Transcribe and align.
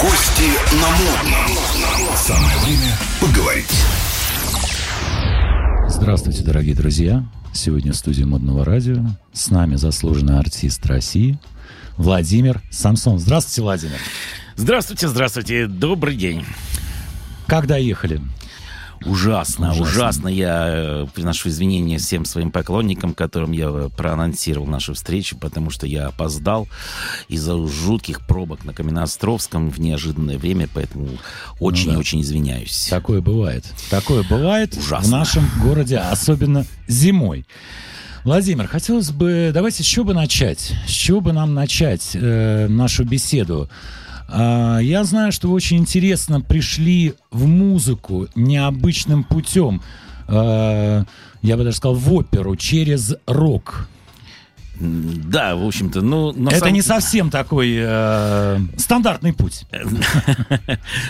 Гости 0.00 0.50
на 0.80 0.90
модном. 0.90 2.16
Самое 2.16 2.58
время 2.64 2.96
поговорить. 3.20 3.70
Здравствуйте, 5.88 6.42
дорогие 6.42 6.74
друзья. 6.74 7.24
Сегодня 7.52 7.92
в 7.92 7.96
студии 7.96 8.24
Модного 8.24 8.64
радио. 8.64 9.04
С 9.32 9.50
нами 9.50 9.76
заслуженный 9.76 10.38
артист 10.38 10.84
России 10.86 11.38
Владимир 11.96 12.60
Самсон. 12.70 13.20
Здравствуйте, 13.20 13.62
Владимир. 13.62 13.98
Здравствуйте, 14.56 15.06
здравствуйте. 15.06 15.66
Добрый 15.68 16.16
день. 16.16 16.44
Как 17.46 17.68
доехали? 17.68 18.20
Ужасно, 19.06 19.70
Ужасно. 19.72 19.82
ужасно. 19.84 20.28
Я 20.28 20.64
э, 20.68 21.06
приношу 21.14 21.48
извинения 21.48 21.98
всем 21.98 22.24
своим 22.24 22.50
поклонникам, 22.50 23.14
которым 23.14 23.52
я 23.52 23.66
э, 23.68 23.88
проанонсировал 23.96 24.66
нашу 24.66 24.94
встречу, 24.94 25.36
потому 25.36 25.70
что 25.70 25.86
я 25.86 26.06
опоздал 26.08 26.68
из-за 27.28 27.56
жутких 27.66 28.26
пробок 28.26 28.64
на 28.64 28.72
Каменноостровском 28.72 29.70
в 29.70 29.78
неожиданное 29.80 30.38
время, 30.38 30.68
поэтому 30.72 31.08
очень-очень 31.60 32.22
извиняюсь. 32.22 32.86
Такое 32.88 33.20
бывает. 33.20 33.64
Такое 33.90 34.22
бывает 34.22 34.76
Ужасно. 34.76 35.06
в 35.08 35.10
нашем 35.10 35.50
городе, 35.62 35.98
особенно 35.98 36.64
зимой. 36.88 37.46
Владимир, 38.24 38.66
хотелось 38.68 39.10
бы, 39.10 39.50
давайте 39.52 39.82
с 39.82 39.86
чего 39.86 40.06
бы 40.06 40.14
начать? 40.14 40.72
С 40.86 40.90
чего 40.90 41.20
бы 41.20 41.32
нам 41.34 41.52
начать 41.52 42.12
э, 42.14 42.68
нашу 42.68 43.04
беседу? 43.04 43.68
А, 44.28 44.78
я 44.78 45.04
знаю, 45.04 45.32
что 45.32 45.48
вы 45.48 45.54
очень 45.54 45.78
интересно 45.78 46.40
пришли 46.40 47.14
в 47.30 47.46
музыку 47.46 48.28
необычным 48.34 49.24
путем. 49.24 49.82
А, 50.28 51.04
я 51.42 51.56
бы 51.56 51.64
даже 51.64 51.76
сказал, 51.76 51.96
в 51.96 52.12
оперу 52.12 52.56
через 52.56 53.14
рок. 53.26 53.88
Да, 54.80 55.54
в 55.54 55.64
общем-то, 55.64 56.00
ну... 56.00 56.32
на 56.32 56.48
Это 56.50 56.60
самом- 56.60 56.74
не 56.74 56.82
совсем 56.82 57.30
такой 57.30 57.74
э, 57.78 58.58
стандартный 58.76 59.32
путь. 59.32 59.64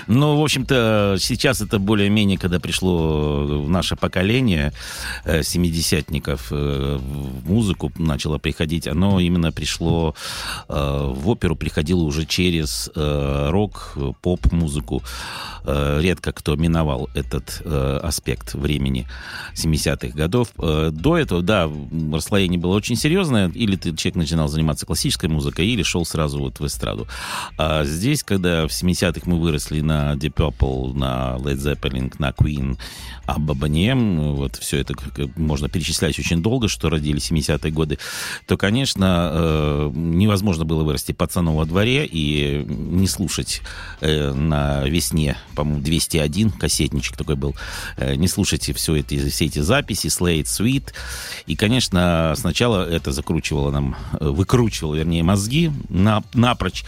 Ну, 0.07 0.37
в 0.39 0.45
общем-то, 0.45 1.17
сейчас 1.19 1.61
это 1.61 1.79
более-менее, 1.79 2.39
когда 2.39 2.61
пришло 2.61 3.63
в 3.63 3.69
наше 3.69 3.97
поколение 3.97 4.73
э, 5.25 5.43
семидесятников 5.43 6.49
э, 6.51 6.99
в 7.01 7.51
музыку 7.51 7.91
начало 7.97 8.39
приходить, 8.39 8.87
оно 8.87 9.19
именно 9.21 9.53
пришло 9.53 10.15
э, 10.69 11.13
в 11.15 11.29
оперу, 11.29 11.57
приходило 11.57 12.03
уже 12.03 12.27
через 12.27 12.91
рок, 12.95 13.97
поп-музыку. 14.21 15.03
Э, 15.65 16.01
Редко 16.01 16.33
кто 16.33 16.57
миновал 16.57 17.09
этот 17.15 17.63
э, 17.65 18.01
аспект 18.03 18.55
времени 18.55 19.07
70-х 19.55 20.17
годов. 20.17 20.49
Э, 20.59 20.91
До 20.93 21.17
этого, 21.17 21.43
да, 21.43 21.71
расслоение 22.13 22.61
было 22.61 22.75
очень 22.75 22.97
серьезное. 22.97 23.49
Или 23.49 23.77
ты, 23.77 23.97
человек 23.97 24.17
начинал 24.17 24.49
заниматься 24.49 24.85
классической 24.85 25.29
музыкой, 25.29 25.67
или 25.67 25.83
шел 25.83 26.05
сразу 26.05 26.39
вот 26.39 26.61
в 26.61 26.67
эстраду. 26.67 27.07
А 27.57 27.85
здесь, 27.85 28.23
когда 28.23 28.67
в 28.67 28.71
70-х 28.71 29.23
мы 29.25 29.41
выросли 29.41 29.81
на 29.81 30.15
Deep 30.15 30.35
Purple, 30.35 30.95
на 30.95 31.37
Led 31.39 31.57
Zeppelin, 31.57 32.13
на 32.19 32.31
Queen, 32.31 32.77
а 33.27 33.39
Бабанем, 33.39 34.35
вот 34.35 34.57
все 34.57 34.79
это 34.79 34.95
можно 35.37 35.69
перечислять 35.69 36.19
очень 36.19 36.43
долго, 36.43 36.69
что 36.69 36.91
родили 36.91 37.19
70-е 37.19 37.73
годы, 37.73 37.99
то, 38.47 38.59
конечно, 38.59 39.91
невозможно 39.95 40.65
было 40.65 40.85
вырасти 40.85 41.13
пацаном 41.13 41.57
во 41.57 41.65
дворе 41.65 42.07
и 42.07 42.65
не 42.69 43.07
слушать 43.07 43.63
на 44.01 44.85
весне, 44.85 45.37
по-моему, 45.55 45.83
201, 45.83 46.51
кассетничек 46.51 47.17
такой 47.17 47.37
был, 47.37 47.55
э, 47.97 48.15
не 48.15 48.29
слушать 48.29 48.71
все 48.75 48.97
эти, 48.97 49.29
все 49.29 49.47
эти 49.47 49.61
записи, 49.61 50.09
Slate 50.09 50.45
Sweet. 50.45 50.93
И, 51.47 51.57
конечно, 51.57 52.35
сначала 52.37 52.89
это 52.89 53.13
закручивало 53.13 53.71
нам, 53.71 53.97
э, 54.21 54.29
выкручивало, 54.29 54.95
вернее, 54.95 55.23
мозги 55.23 55.71
на, 55.89 56.23
напрочь. 56.35 56.85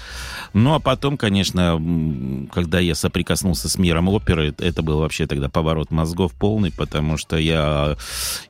Ну, 0.52 0.74
а 0.74 0.80
потом, 0.80 1.16
конечно, 1.16 1.80
когда 2.52 2.80
я 2.80 2.94
соприкоснулся 2.94 3.68
с 3.68 3.78
миром 3.78 4.08
оперы, 4.08 4.54
это 4.58 4.82
был 4.82 4.98
вообще 4.98 5.26
тогда 5.26 5.48
поворот 5.48 5.90
мозгов 5.90 6.32
полный, 6.32 6.72
потому 6.72 7.16
что 7.16 7.36
я 7.36 7.96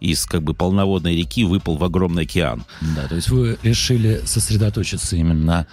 из 0.00 0.24
как 0.26 0.42
бы 0.42 0.54
полноводной 0.54 1.16
реки 1.16 1.44
выпал 1.44 1.76
в 1.76 1.84
огромный 1.84 2.22
океан. 2.24 2.64
Да, 2.80 3.08
то 3.08 3.14
есть 3.16 3.28
вы 3.28 3.58
решили 3.62 4.22
сосредоточиться 4.24 5.16
именно 5.16 5.44
на 5.44 5.66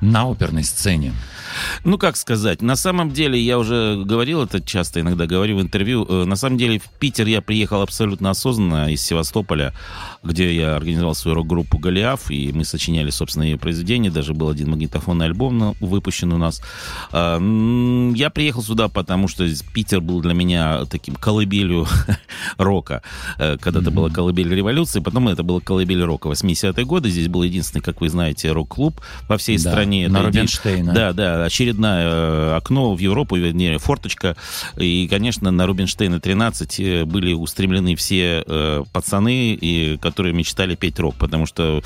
оперной 0.00 0.64
сцене. 0.64 1.12
Ну, 1.84 1.96
как 1.96 2.16
сказать, 2.16 2.60
на 2.60 2.76
самом 2.76 3.10
деле, 3.12 3.40
я 3.40 3.58
уже 3.58 4.02
говорил 4.04 4.42
это 4.42 4.60
часто, 4.60 5.00
иногда 5.00 5.26
говорю 5.26 5.56
в 5.56 5.60
интервью, 5.62 6.04
э, 6.08 6.24
на 6.24 6.36
самом 6.36 6.58
деле 6.58 6.78
в 6.78 6.88
Питер 6.98 7.26
я 7.28 7.40
приехал 7.40 7.80
абсолютно 7.82 8.30
осознанно 8.30 8.90
из 8.92 9.00
Севастополя, 9.02 9.72
где 10.22 10.54
я 10.54 10.76
организовал 10.76 11.14
свою 11.14 11.36
рок-группу 11.36 11.78
«Голиаф», 11.78 12.30
и 12.30 12.52
мы 12.52 12.64
сочиняли 12.64 13.10
собственные 13.10 13.56
произведения, 13.58 14.10
даже 14.10 14.34
был 14.34 14.48
один 14.50 14.70
магнитофонный 14.70 15.26
альбом 15.26 15.56
на- 15.58 15.74
выпущен 15.80 16.32
у 16.32 16.38
нас. 16.38 16.60
А, 17.12 17.38
Я 18.14 18.30
приехал 18.30 18.62
сюда, 18.62 18.88
потому 18.88 19.28
что 19.28 19.46
Питер 19.72 20.00
был 20.00 20.20
для 20.20 20.34
меня 20.34 20.84
таким 20.86 21.14
колыбелью 21.14 21.86
рока. 22.58 23.02
Э, 23.38 23.56
Когда-то 23.58 23.90
была 23.90 24.10
колыбель 24.10 24.52
революции, 24.52 25.00
потом 25.00 25.28
это 25.28 25.42
была 25.42 25.60
колыбель 25.60 26.02
рока. 26.02 26.28
80-е 26.28 26.84
годы 26.84 27.08
здесь 27.08 27.28
был 27.28 27.42
единственный, 27.44 27.80
как 27.82 28.00
вы 28.00 28.08
знаете, 28.08 28.52
рок-клуб 28.52 29.00
во 29.28 29.36
всей 29.38 29.56
Да, 29.58 29.70
стране. 29.70 29.85
На 29.86 30.18
Это 30.18 30.18
иде- 30.18 30.26
Рубинштейна. 30.26 30.92
Да, 30.92 31.12
да, 31.12 31.44
очередное 31.44 32.04
э, 32.06 32.56
окно 32.56 32.94
в 32.94 32.98
Европу, 32.98 33.36
вернее, 33.36 33.78
форточка. 33.78 34.36
И, 34.76 35.06
конечно, 35.08 35.50
на 35.50 35.66
Рубинштейна 35.66 36.20
13 36.20 36.80
э, 36.80 37.04
были 37.04 37.32
устремлены 37.32 37.96
все 37.96 38.44
э, 38.46 38.84
пацаны, 38.92 39.54
и, 39.54 39.96
которые 39.98 40.34
мечтали 40.34 40.74
петь 40.74 40.98
рок, 40.98 41.14
потому 41.16 41.46
что 41.46 41.82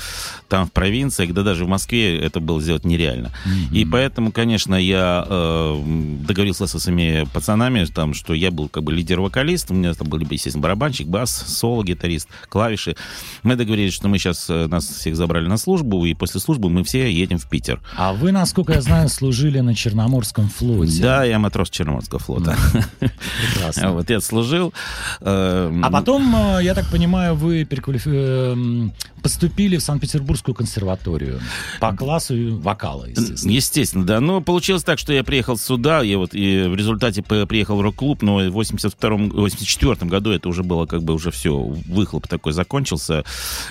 там 0.49 0.67
в 0.67 0.71
провинции, 0.71 1.25
когда 1.25 1.43
даже 1.43 1.65
в 1.65 1.67
Москве 1.67 2.17
это 2.17 2.39
было 2.39 2.61
сделать 2.61 2.85
нереально. 2.85 3.31
И 3.71 3.85
поэтому, 3.85 4.31
конечно, 4.31 4.75
я 4.75 5.25
э, 5.27 5.83
договорился 6.25 6.67
со 6.67 6.79
своими 6.79 7.27
пацанами, 7.33 7.85
там, 7.85 8.13
что 8.13 8.33
я 8.33 8.51
был 8.51 8.69
как 8.69 8.83
бы 8.83 8.93
лидер-вокалист, 8.93 9.71
у 9.71 9.73
меня 9.73 9.93
там 9.93 10.07
были, 10.07 10.25
естественно, 10.29 10.61
барабанщик, 10.63 11.07
бас, 11.07 11.31
соло-гитарист, 11.31 12.27
клавиши. 12.49 12.95
Мы 13.43 13.55
договорились, 13.55 13.93
что 13.93 14.07
мы 14.07 14.17
сейчас 14.17 14.49
э, 14.49 14.67
нас 14.67 14.87
всех 14.87 15.15
забрали 15.15 15.47
на 15.47 15.57
службу, 15.57 16.05
и 16.05 16.13
после 16.13 16.39
службы 16.39 16.69
мы 16.69 16.83
все 16.83 17.11
едем 17.11 17.37
в 17.37 17.49
Питер. 17.49 17.81
А 17.95 18.13
вы, 18.13 18.31
насколько 18.31 18.73
я 18.73 18.81
знаю, 18.81 19.09
служили 19.09 19.59
на 19.59 19.75
Черноморском 19.75 20.47
флоте. 20.49 21.01
Да, 21.01 21.23
я 21.23 21.39
матрос 21.39 21.69
Черноморского 21.69 22.19
флота. 22.19 22.55
Прекрасно. 22.99 23.91
Вот 23.91 24.09
я 24.09 24.21
служил. 24.21 24.73
эм, 25.21 25.83
А 25.83 25.91
потом, 25.91 26.35
э, 26.35 26.63
я 26.63 26.73
так 26.73 26.89
понимаю, 26.89 27.35
вы 27.35 27.63
эм, 27.63 28.93
поступили 29.21 29.77
в 29.77 29.81
Санкт-Петербургскую 29.83 30.55
консерваторию 30.55 31.39
по 31.79 31.95
классу 31.95 32.57
вокала, 32.57 33.05
естественно. 33.05 33.51
Естественно, 33.51 34.05
да. 34.05 34.19
Но 34.19 34.41
получилось 34.41 34.83
так, 34.83 34.99
что 34.99 35.13
я 35.13 35.23
приехал 35.23 35.57
сюда, 35.57 36.01
я 36.01 36.17
вот 36.17 36.33
и 36.33 36.63
в 36.67 36.75
результате 36.75 37.21
приехал 37.21 37.77
в 37.77 37.81
рок-клуб, 37.81 38.21
но 38.21 38.37
в 38.37 38.51
82 38.51 39.09
84 39.33 40.09
году 40.09 40.31
это 40.31 40.49
уже 40.49 40.63
было 40.63 40.85
как 40.85 41.03
бы 41.03 41.13
уже 41.13 41.31
все, 41.31 41.57
выхлоп 41.57 42.27
такой 42.27 42.53
закончился. 42.53 43.23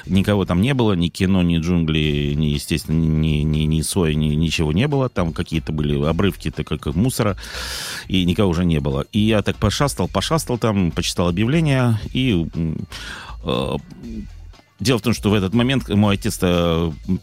Никого 0.06 0.44
там 0.44 0.60
не 0.60 0.74
было, 0.74 0.92
ни 0.92 1.08
кино, 1.08 1.42
ни 1.42 1.58
джунгли, 1.58 2.34
ни, 2.36 2.46
естественно, 2.46 2.96
ни, 2.98 3.38
ни, 3.42 3.60
ни 3.60 3.80
соя, 3.82 4.09
ни, 4.14 4.34
ничего 4.34 4.72
не 4.72 4.88
было. 4.88 5.08
Там 5.08 5.32
какие-то 5.32 5.72
были 5.72 6.02
обрывки, 6.04 6.50
так 6.50 6.66
как 6.66 6.86
мусора, 6.94 7.36
и 8.08 8.24
никого 8.24 8.50
уже 8.50 8.64
не 8.64 8.80
было. 8.80 9.06
И 9.12 9.20
я 9.20 9.42
так 9.42 9.56
пошастал, 9.56 10.08
пошастал 10.08 10.58
там, 10.58 10.90
почитал 10.90 11.28
объявления, 11.28 12.00
и 12.12 12.46
э, 13.44 13.76
Дело 14.80 14.98
в 14.98 15.02
том, 15.02 15.12
что 15.12 15.28
в 15.28 15.34
этот 15.34 15.52
момент 15.52 15.90
мой 15.90 16.14
отец 16.14 16.38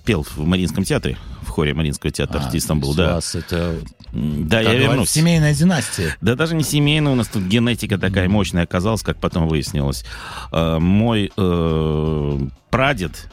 пел 0.06 0.24
в 0.24 0.38
Мариинском 0.38 0.84
театре, 0.84 1.18
в 1.42 1.50
хоре 1.50 1.74
Мариинского 1.74 2.12
театра 2.12 2.40
А, 2.40 2.46
артистом 2.46 2.80
то 2.80 2.86
был, 2.86 2.94
да. 2.94 3.16
вас 3.16 3.34
это, 3.34 3.80
Да, 4.14 4.62
я 4.62 4.76
вернусь. 4.76 5.10
семейная 5.10 5.56
династия. 5.56 6.16
Да 6.22 6.36
даже 6.36 6.54
не 6.54 6.64
семейная, 6.64 7.14
у 7.14 7.16
нас 7.16 7.28
тут 7.28 7.42
генетика 7.46 7.98
такая 7.98 8.30
мощная 8.30 8.64
оказалась, 8.64 9.02
как 9.02 9.18
потом 9.20 9.48
выяснилось. 9.48 10.06
Э, 10.52 10.78
Мой 10.78 11.32
э, 11.36 12.40
прадед 12.70 13.28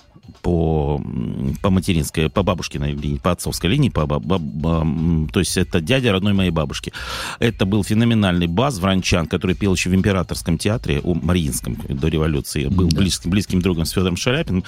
по, 0.44 1.00
по 1.62 1.70
материнской, 1.70 2.28
по 2.28 2.42
бабушкиной 2.42 2.92
линии, 2.92 3.16
по 3.16 3.30
отцовской 3.30 3.70
линии, 3.70 3.88
по, 3.88 4.06
баб- 4.06 4.22
баб- 4.22 5.32
то 5.32 5.40
есть 5.40 5.56
это 5.56 5.80
дядя 5.80 6.12
родной 6.12 6.34
моей 6.34 6.50
бабушки. 6.50 6.92
Это 7.38 7.64
был 7.64 7.82
феноменальный 7.82 8.46
бас 8.46 8.78
Вранчан, 8.78 9.26
который 9.26 9.56
пел 9.56 9.74
еще 9.74 9.88
в 9.88 9.94
Императорском 9.94 10.58
театре, 10.58 11.00
у 11.02 11.14
Мариинском 11.14 11.78
до 11.88 12.08
революции, 12.08 12.66
был 12.66 12.88
близким, 12.88 13.30
близким 13.30 13.62
другом 13.62 13.86
с 13.86 13.92
Федором 13.92 14.16
Шаляпиным. 14.16 14.64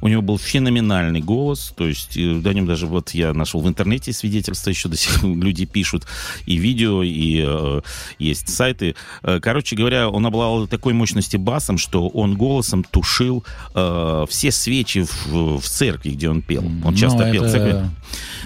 У 0.00 0.08
него 0.08 0.20
был 0.20 0.36
феноменальный 0.36 1.20
голос, 1.20 1.72
то 1.76 1.86
есть 1.86 2.16
э, 2.16 2.42
о 2.44 2.52
нем 2.52 2.66
даже 2.66 2.88
вот 2.88 3.10
я 3.10 3.32
нашел 3.32 3.60
в 3.60 3.68
интернете 3.68 4.12
свидетельства, 4.12 4.70
еще 4.70 4.88
до 4.88 4.96
сих 4.96 5.20
пор 5.20 5.30
люди 5.36 5.64
пишут 5.64 6.08
и 6.44 6.56
видео, 6.56 7.04
и 7.04 7.44
э, 7.46 7.80
есть 8.18 8.48
сайты. 8.48 8.96
Э, 9.22 9.38
Короче 9.40 9.76
говоря, 9.76 10.08
он 10.08 10.26
обладал 10.26 10.66
такой 10.66 10.92
мощности 10.92 11.36
басом, 11.36 11.78
что 11.78 12.08
он 12.08 12.36
голосом 12.36 12.82
тушил 12.82 13.44
э, 13.76 14.26
все 14.28 14.50
свечи 14.50 14.80
встречи 14.80 15.04
в, 15.26 15.58
в 15.60 15.64
церкви, 15.68 16.10
где 16.10 16.28
он 16.28 16.42
пел. 16.42 16.64
Он 16.84 16.94
часто 16.94 17.26
Ну, 17.26 17.32
пел 17.32 17.42
в 17.42 17.46
это- 17.46 17.52
церкви. 17.58 17.90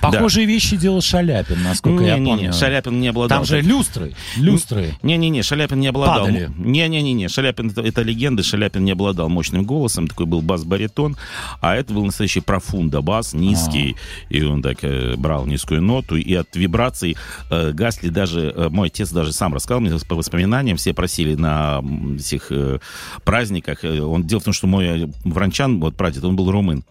Похожие 0.01 0.45
вещи 0.47 0.77
делал 0.77 1.01
Шаляпин, 1.01 1.63
насколько 1.63 2.05
я 2.05 2.17
Не-не-не, 2.19 2.37
помню. 2.37 2.53
Шаляпин 2.53 3.01
не 3.01 3.09
обладал. 3.09 3.39
Там 3.39 3.47
же 3.47 3.63
люстры, 3.63 4.13
люстры. 4.37 4.95
Не-не-не, 5.03 5.43
Шаляпин 5.43 5.81
не 5.81 5.87
обладал. 5.87 6.29
Не-не-не, 6.29 7.29
Шаляпин 7.29 7.71
это, 7.71 7.81
это 7.81 8.03
легенда. 8.03 8.43
Шаляпин 8.43 8.85
не 8.85 8.93
обладал 8.93 9.29
мощным 9.31 9.65
голосом, 9.65 10.07
такой 10.07 10.27
был 10.27 10.43
бас-баритон, 10.43 11.17
а 11.63 11.75
это 11.75 11.95
был 11.95 12.05
настоящий 12.05 12.41
профунда 12.41 13.01
бас, 13.01 13.33
низкий, 13.33 13.97
и 14.29 14.43
он 14.43 14.61
так 14.63 14.79
э, 14.83 15.15
брал 15.17 15.47
низкую 15.47 15.81
ноту, 15.81 16.17
и 16.17 16.35
от 16.35 16.55
вибраций 16.55 17.17
э, 17.51 17.73
гасли 17.73 18.09
даже, 18.11 18.53
э, 18.55 18.69
мой 18.69 18.89
отец 18.89 19.11
даже 19.11 19.33
сам 19.33 19.55
рассказал 19.55 19.81
мне 19.81 19.97
по 20.07 20.17
воспоминаниям, 20.17 20.77
все 20.77 20.93
просили 20.93 21.35
на 21.35 21.83
этих 22.17 22.49
э, 22.51 22.79
праздниках. 23.25 23.85
Э, 23.85 24.01
Он, 24.01 24.25
дело 24.25 24.41
в 24.41 24.45
том, 24.45 24.53
что 24.53 24.67
мой 24.67 25.11
вранчан, 25.25 25.81
вот 25.81 25.97
прадед, 25.97 26.25
он 26.25 26.37
был 26.37 26.51
румын, 26.65 26.85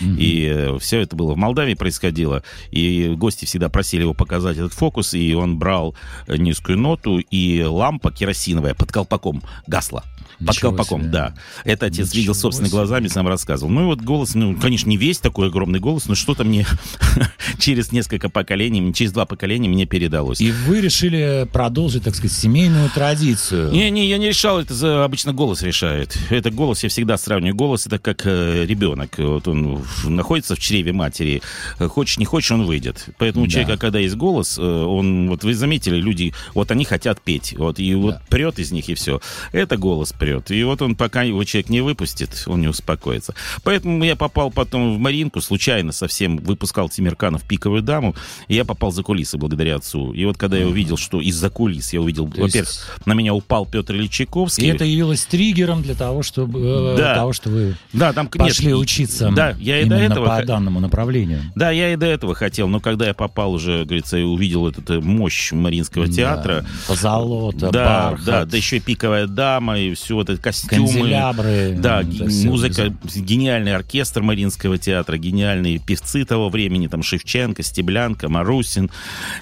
и 0.00 0.74
все 0.80 1.00
это 1.00 1.16
было 1.16 1.34
в 1.34 1.36
Молдавии 1.36 1.74
происходило, 1.74 2.42
и 2.70 3.08
гости 3.16 3.44
всегда 3.44 3.68
просили 3.68 4.02
его 4.02 4.14
показать 4.14 4.56
этот 4.56 4.72
фокус, 4.72 5.14
и 5.14 5.34
он 5.34 5.58
брал 5.58 5.94
э, 6.26 6.36
низкую 6.36 6.78
ноту, 6.78 7.18
и 7.18 7.62
лампа 7.62 8.10
керосиновая 8.10 8.74
под 8.74 8.90
колпаком 8.92 9.42
гасла. 9.66 10.04
Под 10.38 10.50
Ничего 10.50 10.70
колпаком, 10.70 11.00
себе. 11.02 11.10
да. 11.10 11.34
Это 11.64 11.86
отец 11.86 12.06
Ничего 12.08 12.20
видел 12.20 12.34
собственными 12.34 12.68
себе. 12.70 12.78
глазами, 12.78 13.08
сам 13.08 13.26
рассказывал. 13.26 13.72
Ну 13.72 13.82
и 13.82 13.84
вот 13.86 14.00
голос, 14.02 14.36
ну, 14.36 14.56
конечно, 14.56 14.88
не 14.88 14.96
весь 14.96 15.18
такой 15.18 15.48
огромный 15.48 15.80
голос, 15.80 16.06
но 16.06 16.14
что-то 16.14 16.44
мне 16.44 16.64
через 17.58 17.90
несколько 17.90 18.28
поколений, 18.28 18.92
через 18.94 19.10
два 19.12 19.26
поколения 19.26 19.68
мне 19.68 19.84
передалось. 19.84 20.40
И 20.40 20.52
вы 20.52 20.80
решили 20.80 21.48
продолжить, 21.52 22.04
так 22.04 22.14
сказать, 22.14 22.36
семейную 22.36 22.88
традицию. 22.90 23.72
Не-не, 23.72 24.06
я 24.08 24.16
не 24.18 24.28
решал, 24.28 24.60
это 24.60 24.74
за- 24.74 25.04
обычно 25.04 25.32
голос 25.32 25.62
решает. 25.62 26.16
Это 26.30 26.52
голос, 26.52 26.84
я 26.84 26.88
всегда 26.88 27.18
сравниваю 27.18 27.56
голос, 27.56 27.86
это 27.88 27.98
как 27.98 28.24
э, 28.24 28.64
ребенок. 28.64 29.17
Вот 29.22 29.48
он 29.48 29.82
находится 30.04 30.54
в 30.54 30.58
чреве 30.58 30.92
матери, 30.92 31.42
Э, 31.78 31.88
хочешь, 31.88 32.18
не 32.18 32.24
хочешь, 32.24 32.50
он 32.52 32.64
выйдет. 32.66 33.06
Поэтому 33.18 33.44
у 33.44 33.46
Да. 33.46 33.52
человека, 33.52 33.76
когда 33.78 33.98
есть 33.98 34.16
голос, 34.16 34.58
э, 34.58 34.62
он, 34.62 35.28
вот 35.28 35.44
вы 35.44 35.54
заметили, 35.54 35.96
люди, 36.00 36.32
вот 36.54 36.70
они 36.70 36.84
хотят 36.84 37.20
петь, 37.20 37.54
вот, 37.56 37.78
и 37.78 37.94
вот 37.94 38.14
Да. 38.14 38.22
прет 38.28 38.58
из 38.58 38.72
них, 38.72 38.88
и 38.88 38.94
все. 38.94 39.20
Это 39.52 39.76
голос 39.76 40.12
прет. 40.12 40.50
И 40.50 40.62
вот 40.64 40.82
он, 40.82 40.94
пока 40.96 41.22
его 41.22 41.42
человек 41.44 41.70
не 41.70 41.80
выпустит, 41.80 42.44
он 42.46 42.60
не 42.60 42.68
успокоится. 42.68 43.34
Поэтому 43.62 44.02
я 44.04 44.16
попал 44.16 44.50
потом 44.50 44.94
в 44.96 44.98
Маринку, 44.98 45.40
случайно 45.40 45.92
совсем 45.92 46.36
выпускал 46.38 46.88
Тимирканов 46.88 47.42
«Пиковую 47.44 47.82
даму», 47.82 48.14
и 48.48 48.54
я 48.54 48.64
попал 48.64 48.92
за 48.92 49.02
кулисы 49.02 49.36
благодаря 49.38 49.76
отцу. 49.76 50.12
И 50.12 50.24
вот 50.24 50.36
когда 50.36 50.56
я 50.58 50.66
увидел, 50.66 50.96
что 50.96 51.20
из-за 51.20 51.50
кулис, 51.50 51.92
я 51.92 52.00
увидел, 52.00 52.28
То 52.28 52.42
есть- 52.44 52.54
во-первых, 52.56 53.00
на 53.06 53.12
меня 53.14 53.34
упал 53.34 53.66
Петр 53.66 53.94
Ильич 53.94 54.20
И 54.20 54.66
это 54.66 54.84
явилось 54.84 55.24
триггером 55.24 55.82
для 55.82 55.94
того, 55.94 56.22
чтобы 56.22 56.60
э, 56.60 56.96
Да. 56.98 57.14
того, 57.14 57.32
что 57.32 57.50
вы 57.50 57.76
Да, 57.92 58.12
там 58.12 58.26
нет, 58.26 58.32
пошли 58.38 58.70
и- 58.70 58.74
учиться 58.74 58.97
Да, 59.34 59.54
я 59.58 59.80
и 59.80 59.84
до 59.84 59.96
этого 59.96 60.26
по 60.26 60.36
х- 60.36 60.44
данному 60.44 60.80
направлению. 60.80 61.40
Да, 61.54 61.70
я 61.70 61.92
и 61.92 61.96
до 61.96 62.06
этого 62.06 62.34
хотел, 62.34 62.68
но 62.68 62.80
когда 62.80 63.06
я 63.06 63.14
попал 63.14 63.52
уже, 63.52 63.84
говорится, 63.84 64.16
и 64.18 64.22
увидел 64.22 64.66
эту 64.68 65.00
мощь 65.02 65.52
Мариинского 65.52 66.08
театра, 66.08 66.62
Да. 66.62 66.66
Позолота, 66.88 67.70
да, 67.70 68.10
бархат, 68.10 68.24
да, 68.24 68.44
да 68.44 68.56
еще 68.56 68.78
и 68.78 68.80
пиковая 68.80 69.26
дама, 69.26 69.78
и 69.78 69.94
все 69.94 70.14
вот 70.14 70.30
это 70.30 70.40
костюмы. 70.40 70.86
канделябры. 70.88 71.76
Да, 71.78 72.02
всё 72.02 72.48
музыка, 72.48 72.94
гениальный 73.14 73.74
оркестр 73.74 74.22
Мариинского 74.22 74.78
театра, 74.78 75.16
гениальные 75.16 75.78
певцы 75.78 76.24
того 76.24 76.48
времени, 76.48 76.86
там 76.86 77.02
Шевченко, 77.02 77.62
Стеблянка, 77.62 78.28
Марусин, 78.28 78.90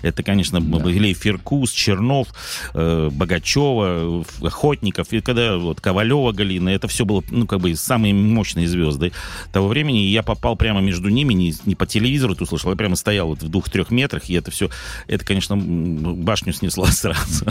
это, 0.03 0.23
конечно, 0.23 0.61
были 0.61 1.13
Фиркус, 1.13 1.71
Чернов, 1.73 2.29
э, 2.75 3.11
Богачева, 3.13 4.25
Охотников, 4.43 5.13
и 5.13 5.21
когда 5.21 5.57
вот 5.57 5.81
Ковалева 5.81 6.33
Галина, 6.33 6.69
это 6.71 6.89
все 6.89 7.05
было, 7.05 7.23
ну, 7.31 7.47
как 7.47 7.61
бы 7.61 7.75
самые 7.77 8.15
мощные 8.15 8.67
звезды 8.69 9.13
того 9.57 9.69
времени, 9.69 10.05
и 10.05 10.11
я 10.11 10.23
попал 10.23 10.55
прямо 10.55 10.83
между 10.83 11.09
ними, 11.09 11.33
не, 11.33 11.55
не 11.65 11.75
по 11.75 11.87
телевизору 11.87 12.35
это 12.35 12.43
услышал, 12.45 12.71
я 12.71 12.77
прямо 12.77 12.95
стоял 12.95 13.29
вот 13.29 13.43
в 13.43 13.49
двух-трех 13.49 13.91
метрах, 13.91 14.29
и 14.29 14.35
это 14.35 14.51
все, 14.51 14.69
это, 15.09 15.25
конечно, 15.25 15.57
башню 15.57 16.53
снесло 16.53 16.85
сразу. 16.91 17.47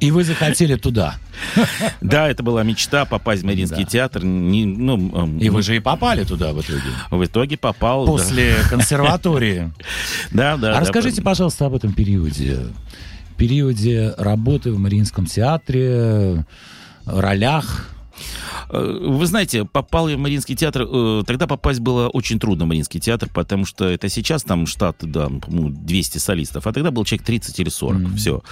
И 0.00 0.10
вы 0.10 0.24
захотели 0.24 0.74
туда. 0.74 1.14
Да, 2.00 2.28
это 2.28 2.42
была 2.42 2.64
мечта 2.64 3.04
попасть 3.04 3.42
в 3.42 3.46
Мариинский 3.46 3.84
Да. 3.84 3.88
театр. 3.88 4.24
Не, 4.24 4.66
ну, 4.66 5.38
И 5.38 5.48
вы 5.48 5.62
же 5.62 5.76
и 5.76 5.78
попали 5.78 6.24
туда 6.24 6.52
в 6.52 6.60
итоге. 6.62 6.80
в 7.12 7.24
итоге 7.24 7.56
попал. 7.56 8.06
да. 8.06 8.10
После 8.10 8.56
консерватории. 8.68 9.72
Да, 10.32 10.56
да. 10.56 10.70
А 10.70 10.74
да, 10.74 10.80
расскажите, 10.80 11.22
пожалуйста, 11.22 11.66
об 11.66 11.74
этом 11.76 11.92
периоде. 11.92 12.58
Периоде 13.36 14.14
работы 14.18 14.72
в 14.72 14.78
Мариинском 14.80 15.26
театре, 15.26 16.44
ролях. 17.04 17.90
Э, 18.70 18.98
Вы 19.06 19.26
знаете, 19.26 19.64
попал 19.64 20.08
я 20.08 20.16
в 20.16 20.18
Мариинский 20.20 20.56
театр, 20.56 20.86
э, 20.88 21.22
тогда 21.26 21.46
попасть 21.46 21.80
было 21.80 22.08
очень 22.08 22.38
трудно 22.38 22.64
в 22.64 22.68
Мариинский 22.68 23.00
театр, 23.00 23.28
потому 23.32 23.64
что 23.66 23.84
это 23.88 24.08
сейчас 24.08 24.42
там 24.42 24.66
штат, 24.66 24.96
да, 25.00 25.28
ну, 25.48 25.68
200 25.70 26.18
солистов, 26.18 26.66
а 26.66 26.72
тогда 26.72 26.90
был 26.90 27.04
человек 27.04 27.26
30 27.26 27.58
или 27.60 27.68
40, 27.68 28.00
Мгм. 28.00 28.16
все. 28.16 28.42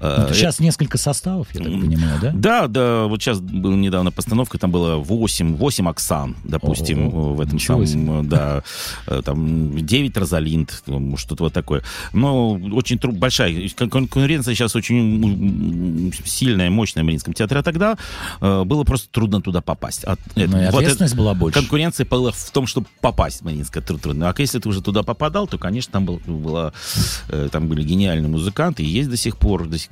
Ну, 0.00 0.28
сейчас 0.32 0.60
несколько 0.60 0.98
составов, 0.98 1.48
я 1.54 1.60
так 1.64 1.72
понимаю, 1.72 2.18
да? 2.20 2.32
Да, 2.34 2.66
да, 2.68 3.04
вот 3.06 3.22
сейчас 3.22 3.40
была 3.40 3.74
недавно 3.74 4.10
постановка, 4.12 4.58
там 4.58 4.70
было 4.70 4.96
8, 4.96 5.56
8 5.56 5.88
Оксан, 5.88 6.36
допустим, 6.44 7.08
Ого, 7.08 7.34
в 7.34 7.40
этом 7.40 7.58
самом, 7.58 8.28
да, 8.28 8.62
э, 9.06 9.22
там 9.24 9.76
9 9.86 10.16
Розалинд, 10.16 10.82
ну, 10.86 11.16
что-то 11.16 11.44
вот 11.44 11.52
такое. 11.52 11.82
Но 12.12 12.52
очень 12.72 12.98
тру- 12.98 13.12
большая, 13.12 13.68
кон- 13.76 13.90
конкуренция 13.90 14.54
сейчас 14.54 14.76
очень 14.76 16.12
сильная, 16.24 16.70
мощная 16.70 17.02
в 17.02 17.06
Мариинском 17.06 17.34
театре, 17.34 17.60
а 17.60 17.62
тогда 17.62 17.96
было 18.40 18.84
просто 18.84 19.03
трудно 19.10 19.40
туда 19.40 19.60
попасть. 19.60 20.04
Это- 20.04 20.18
Ну 20.36 20.42
вот 20.46 20.54
это- 20.56 20.78
ответственность 20.78 21.14
была 21.16 21.34
больше. 21.34 21.58
Конкуренция 21.58 22.06
была 22.06 22.32
в 22.32 22.50
том, 22.50 22.66
чтобы 22.66 22.86
попасть 23.00 23.40
в 23.40 23.44
Мариинское 23.44 23.82
труд- 23.82 24.00
трудно. 24.02 24.28
А 24.30 24.34
если 24.38 24.58
ты 24.58 24.68
уже 24.68 24.82
туда 24.82 25.02
попадал, 25.02 25.46
то, 25.46 25.58
конечно, 25.58 25.92
там, 25.92 26.04
был, 26.04 26.20
была, 26.26 26.72
э, 27.28 27.48
там 27.50 27.68
были 27.68 27.82
гениальные 27.82 28.28
музыканты, 28.28 28.82
и 28.82 28.86
есть 28.86 29.08
до 29.10 29.16
сих 29.16 29.36
пор 29.36 29.66
до 29.66 29.78
сих- 29.78 29.90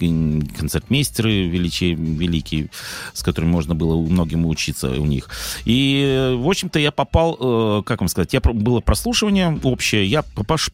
концертмейстеры 0.58 1.46
величи, 1.46 1.94
великие, 1.94 2.70
с 3.12 3.22
которыми 3.22 3.50
можно 3.50 3.74
было 3.74 3.96
многим 4.00 4.46
учиться 4.46 4.90
у 4.90 5.06
них. 5.06 5.28
И, 5.64 6.36
в 6.38 6.48
общем-то, 6.48 6.78
я 6.78 6.90
попал, 6.92 7.36
э, 7.40 7.82
как 7.84 8.00
вам 8.00 8.08
сказать, 8.08 8.32
я, 8.32 8.40
было 8.40 8.80
прослушивание 8.80 9.58
общее, 9.62 10.06
я 10.06 10.22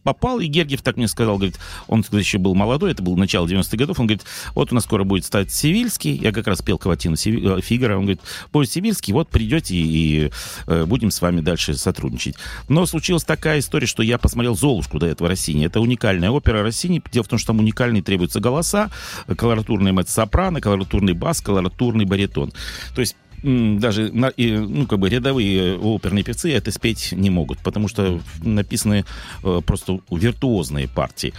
попал, 0.02 0.40
и 0.40 0.46
Гергиев 0.46 0.82
так 0.82 0.96
мне 0.96 1.08
сказал, 1.08 1.36
говорит, 1.36 1.56
он 1.86 2.02
тогда 2.02 2.18
еще 2.18 2.38
был 2.38 2.54
молодой, 2.54 2.92
это 2.92 3.02
было 3.02 3.16
начало 3.16 3.46
90-х 3.46 3.76
годов, 3.76 4.00
он 4.00 4.06
говорит, 4.06 4.24
вот 4.54 4.72
у 4.72 4.74
нас 4.74 4.84
скоро 4.84 5.04
будет 5.04 5.24
стать 5.24 5.50
Севильский, 5.52 6.14
я 6.16 6.32
как 6.32 6.46
раз 6.46 6.62
пел 6.62 6.78
Каватину 6.78 7.14
э, 7.16 7.60
Фигара, 7.60 7.94
он 7.96 8.02
говорит, 8.02 8.20
будет 8.52 8.70
Севильский, 8.70 9.12
вот 9.12 9.28
придете 9.28 9.74
и 9.74 10.30
э, 10.66 10.84
будем 10.84 11.10
с 11.10 11.20
вами 11.20 11.40
дальше 11.40 11.74
сотрудничать. 11.74 12.36
Но 12.68 12.86
случилась 12.86 13.24
такая 13.24 13.58
история, 13.60 13.86
что 13.86 14.02
я 14.02 14.18
посмотрел 14.18 14.56
«Золушку» 14.56 14.98
до 14.98 15.06
этого 15.06 15.28
Россини. 15.28 15.66
Это 15.66 15.80
уникальная 15.80 16.30
опера 16.30 16.62
Россини. 16.62 17.02
Дело 17.12 17.24
в 17.24 17.28
том, 17.28 17.38
что 17.38 17.48
там 17.48 17.58
уникальные 17.58 18.02
требуются 18.02 18.40
голоса, 18.40 18.90
колоратурный 19.26 19.92
меццо-сопрано, 19.92 20.60
колоратурный 20.60 21.12
бас, 21.12 21.40
колоратурный 21.40 22.04
баритон. 22.04 22.52
То 22.94 23.00
есть 23.00 23.16
даже 23.42 24.10
ну, 24.12 24.86
как 24.86 24.98
бы 24.98 25.08
рядовые 25.08 25.74
э, 25.74 25.76
оперные 25.76 26.24
певцы 26.24 26.52
это 26.52 26.72
спеть 26.72 27.12
не 27.12 27.30
могут, 27.30 27.58
потому 27.58 27.88
что 27.88 28.20
написаны 28.42 29.04
э, 29.44 29.60
просто 29.64 30.00
виртуозные 30.10 30.88
партии 30.88 31.32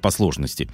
по 0.00 0.10
сложности. 0.10 0.68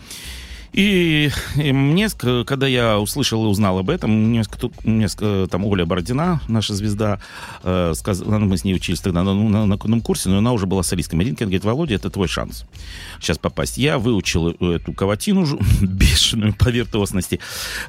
И, 0.73 1.31
и 1.57 1.73
мне, 1.73 2.09
когда 2.47 2.67
я 2.67 2.99
услышал 2.99 3.45
и 3.45 3.49
узнал 3.49 3.79
об 3.79 3.91
этом, 3.91 4.11
мне, 4.11 4.43
мне 4.85 5.09
там 5.49 5.65
Оля 5.65 5.85
Бородина, 5.85 6.41
наша 6.49 6.75
звезда, 6.75 7.21
э, 7.63 7.93
сказала, 7.97 8.39
мы 8.39 8.57
с 8.57 8.65
ней 8.65 8.75
учились 8.75 9.01
тогда 9.01 9.23
на, 9.23 9.35
на, 9.35 9.67
на 9.67 9.75
одном 9.75 10.01
курсе, 10.01 10.29
но 10.29 10.39
она 10.39 10.53
уже 10.53 10.67
была 10.67 10.83
солисткой 10.83 11.17
Маринки, 11.17 11.43
она 11.43 11.49
говорит, 11.49 11.65
Володя, 11.65 11.95
это 11.97 12.11
твой 12.11 12.29
шанс 12.29 12.65
сейчас 13.21 13.39
попасть. 13.39 13.79
Я 13.79 13.99
выучил 13.99 14.51
эту 14.51 14.93
каватину 14.93 15.47
бешеную 15.81 16.55
по 16.55 16.69
виртуозности. 16.69 17.41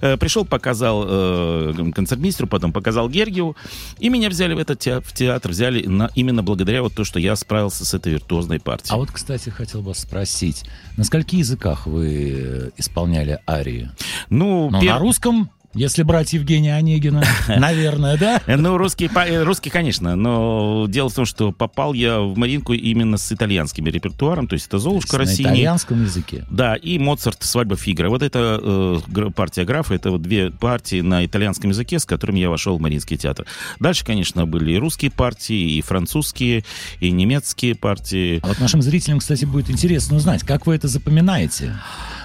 Э, 0.02 0.18
пришел, 0.18 0.46
показал 0.46 1.06
э, 1.08 1.92
концертмейстеру, 1.94 2.48
потом 2.48 2.72
показал 2.74 3.10
Гергиеву, 3.10 3.56
и 4.00 4.10
меня 4.10 4.30
взяли 4.30 4.54
в 4.54 4.60
этот 4.60 4.80
театр, 4.80 5.08
в 5.08 5.14
театр 5.14 5.52
взяли 5.52 5.86
на, 5.86 6.10
именно 6.16 6.44
благодаря 6.44 6.82
вот 6.82 6.94
то, 6.94 7.04
что 7.04 7.20
я 7.20 7.36
справился 7.36 7.86
с 7.86 7.94
этой 7.94 8.14
виртуозной 8.14 8.60
партией. 8.60 8.94
А 8.94 8.98
вот, 8.98 9.12
кстати, 9.12 9.50
хотел 9.50 9.82
вас 9.82 10.00
спросить, 10.00 10.64
на 10.98 11.04
скольких 11.04 11.40
языках 11.40 11.88
вы 11.88 12.34
э, 12.36 12.71
исполняли 12.78 13.40
арии? 13.48 13.90
ну, 14.30 14.70
Ну, 14.70 14.80
пер- 14.82 14.94
на 14.94 15.00
русском, 15.00 15.50
если 15.74 16.04
брать 16.04 16.34
Евгения 16.34 16.76
Онегина, 16.76 17.24
наверное, 17.48 18.18
да? 18.18 18.42
Э, 18.46 18.56
Ну, 18.56 18.78
русский, 18.78 19.10
э, 19.14 19.44
русский, 19.44 19.70
конечно, 19.70 20.16
но 20.16 20.86
дело 20.88 21.10
в 21.10 21.14
том, 21.14 21.26
что 21.26 21.52
попал 21.52 21.94
я 21.94 22.20
в 22.20 22.38
Маринку 22.38 22.74
именно 22.74 23.18
с 23.18 23.32
итальянским 23.32 23.86
репертуаром, 23.86 24.48
то 24.48 24.54
есть 24.54 24.68
это 24.68 24.80
Золушка 24.80 25.14
На 25.14 25.20
Россини. 25.20 25.48
итальянском 25.48 26.04
языке. 26.04 26.46
Да, 26.50 26.76
и 26.76 26.98
Моцарт 27.00 27.44
«Свадьба 27.44 27.76
Фигра». 27.76 28.10
Вот 28.10 28.22
это 28.22 28.60
э, 28.62 29.30
партия 29.36 29.64
графа, 29.64 29.94
это 29.94 30.12
вот 30.12 30.22
две 30.22 30.52
партии 30.52 31.02
на 31.02 31.26
итальянском 31.26 31.70
языке, 31.70 32.00
с 32.00 32.06
которыми 32.06 32.40
я 32.40 32.50
вошел 32.50 32.78
в 32.78 32.82
Мариинский 32.82 33.18
театр. 33.18 33.46
Дальше, 33.80 34.06
конечно, 34.06 34.46
были 34.46 34.74
и 34.74 34.78
русские 34.78 35.12
партии, 35.12 35.78
и 35.78 35.82
французские, 35.82 36.64
и 37.00 37.12
немецкие 37.12 37.76
партии. 37.76 38.40
А 38.44 38.48
вот 38.48 38.60
нашим 38.60 38.82
зрителям, 38.82 39.20
кстати, 39.20 39.46
будет 39.46 39.70
интересно 39.70 40.18
узнать, 40.18 40.44
как 40.44 40.68
вы 40.68 40.76
это 40.76 40.88
запоминаете? 40.88 41.76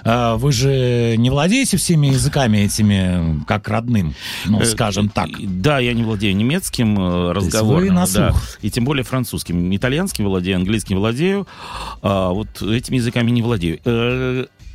А, 0.05 0.37
вы 0.37 0.53
же 0.53 1.15
не 1.17 1.31
владеете 1.31 1.77
всеми 1.77 2.09
языками 2.09 2.59
этими 2.59 3.36
как 3.45 3.69
родным, 3.69 4.15
ну, 4.45 4.61
Э, 4.61 4.65
скажем 4.65 5.09
так. 5.09 5.29
Да, 5.41 5.79
я 5.79 5.93
не 5.93 6.03
владею 6.03 6.37
немецким 6.37 6.99
э, 6.99 7.33
на 7.93 8.07
да, 8.07 8.35
и 8.63 8.71
тем 8.71 8.85
более 8.85 9.05
французским. 9.05 9.75
Итальянским 9.75 10.25
владею, 10.25 10.57
английским 10.57 10.99
владею, 10.99 11.47
а 12.03 12.31
вот 12.31 12.63
этими 12.63 12.97
языками 12.97 13.31
не 13.31 13.43
владею. 13.43 13.81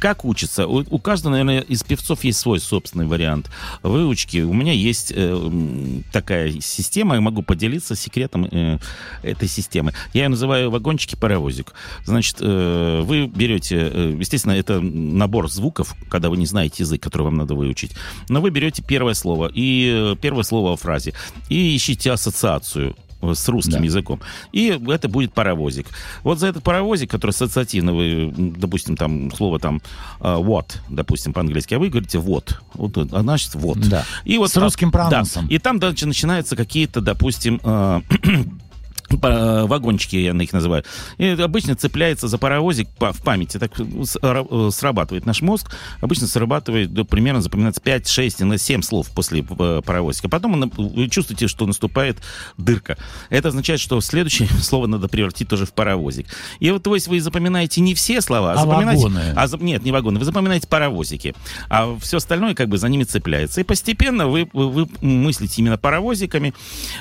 Как 0.01 0.25
учится? 0.25 0.65
У, 0.65 0.83
у 0.89 0.97
каждого, 0.97 1.33
наверное, 1.33 1.59
из 1.59 1.83
певцов 1.83 2.23
есть 2.23 2.39
свой 2.39 2.59
собственный 2.59 3.05
вариант 3.05 3.51
выучки. 3.83 4.39
У 4.39 4.51
меня 4.51 4.73
есть 4.73 5.13
э, 5.15 6.01
такая 6.11 6.59
система, 6.59 7.13
я 7.13 7.21
могу 7.21 7.43
поделиться 7.43 7.95
секретом 7.95 8.45
э, 8.45 8.79
этой 9.21 9.47
системы. 9.47 9.93
Я 10.13 10.23
ее 10.23 10.29
называю 10.29 10.71
вагончики-паровозик. 10.71 11.75
Значит, 12.03 12.37
э, 12.39 13.01
вы 13.03 13.27
берете, 13.27 13.75
э, 13.93 14.15
естественно, 14.17 14.53
это 14.53 14.81
набор 14.81 15.51
звуков, 15.51 15.95
когда 16.09 16.31
вы 16.31 16.37
не 16.37 16.47
знаете 16.47 16.81
язык, 16.81 16.99
который 17.03 17.23
вам 17.23 17.35
надо 17.35 17.53
выучить, 17.53 17.91
но 18.27 18.41
вы 18.41 18.49
берете 18.49 18.81
первое 18.81 19.13
слово, 19.13 19.51
и 19.53 20.13
э, 20.13 20.15
первое 20.19 20.43
слово 20.43 20.75
в 20.77 20.81
фразе, 20.81 21.13
и 21.47 21.75
ищите 21.75 22.11
ассоциацию 22.11 22.95
с 23.21 23.47
русским 23.49 23.79
Да. 23.79 23.83
языком. 23.83 24.19
И 24.51 24.67
это 24.87 25.07
будет 25.07 25.33
паровозик. 25.33 25.87
Вот 26.23 26.39
за 26.39 26.47
этот 26.47 26.63
паровозик, 26.63 27.09
который 27.11 27.31
ассоциативно, 27.31 27.93
вы, 27.93 28.33
допустим, 28.35 28.97
там 28.97 29.31
слово 29.31 29.59
там 29.59 29.81
э, 30.19 30.23
what, 30.23 30.77
допустим, 30.89 31.33
по-английски, 31.33 31.75
а 31.75 31.79
вы 31.79 31.89
говорите 31.89 32.17
вот. 32.17 32.61
Вот, 32.73 32.97
а 32.97 33.21
значит 33.21 33.55
вот. 33.55 33.79
Да. 33.89 34.05
И 34.25 34.37
вот 34.37 34.51
С 34.51 34.57
русским 34.57 34.91
да. 34.91 35.07
прононсом. 35.07 35.47
И 35.47 35.57
там 35.59 35.79
дальше 35.79 36.05
начинаются 36.05 36.55
какие-то, 36.55 37.01
допустим, 37.01 37.59
э, 37.63 38.01
вагончики, 39.11 40.15
я 40.15 40.31
их 40.31 40.53
называю. 40.53 40.83
И 41.17 41.25
обычно 41.29 41.75
цепляется 41.75 42.27
за 42.27 42.37
паровозик 42.37 42.87
па- 42.97 43.11
в 43.11 43.21
памяти. 43.21 43.57
Так 43.57 43.77
ра- 43.79 44.67
э, 44.67 44.71
срабатывает 44.71 45.25
наш 45.25 45.41
мозг. 45.41 45.75
Обычно 46.01 46.27
срабатывает, 46.27 46.93
да, 46.93 47.03
примерно 47.03 47.41
запоминается 47.41 47.81
5, 47.81 48.07
6, 48.07 48.41
иногда 48.41 48.57
7 48.57 48.81
слов 48.81 49.09
после 49.13 49.41
э, 49.47 49.81
паровозика. 49.85 50.29
Потом 50.29 50.53
он- 50.53 50.71
вы 50.75 51.09
чувствуете, 51.09 51.47
что 51.47 51.65
наступает 51.65 52.19
дырка. 52.57 52.97
Это 53.29 53.49
означает, 53.49 53.79
что 53.79 53.99
следующее 54.01 54.47
слово 54.61 54.87
надо 54.87 55.07
превратить 55.07 55.47
тоже 55.49 55.65
в 55.65 55.73
паровозик. 55.73 56.27
И 56.59 56.71
вот, 56.71 56.83
то 56.83 56.95
есть, 56.95 57.07
вы 57.07 57.19
запоминаете 57.19 57.81
не 57.81 57.93
все 57.95 58.21
слова, 58.21 58.51
а, 58.53 58.55
А 58.55 58.57
запоминаете... 58.65 59.03
вагоны? 59.03 59.33
А 59.35 59.47
нет, 59.59 59.83
не 59.83 59.91
вагоны. 59.91 60.19
Вы 60.19 60.25
запоминаете 60.25 60.67
паровозики. 60.67 61.33
А 61.69 61.97
все 61.99 62.17
остальное 62.17 62.53
как 62.55 62.69
бы 62.69 62.77
за 62.77 62.87
ними 62.89 63.03
цепляется. 63.03 63.61
И 63.61 63.63
постепенно 63.63 64.27
вы, 64.27 64.49
вы, 64.53 64.69
вы 64.69 64.87
мыслите 65.01 65.61
именно 65.61 65.77
паровозиками, 65.77 66.53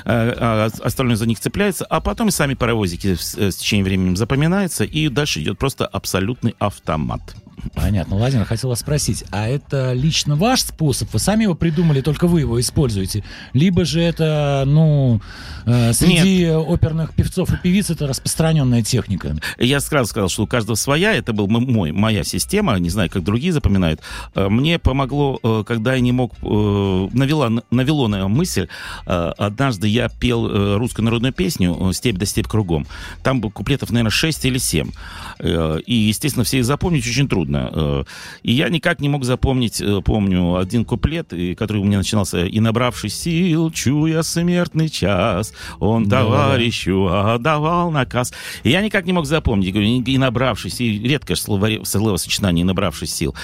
э, 0.05 0.35
а 0.37 0.69
остальное 0.83 1.15
за 1.15 1.25
них 1.25 1.39
цепляется, 1.39 1.85
а 1.85 2.00
потом 2.01 2.29
и 2.29 2.31
сами 2.31 2.53
паровозики 2.53 3.15
с, 3.15 3.35
с 3.35 3.55
течением 3.55 3.85
времени 3.85 4.15
запоминаются, 4.15 4.83
и 4.83 5.09
дальше 5.09 5.41
идет 5.41 5.57
просто 5.57 5.85
абсолютный 5.85 6.55
автомат. 6.59 7.21
Понятно. 7.75 8.15
Владимир, 8.15 8.45
хотел 8.45 8.69
вас 8.69 8.79
спросить, 8.79 9.23
а 9.31 9.47
это 9.47 9.93
лично 9.93 10.35
ваш 10.35 10.61
способ? 10.61 11.13
Вы 11.13 11.19
сами 11.19 11.43
его 11.43 11.53
придумали, 11.53 12.01
только 12.01 12.27
вы 12.27 12.41
его 12.41 12.59
используете? 12.59 13.23
Либо 13.53 13.85
же 13.85 14.01
это, 14.01 14.63
ну, 14.65 15.21
э, 15.65 15.93
среди 15.93 16.49
оперных 16.49 17.13
певцов 17.13 17.53
и 17.53 17.57
певиц 17.57 17.89
это 17.89 18.07
распространенная 18.07 18.81
техника? 18.81 19.35
Я 19.59 19.79
сразу 19.79 20.09
сказал, 20.09 20.29
что 20.29 20.43
у 20.43 20.47
каждого 20.47 20.75
своя, 20.75 21.13
это 21.13 21.33
был 21.33 21.47
мой, 21.47 21.91
моя 21.91 22.23
система, 22.23 22.77
не 22.79 22.89
знаю, 22.89 23.09
как 23.11 23.23
другие 23.23 23.53
запоминают. 23.53 24.01
Э, 24.33 24.47
Мне 24.49 24.79
помогло, 24.79 25.39
э, 25.43 25.63
когда 25.67 25.93
я 25.93 25.99
не 25.99 26.11
мог, 26.11 26.33
э, 26.41 27.09
навела, 27.13 27.61
навело 27.69 28.07
на 28.07 28.27
мысль, 28.27 28.69
э, 29.05 29.33
однажды 29.37 29.87
я 29.87 30.09
пел 30.09 30.47
э, 30.47 30.77
русскую 30.77 31.05
народную 31.05 31.33
песню 31.33 31.90
э, 31.91 31.93
«Степь 31.93 32.17
да 32.17 32.25
степь 32.25 32.47
кругом». 32.47 32.87
Там 33.23 33.41
был 33.41 33.51
куплетов, 33.51 33.91
наверное, 33.91 34.11
6 34.11 34.45
или 34.45 34.57
7. 34.57 34.89
И, 35.43 35.93
естественно, 35.93 36.43
все 36.43 36.59
их 36.59 36.65
запомнить 36.65 37.05
очень 37.07 37.27
трудно. 37.27 37.69
Э, 37.73 38.03
И 38.43 38.51
я 38.53 38.69
никак 38.69 38.99
не 38.99 39.09
мог 39.09 39.23
запомнить, 39.23 39.81
э, 39.81 40.01
помню, 40.03 40.55
один 40.55 40.85
куплет, 40.85 41.33
который 41.57 41.77
у 41.77 41.83
меня 41.83 41.97
начинался 41.99 42.45
«И 42.45 42.59
набравшись 42.59 43.15
сил, 43.15 43.71
чуя 43.71 44.23
смертный 44.23 44.89
час, 44.89 45.53
он 45.79 46.09
товарищу 46.09 47.07
отдавал 47.07 47.91
наказ». 47.91 48.33
И 48.63 48.69
я 48.69 48.81
никак 48.81 49.05
не 49.05 49.13
мог 49.13 49.25
запомнить, 49.25 49.75
и 50.07 50.17
набравшись, 50.17 50.81
и 50.81 50.99
редкое 50.99 51.35
слово, 51.35 51.83
словосочетание 51.83 52.61
«и 52.61 52.65
набравшись 52.65 53.13
сил». 53.13 53.35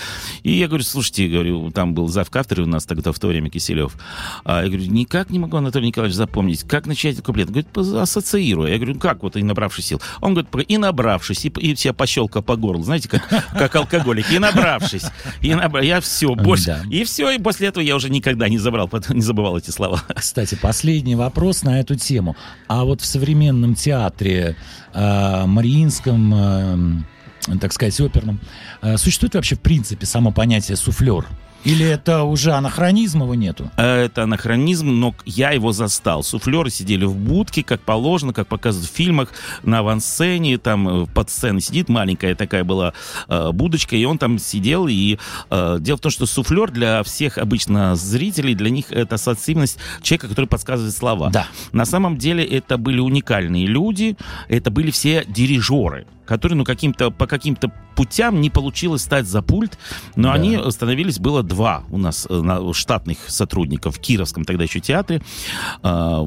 И 0.44 0.52
я 0.52 0.68
говорю, 0.68 0.84
слушайте, 0.84 1.28
говорю, 1.28 1.72
там 1.72 1.94
был 1.94 2.08
зав 2.08 2.30
кафедры 2.30 2.64
у 2.64 2.68
нас 2.68 2.86
тогда 2.86 3.12
в 3.12 3.20
то 3.20 3.28
время 3.28 3.50
Киселев. 3.50 3.94
А 4.44 4.64
я 4.64 4.68
говорю, 4.70 4.90
никак 4.92 5.30
не 5.30 5.40
могу, 5.40 5.58
Анатолий 5.58 5.88
Николаевич, 5.88 6.16
запомнить, 6.16 6.64
как 6.64 6.86
начать 6.88 7.14
этот 7.14 7.26
куплет. 7.26 7.48
Говорит, 7.48 7.68
«По- 7.68 8.06
ассоциируя. 8.38 8.72
Я 8.72 8.78
говорю, 8.78 8.94
«Ну 8.96 9.00
как 9.00 9.24
вот 9.24 9.36
и 9.36 9.44
набравшись 9.44 9.88
сил? 9.88 10.02
Он 10.22 10.34
говорит, 10.34 10.70
и 10.70 10.78
набравшись, 10.78 11.46
и, 11.46 11.50
и 11.50 11.76
себя 11.76 11.94
пощелкал 11.94 12.44
по 12.44 12.56
горлу, 12.56 12.84
знаете, 12.84 13.10
как, 13.10 13.28
как 13.52 13.76
алкоголик, 13.76 14.32
и 14.32 14.40
набравшись. 14.40 15.06
И 15.42 15.54
набра... 15.54 15.82
Я 15.82 16.00
все, 16.02 16.36
больше. 16.36 16.66
Да. 16.66 16.82
И 16.90 17.04
все, 17.04 17.32
и 17.32 17.40
после 17.40 17.68
этого 17.68 17.84
я 17.84 17.96
уже 17.96 18.10
никогда 18.10 18.50
не 18.50 18.58
забрал, 18.58 18.90
не 19.10 19.22
забывал 19.22 19.58
эти 19.58 19.72
слова. 19.72 20.02
Кстати, 20.16 20.56
последний 20.56 21.16
вопрос 21.16 21.64
на 21.64 21.80
эту 21.80 21.96
тему. 21.96 22.36
А 22.68 22.84
вот 22.84 23.02
в 23.02 23.06
современном 23.06 23.76
театре, 23.76 24.56
э, 24.94 25.46
мариинском, 25.46 26.34
э, 26.34 27.58
так 27.60 27.74
сказать, 27.74 28.00
оперном, 28.00 28.40
э, 28.82 28.98
существует 28.98 29.36
вообще 29.36 29.56
в 29.56 29.62
принципе 29.62 30.06
само 30.06 30.32
понятие 30.32 30.78
суфлер? 30.78 31.26
Или 31.64 31.86
это 31.86 32.24
уже 32.24 32.52
анахронизм 32.52 33.24
его 33.24 33.36
нету? 33.36 33.70
Это 33.78 34.24
анахронизм, 34.24 34.88
но 34.88 35.16
я 35.26 35.52
его 35.52 35.72
застал. 35.72 36.24
Суфлеры 36.24 36.70
сидели 36.70 37.06
в 37.06 37.16
будке, 37.16 37.64
как 37.64 37.82
положено, 37.82 38.34
как 38.34 38.48
показывают 38.48 38.90
в 38.90 38.94
фильмах, 38.96 39.30
на 39.64 39.80
авансцене, 39.80 40.58
там 40.58 41.04
э, 41.04 41.06
под 41.08 41.30
сценой 41.30 41.62
сидит 41.62 41.90
маленькая 41.90 42.36
такая 42.36 42.64
была 42.64 42.94
э, 43.28 43.52
будочка, 43.52 43.96
и 43.96 44.06
он 44.06 44.18
там 44.18 44.40
сидел. 44.40 44.88
И 44.88 45.18
э, 45.50 45.78
дело 45.80 45.98
в 45.98 46.02
том, 46.02 46.12
что 46.12 46.26
суфлер 46.26 46.72
для 46.72 47.04
всех 47.04 47.38
обычно 47.38 47.96
зрителей, 47.96 48.56
для 48.56 48.70
них 48.70 48.92
это 48.92 49.16
ассоциативность 49.16 49.78
человека, 50.02 50.30
который 50.30 50.46
подсказывает 50.46 50.96
слова. 50.96 51.30
Да. 51.30 51.48
На 51.72 51.86
самом 51.86 52.18
деле 52.18 52.46
это 52.46 52.78
были 52.78 53.00
уникальные 53.00 53.68
люди, 53.68 54.18
это 54.48 54.72
были 54.72 54.92
все 54.92 55.26
дирижеры 55.28 56.06
которые, 56.28 56.58
ну, 56.58 56.64
каким-то, 56.64 57.10
по 57.10 57.26
каким-то 57.26 57.72
путям 57.96 58.42
не 58.42 58.50
получилось 58.50 59.02
стать 59.02 59.26
за 59.26 59.42
пульт, 59.42 59.80
но 60.16 60.30
Да. 60.30 60.34
они 60.36 60.60
становились, 60.70 61.18
было 61.20 61.42
два 61.42 61.84
у 61.90 61.98
нас 61.98 62.28
э, 62.30 62.72
штатных 62.74 63.18
сотрудников 63.28 63.96
в 63.96 64.00
Кировском 64.00 64.44
тогда 64.46 64.64
еще 64.66 64.80
театре, 64.80 65.22
А, 65.82 66.24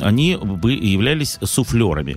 они 0.00 0.30
являлись 0.32 1.38
суфлерами. 1.42 2.16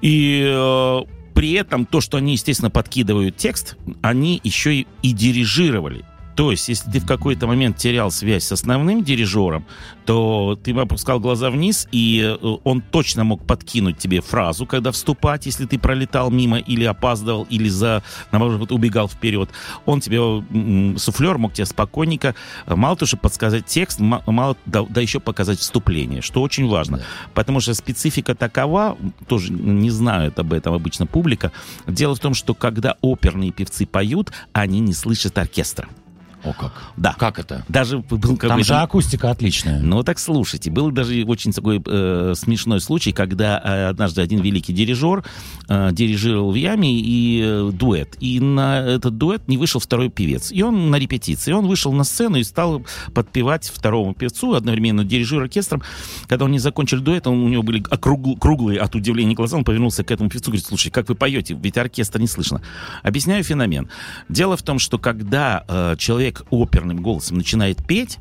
И 0.00 0.44
э, 0.46 1.00
при 1.34 1.52
этом 1.52 1.86
то, 1.86 2.00
что 2.00 2.16
они, 2.18 2.32
естественно, 2.32 2.70
подкидывают 2.70 3.36
текст, 3.36 3.76
они 4.02 4.40
еще 4.44 4.74
и, 4.76 4.86
и 5.02 5.12
дирижировали. 5.12 6.04
То 6.38 6.52
есть, 6.52 6.68
если 6.68 6.88
ты 6.88 7.00
в 7.00 7.04
какой-то 7.04 7.48
момент 7.48 7.78
терял 7.78 8.12
связь 8.12 8.44
с 8.44 8.52
основным 8.52 9.02
дирижером, 9.02 9.66
то 10.06 10.56
ты 10.62 10.70
опускал 10.70 11.18
глаза 11.18 11.50
вниз, 11.50 11.88
и 11.90 12.22
э, 12.40 12.56
он 12.62 12.80
точно 12.80 13.24
мог 13.24 13.44
подкинуть 13.44 13.98
тебе 13.98 14.20
фразу, 14.20 14.64
когда 14.64 14.92
вступать, 14.92 15.46
если 15.46 15.66
ты 15.66 15.80
пролетал 15.80 16.30
мимо 16.30 16.58
или 16.58 16.84
опаздывал, 16.84 17.42
или 17.50 17.68
за, 17.68 18.04
наоборот, 18.30 18.70
убегал 18.70 19.08
вперед. 19.08 19.50
Он 19.84 20.00
тебе, 20.00 20.20
суфлер 20.96 21.38
мог 21.38 21.54
тебе 21.54 21.66
спокойненько, 21.66 22.36
э, 22.66 22.74
мало 22.76 22.94
того, 22.94 23.08
чтобы 23.08 23.22
подсказать 23.22 23.66
текст, 23.66 23.98
ма- 23.98 24.22
мало, 24.24 24.56
да, 24.64 24.86
да 24.88 25.00
еще 25.00 25.18
показать 25.18 25.58
вступление, 25.58 26.22
что 26.22 26.40
очень 26.40 26.68
важно. 26.68 26.98
Да. 26.98 27.04
Потому 27.34 27.58
что 27.58 27.74
специфика 27.74 28.36
такова, 28.36 28.96
тоже 29.26 29.52
не 29.52 29.90
знают 29.90 30.38
об 30.38 30.52
этом 30.52 30.72
обычно 30.72 31.04
публика. 31.04 31.50
Дело 31.88 32.14
в 32.14 32.20
том, 32.20 32.34
что 32.34 32.54
когда 32.54 32.94
оперные 33.00 33.50
певцы 33.50 33.86
поют, 33.86 34.30
они 34.52 34.78
не 34.78 34.92
слышат 34.92 35.36
оркестра. 35.36 35.88
О 36.44 36.52
как. 36.52 36.72
Да. 36.96 37.14
Как 37.18 37.38
это? 37.38 37.64
Даже 37.68 37.98
был 37.98 38.18
какой-то... 38.18 38.48
Там 38.48 38.64
же 38.64 38.74
акустика 38.74 39.30
отличная. 39.30 39.80
Ну, 39.80 40.02
так 40.02 40.18
слушайте, 40.18 40.70
был 40.70 40.90
даже 40.90 41.24
очень 41.24 41.52
такой 41.52 41.82
э, 41.84 42.34
смешной 42.36 42.80
случай, 42.80 43.12
когда 43.12 43.60
э, 43.62 43.88
однажды 43.88 44.22
один 44.22 44.40
великий 44.40 44.72
дирижер 44.72 45.24
э, 45.68 45.90
дирижировал 45.92 46.52
в 46.52 46.54
яме 46.54 46.92
и 46.92 47.42
э, 47.44 47.70
дуэт. 47.72 48.16
И 48.20 48.38
на 48.38 48.78
этот 48.80 49.18
дуэт 49.18 49.48
не 49.48 49.56
вышел 49.56 49.80
второй 49.80 50.10
певец. 50.10 50.52
И 50.52 50.62
он 50.62 50.90
на 50.90 50.96
репетиции. 50.96 51.52
Он 51.52 51.66
вышел 51.66 51.92
на 51.92 52.04
сцену 52.04 52.36
и 52.36 52.44
стал 52.44 52.84
подпевать 53.14 53.68
второму 53.68 54.14
певцу, 54.14 54.54
одновременно 54.54 55.04
дирижер 55.04 55.42
оркестром. 55.42 55.82
Когда 56.28 56.44
они 56.44 56.58
закончили 56.58 57.00
дуэт, 57.00 57.26
он, 57.26 57.42
у 57.42 57.48
него 57.48 57.62
были 57.62 57.82
округл- 57.82 58.38
круглые 58.38 58.78
от 58.78 58.94
удивления 58.94 59.34
глаза, 59.34 59.56
он 59.56 59.64
повернулся 59.64 60.04
к 60.04 60.10
этому 60.10 60.30
певцу 60.30 60.50
и 60.50 60.52
говорит, 60.52 60.66
слушай, 60.66 60.90
как 60.90 61.08
вы 61.08 61.14
поете, 61.14 61.54
ведь 61.54 61.76
оркестр 61.78 62.20
не 62.20 62.28
слышно. 62.28 62.62
Объясняю 63.02 63.42
феномен. 63.42 63.88
Дело 64.28 64.56
в 64.56 64.62
том, 64.62 64.78
что 64.78 64.98
когда 64.98 65.64
э, 65.66 65.96
человек 65.98 66.27
оперным 66.50 67.02
голосом 67.02 67.36
начинает 67.38 67.86
петь, 67.86 68.18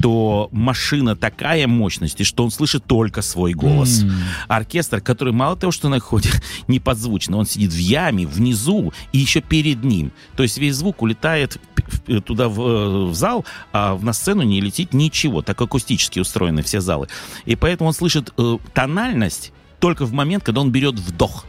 то 0.00 0.48
машина 0.52 1.16
такая 1.16 1.66
мощности, 1.66 2.22
что 2.22 2.44
он 2.44 2.50
слышит 2.50 2.84
только 2.84 3.22
свой 3.22 3.52
голос. 3.54 4.02
М. 4.02 4.12
Оркестр, 4.48 5.00
который 5.00 5.32
мало 5.32 5.56
того, 5.56 5.72
что 5.72 5.88
находит 5.88 6.42
неподзвучно, 6.68 7.36
он 7.36 7.46
сидит 7.46 7.72
в 7.72 7.78
яме, 7.78 8.26
внизу 8.26 8.92
и 9.12 9.18
еще 9.18 9.40
перед 9.40 9.84
ним. 9.84 10.12
То 10.36 10.42
есть 10.42 10.58
весь 10.58 10.76
звук 10.76 11.02
улетает 11.02 11.58
в- 12.06 12.20
туда 12.20 12.48
в, 12.48 12.60
э, 12.60 13.04
в 13.10 13.14
зал, 13.14 13.44
а 13.72 13.98
на 14.00 14.12
сцену 14.12 14.42
не 14.42 14.60
летит 14.60 14.92
ничего. 14.92 15.42
Так 15.42 15.60
акустически 15.60 16.18
устроены 16.20 16.62
все 16.62 16.80
залы. 16.80 17.08
И 17.44 17.56
поэтому 17.56 17.88
он 17.88 17.94
слышит 17.94 18.32
э, 18.38 18.58
тональность 18.72 19.52
только 19.80 20.06
в 20.06 20.12
момент, 20.12 20.44
когда 20.44 20.60
он 20.60 20.70
берет 20.70 20.98
вдох. 20.98 21.44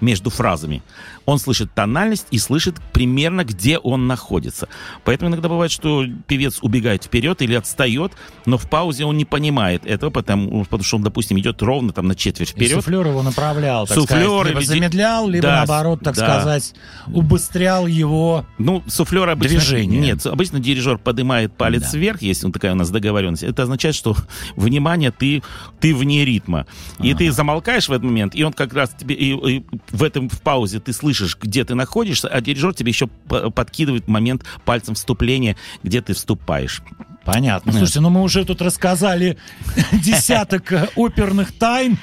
Между 0.00 0.30
фразами. 0.30 0.82
Он 1.26 1.38
слышит 1.38 1.72
тональность 1.74 2.26
и 2.30 2.38
слышит 2.38 2.76
примерно, 2.92 3.44
где 3.44 3.78
он 3.78 4.06
находится. 4.06 4.68
Поэтому 5.04 5.30
иногда 5.30 5.48
бывает, 5.48 5.70
что 5.70 6.04
певец 6.26 6.58
убегает 6.62 7.04
вперед 7.04 7.42
или 7.42 7.54
отстает, 7.54 8.12
но 8.46 8.58
в 8.58 8.68
паузе 8.68 9.04
он 9.04 9.16
не 9.16 9.24
понимает 9.24 9.86
этого, 9.86 10.10
потому, 10.10 10.64
потому 10.64 10.82
что 10.82 10.96
он, 10.96 11.02
допустим, 11.02 11.38
идет 11.38 11.62
ровно 11.62 11.92
там 11.92 12.06
на 12.08 12.14
четверть 12.14 12.50
И 12.50 12.52
вперед. 12.52 12.72
суфлер 12.76 13.06
его 13.06 13.22
направлял, 13.22 13.86
так 13.86 13.96
Суфлер 13.96 14.22
сказать, 14.26 14.46
либо 14.46 14.58
или 14.60 14.66
замедлял, 14.66 15.28
либо 15.28 15.42
Да, 15.46 15.56
наоборот, 15.58 16.00
так 16.02 16.16
да. 16.16 16.40
сказать, 16.40 16.74
убыстрял 17.06 17.86
его. 17.86 18.46
Ну, 18.58 18.82
суфлер 18.86 19.28
обычно... 19.28 19.58
Движение. 19.58 20.00
Нет, 20.00 20.24
обычно 20.26 20.58
дирижер 20.60 20.98
поднимает 20.98 21.52
палец 21.56 21.90
Да. 21.92 21.98
вверх, 21.98 22.22
если 22.22 22.46
он 22.46 22.52
такая 22.52 22.72
у 22.72 22.76
нас 22.76 22.90
договоренность. 22.90 23.42
Это 23.42 23.62
означает, 23.64 23.94
что, 23.94 24.16
внимание, 24.56 25.10
ты, 25.10 25.42
ты 25.80 25.94
вне 25.94 26.24
ритма. 26.24 26.66
И 27.00 27.14
ты 27.14 27.30
замолкаешь 27.32 27.88
в 27.88 27.92
этот 27.92 28.04
момент, 28.04 28.34
и 28.34 28.42
он 28.42 28.52
как 28.52 28.72
раз 28.72 28.90
тебе... 28.98 29.14
И, 29.14 29.56
и 29.58 29.64
в 29.90 30.02
этом 30.02 30.28
в 30.28 30.40
паузе 30.40 30.80
ты 30.80 30.92
слышишь, 30.92 31.36
где 31.40 31.64
ты 31.64 31.74
находишься, 31.74 32.28
а 32.28 32.40
дирижер 32.40 32.74
тебе 32.74 32.90
еще 32.90 33.06
подкидывает 33.06 34.08
момент 34.08 34.44
пальцем 34.64 34.94
вступления, 34.94 35.56
где 35.82 36.00
ты 36.00 36.14
вступаешь. 36.14 36.82
Понятно. 37.24 37.72
Слушайте, 37.72 38.00
ну 38.00 38.08
мы 38.10 38.22
уже 38.22 38.44
тут 38.44 38.62
рассказали 38.62 39.36
десяток 39.92 40.72
э, 40.72 40.88
оперных 40.96 41.52
тайн. 41.52 41.98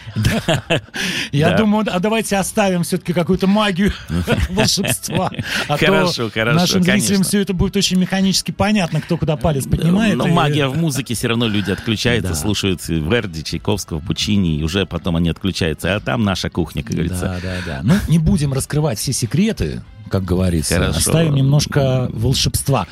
Я 1.32 1.54
думаю, 1.58 1.86
а 1.92 2.00
давайте 2.00 2.38
оставим 2.38 2.84
все-таки 2.84 3.14
какую-то 3.14 3.48
магию 3.48 3.92
волшебства. 4.50 5.32
А 5.68 5.78
Хорошо, 5.78 6.30
хорошо, 6.32 6.60
нашим 6.60 6.84
зрителям 6.84 7.24
все 7.24 7.42
это 7.42 7.54
будет 7.54 7.76
очень 7.76 7.98
механически 7.98 8.52
понятно, 8.52 9.02
кто 9.02 9.18
куда 9.18 9.36
палец 9.38 9.66
поднимает. 9.66 10.16
Но 10.18 10.28
и- 10.28 10.32
магия 10.32 10.68
в 10.68 10.78
музыке 10.78 11.16
все 11.16 11.28
равно 11.30 11.48
люди 11.48 11.72
отключаются, 11.72 12.36
слушают 12.36 12.88
Верди, 12.88 13.44
Чайковского, 13.44 14.00
Пучини, 14.00 14.58
и 14.60 14.64
уже 14.64 14.86
потом 14.86 15.16
они 15.16 15.30
отключаются. 15.30 15.96
А 15.96 16.00
там 16.00 16.24
наша 16.24 16.50
кухня, 16.50 16.84
как 16.84 16.94
говорится. 16.94 17.22
Да, 17.22 17.40
да, 17.42 17.58
да. 17.66 17.80
Ну, 17.84 17.96
не 18.08 18.20
будем 18.20 18.54
раскрывать 18.54 19.00
все 19.00 19.14
секреты, 19.14 19.82
как 20.10 20.24
говорится. 20.24 20.76
Хорошо. 20.76 20.98
Оставим 21.00 21.36
немножко 21.36 22.08
волшебства. 22.14 22.88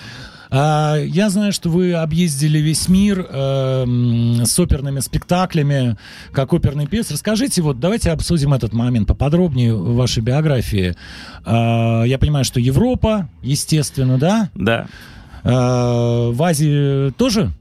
А, 0.49 0.97
я 0.97 1.29
знаю, 1.29 1.51
что 1.51 1.69
вы 1.69 1.93
объездили 1.93 2.59
весь 2.59 2.87
мир 2.87 3.27
эм, 3.29 4.45
с 4.45 4.57
оперными 4.59 4.99
спектаклями, 4.99 5.97
как 6.31 6.53
оперный 6.53 6.87
певец. 6.87 7.11
Расскажите, 7.11 7.61
вот 7.61 7.79
давайте 7.79 8.11
обсудим 8.11 8.53
этот 8.53 8.73
момент 8.73 9.07
поподробнее 9.07 9.75
в 9.75 9.95
вашей 9.95 10.21
биографии. 10.21 10.95
А, 11.43 12.03
я 12.03 12.17
понимаю, 12.17 12.45
что 12.45 12.59
Европа, 12.59 13.29
естественно, 13.41 14.17
да? 14.17 14.49
Да. 14.55 14.87
А, 15.43 16.31
в 16.31 16.43
Азии 16.43 17.11
тоже? 17.11 17.51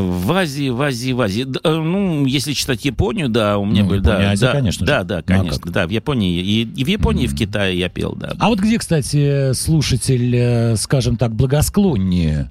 В 0.00 0.32
Азии, 0.32 0.70
в 0.70 0.80
Азии, 0.80 1.12
в 1.12 1.20
Азии. 1.20 1.42
Д- 1.44 1.60
э, 1.62 1.70
Ну, 1.76 2.24
если 2.24 2.52
читать 2.54 2.84
Японию, 2.84 3.28
да, 3.28 3.58
у 3.58 3.64
меня 3.66 3.82
Ну, 3.82 3.90
были, 3.90 3.98
Япония, 4.00 4.18
да, 4.18 4.30
Азия, 4.30 4.46
да, 4.46 4.52
конечно 4.52 4.86
да, 4.86 4.98
же. 5.00 5.04
да, 5.04 5.14
Ну, 5.16 5.20
а 5.20 5.22
конечно, 5.38 5.70
да, 5.72 5.86
в 5.86 5.90
Японии 5.90 6.40
и, 6.40 6.62
и 6.62 6.84
в 6.84 6.86
Японии, 6.88 7.24
и 7.24 7.26
в 7.26 7.34
Китае 7.36 7.78
я 7.78 7.88
пел, 7.88 8.14
да. 8.14 8.34
А 8.38 8.48
вот 8.48 8.58
где, 8.60 8.78
кстати, 8.78 9.52
слушатель, 9.52 10.34
э, 10.34 10.76
скажем 10.76 11.16
так, 11.16 11.34
благосклоннее? 11.34 12.50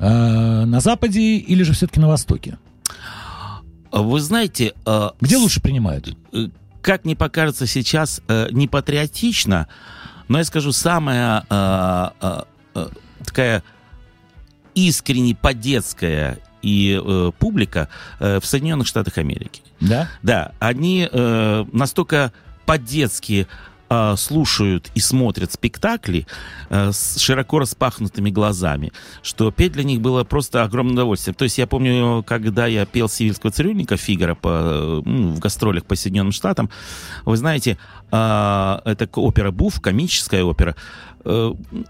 А, 0.00 0.64
на 0.66 0.78
Западе 0.80 1.38
или 1.38 1.64
же 1.64 1.72
все-таки 1.72 1.98
на 1.98 2.06
Востоке? 2.08 2.58
Вы 3.90 4.20
знаете, 4.20 4.74
э, 4.86 5.10
Где 5.20 5.36
лучше 5.38 5.60
принимают? 5.60 6.16
э, 6.32 6.48
как 6.82 7.04
мне 7.04 7.16
покажется 7.16 7.66
сейчас, 7.66 8.20
э, 8.28 8.48
не 8.52 8.68
патриотично, 8.68 9.66
но 10.28 10.38
я 10.38 10.44
скажу, 10.44 10.70
самая 10.72 11.44
э, 11.50 12.08
э, 12.20 12.42
э, 12.76 12.88
такая 13.24 13.62
искренне 14.74 15.34
по-детская 15.34 16.38
и 16.62 17.00
э, 17.02 17.32
публика 17.38 17.88
э, 18.20 18.40
в 18.40 18.46
Соединенных 18.46 18.86
Штатах 18.86 19.18
Америки. 19.18 19.62
Да? 19.80 20.08
Да, 20.22 20.52
они 20.58 21.08
э, 21.10 21.64
настолько 21.72 22.32
по-детски 22.66 23.46
э, 23.88 24.14
слушают 24.16 24.90
и 24.94 25.00
смотрят 25.00 25.52
спектакли 25.52 26.26
э, 26.68 26.92
с 26.92 27.18
широко 27.18 27.60
распахнутыми 27.60 28.30
глазами, 28.30 28.92
что 29.22 29.50
петь 29.50 29.72
для 29.72 29.84
них 29.84 30.00
было 30.00 30.24
просто 30.24 30.62
огромное 30.62 30.94
удовольствие. 30.94 31.34
То 31.34 31.44
есть 31.44 31.58
я 31.58 31.66
помню, 31.66 32.22
когда 32.26 32.66
я 32.66 32.86
пел 32.86 33.08
«Сивильского 33.08 33.52
цирюльника» 33.52 33.96
Фигара 33.96 34.34
по, 34.34 35.02
ну, 35.04 35.32
в 35.32 35.38
гастролях 35.38 35.84
по 35.84 35.96
Соединенным 35.96 36.32
Штатам, 36.32 36.70
вы 37.24 37.36
знаете, 37.36 37.78
э, 38.10 38.78
это 38.84 39.08
опера 39.14 39.50
«Буф», 39.50 39.80
комическая 39.80 40.44
опера, 40.44 40.74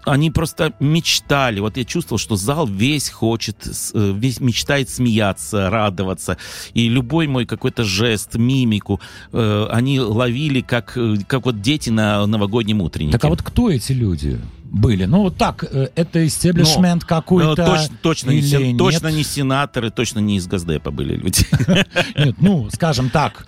они 0.05 0.31
просто 0.31 0.73
мечтали. 0.79 1.59
Вот 1.59 1.77
я 1.77 1.85
чувствовал, 1.85 2.17
что 2.19 2.35
зал 2.35 2.67
весь 2.67 3.09
хочет, 3.09 3.55
э, 3.93 4.13
весь 4.15 4.39
мечтает 4.39 4.89
смеяться, 4.89 5.69
радоваться. 5.69 6.37
И 6.73 6.89
любой 6.89 7.27
мой 7.27 7.45
какой-то 7.45 7.83
жест, 7.83 8.35
мимику 8.35 8.99
э, 9.31 9.67
они 9.71 9.99
ловили, 9.99 10.61
как, 10.61 10.97
э, 10.97 11.15
как 11.27 11.45
вот 11.45 11.61
дети 11.61 11.89
на 11.89 12.25
новогоднем 12.25 12.81
утреннике. 12.81 13.13
Так 13.13 13.25
а 13.25 13.29
вот 13.29 13.41
кто 13.41 13.69
эти 13.69 13.91
люди 13.93 14.39
были? 14.71 15.05
Ну, 15.05 15.23
вот 15.23 15.37
так, 15.37 15.63
э, 15.63 15.87
это 15.95 16.25
истеблишмент 16.27 17.01
Ну, 17.03 17.07
какой-то 17.07 17.61
точ- 17.63 17.91
точно, 18.01 18.31
не, 18.31 18.37
или 18.39 18.45
сен- 18.47 18.63
нет? 18.63 18.77
точно 18.77 19.07
не 19.07 19.23
сенаторы, 19.23 19.89
точно 19.89 20.19
не 20.19 20.37
из 20.37 20.47
Газдепа 20.47 20.91
были 20.91 21.15
люди. 21.15 21.45
Нет, 22.17 22.35
ну, 22.39 22.69
скажем 22.71 23.09
так, 23.09 23.47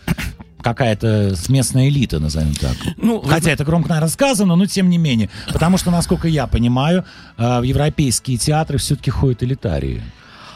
какая-то 0.61 1.33
местная 1.49 1.89
элита, 1.89 2.19
назовем 2.19 2.53
так. 2.53 2.75
Ну, 2.97 3.19
вы 3.19 3.29
Хотя 3.29 3.51
это 3.51 3.63
громко, 3.63 3.89
наверное, 3.89 4.09
сказано, 4.09 4.55
но 4.55 4.65
тем 4.65 4.89
не 4.89 4.97
менее. 4.97 5.29
Потому 5.51 5.77
что, 5.77 5.91
насколько 5.91 6.27
я 6.27 6.47
понимаю, 6.47 7.05
э, 7.37 7.59
в 7.59 7.63
европейские 7.63 8.37
театры 8.37 8.77
все-таки 8.77 9.11
ходят 9.11 9.43
элитарии. 9.43 10.03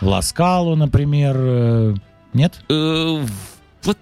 В 0.02 0.08
Ласкалу, 0.08 0.76
например, 0.76 1.36
э, 1.38 1.96
нет? 2.34 2.60
Э, 2.70 3.26
Вот 3.84 3.98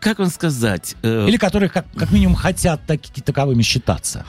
как 0.00 0.18
вам 0.20 0.28
сказать? 0.28 0.94
Или 1.02 1.36
которые 1.36 1.68
как, 1.68 1.86
как 1.96 2.12
минимум 2.12 2.36
хотят 2.36 2.80
таки, 2.86 3.20
таковыми 3.20 3.62
считаться. 3.62 4.24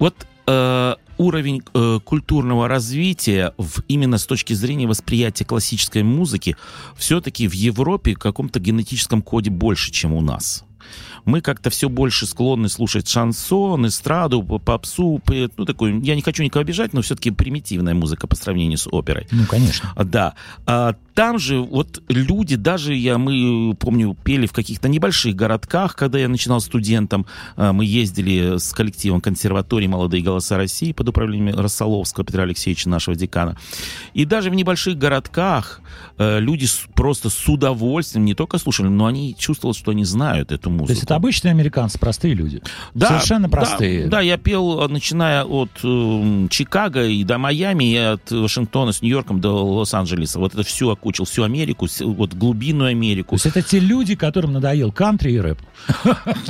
Вот 0.00 0.26
э, 0.46 0.94
уровень 1.20 1.62
э, 1.74 2.00
культурного 2.02 2.66
развития 2.66 3.52
в, 3.58 3.82
именно 3.88 4.16
с 4.16 4.24
точки 4.26 4.54
зрения 4.54 4.86
восприятия 4.86 5.44
классической 5.44 6.02
музыки 6.02 6.56
все-таки 6.96 7.46
в 7.46 7.52
Европе 7.52 8.14
в 8.14 8.18
каком-то 8.18 8.58
генетическом 8.58 9.20
коде 9.20 9.50
больше, 9.50 9.92
чем 9.92 10.14
у 10.14 10.22
нас. 10.22 10.64
Мы 11.24 11.40
как-то 11.40 11.70
все 11.70 11.88
больше 11.88 12.26
склонны 12.26 12.68
слушать 12.68 13.08
шансон, 13.08 13.86
эстраду, 13.86 14.42
попсу, 14.42 15.20
ну 15.56 15.64
такую, 15.64 16.02
я 16.02 16.14
не 16.14 16.22
хочу 16.22 16.42
никого 16.42 16.62
обижать, 16.62 16.92
но 16.92 17.02
все-таки 17.02 17.30
примитивная 17.30 17.94
музыка 17.94 18.26
по 18.26 18.36
сравнению 18.36 18.78
с 18.78 18.86
оперой. 18.86 19.26
Ну, 19.30 19.44
конечно. 19.46 19.92
А, 19.96 20.04
Да. 20.04 20.34
А 20.66 20.94
там 21.14 21.38
же 21.38 21.60
вот 21.60 22.02
люди, 22.08 22.56
даже 22.56 22.94
я, 22.94 23.18
мы, 23.18 23.74
помню, 23.74 24.16
пели 24.24 24.46
в 24.46 24.52
каких-то 24.52 24.88
небольших 24.88 25.34
городках, 25.34 25.94
когда 25.94 26.18
я 26.18 26.28
начинал 26.28 26.60
студентом. 26.60 27.26
А, 27.56 27.72
Мы 27.72 27.84
ездили 27.84 28.58
с 28.58 28.72
коллективом 28.72 29.20
консерватории 29.20 29.86
«Молодые 29.86 30.22
голоса 30.22 30.56
России» 30.56 30.92
под 30.92 31.08
управлением 31.08 31.58
Рассоловского 31.58 32.24
Петра 32.24 32.44
Алексеевича, 32.44 32.88
нашего 32.88 33.16
декана. 33.16 33.56
И 34.14 34.24
даже 34.24 34.50
в 34.50 34.54
небольших 34.54 34.96
городках 34.96 35.80
э, 36.16 36.40
люди 36.40 36.66
просто 36.94 37.28
с 37.28 37.48
удовольствием 37.48 38.24
не 38.24 38.34
только 38.34 38.58
слушали, 38.58 38.88
но 38.88 39.06
они 39.06 39.34
чувствовали, 39.38 39.76
что 39.76 39.90
они 39.90 40.04
знают 40.04 40.52
эту 40.52 40.70
музыку. 40.70 40.86
То 40.88 40.92
есть 40.92 41.06
это 41.10 41.16
обычные 41.16 41.50
американцы, 41.50 41.98
простые 41.98 42.34
люди. 42.34 42.62
Совершенно 42.96 43.48
да, 43.48 43.56
простые. 43.56 44.06
Да, 44.06 44.20
я 44.20 44.36
пел, 44.38 44.84
э, 44.84 44.88
начиная 44.88 45.44
от 45.44 45.70
э, 45.82 46.46
Чикаго 46.50 47.04
и 47.04 47.24
до 47.24 47.36
Майами, 47.36 47.92
и 47.92 47.96
от 47.96 48.30
Вашингтона 48.30 48.92
с 48.92 49.02
Нью-Йорком 49.02 49.40
до 49.40 49.50
Лос-Анджелеса. 49.50 50.38
Вот 50.38 50.54
это 50.54 50.62
всю 50.62 50.90
окучил, 50.90 51.24
всю 51.24 51.42
Америку, 51.42 51.88
вот 52.00 52.34
глубинную 52.34 52.90
То 52.90 52.96
Америку. 52.96 53.34
есть 53.34 53.46
это 53.46 53.60
те 53.60 53.80
люди, 53.80 54.14
которым 54.14 54.52
надоел 54.52 54.92
кантри 54.92 55.32
и 55.32 55.40
рэп. 55.40 55.58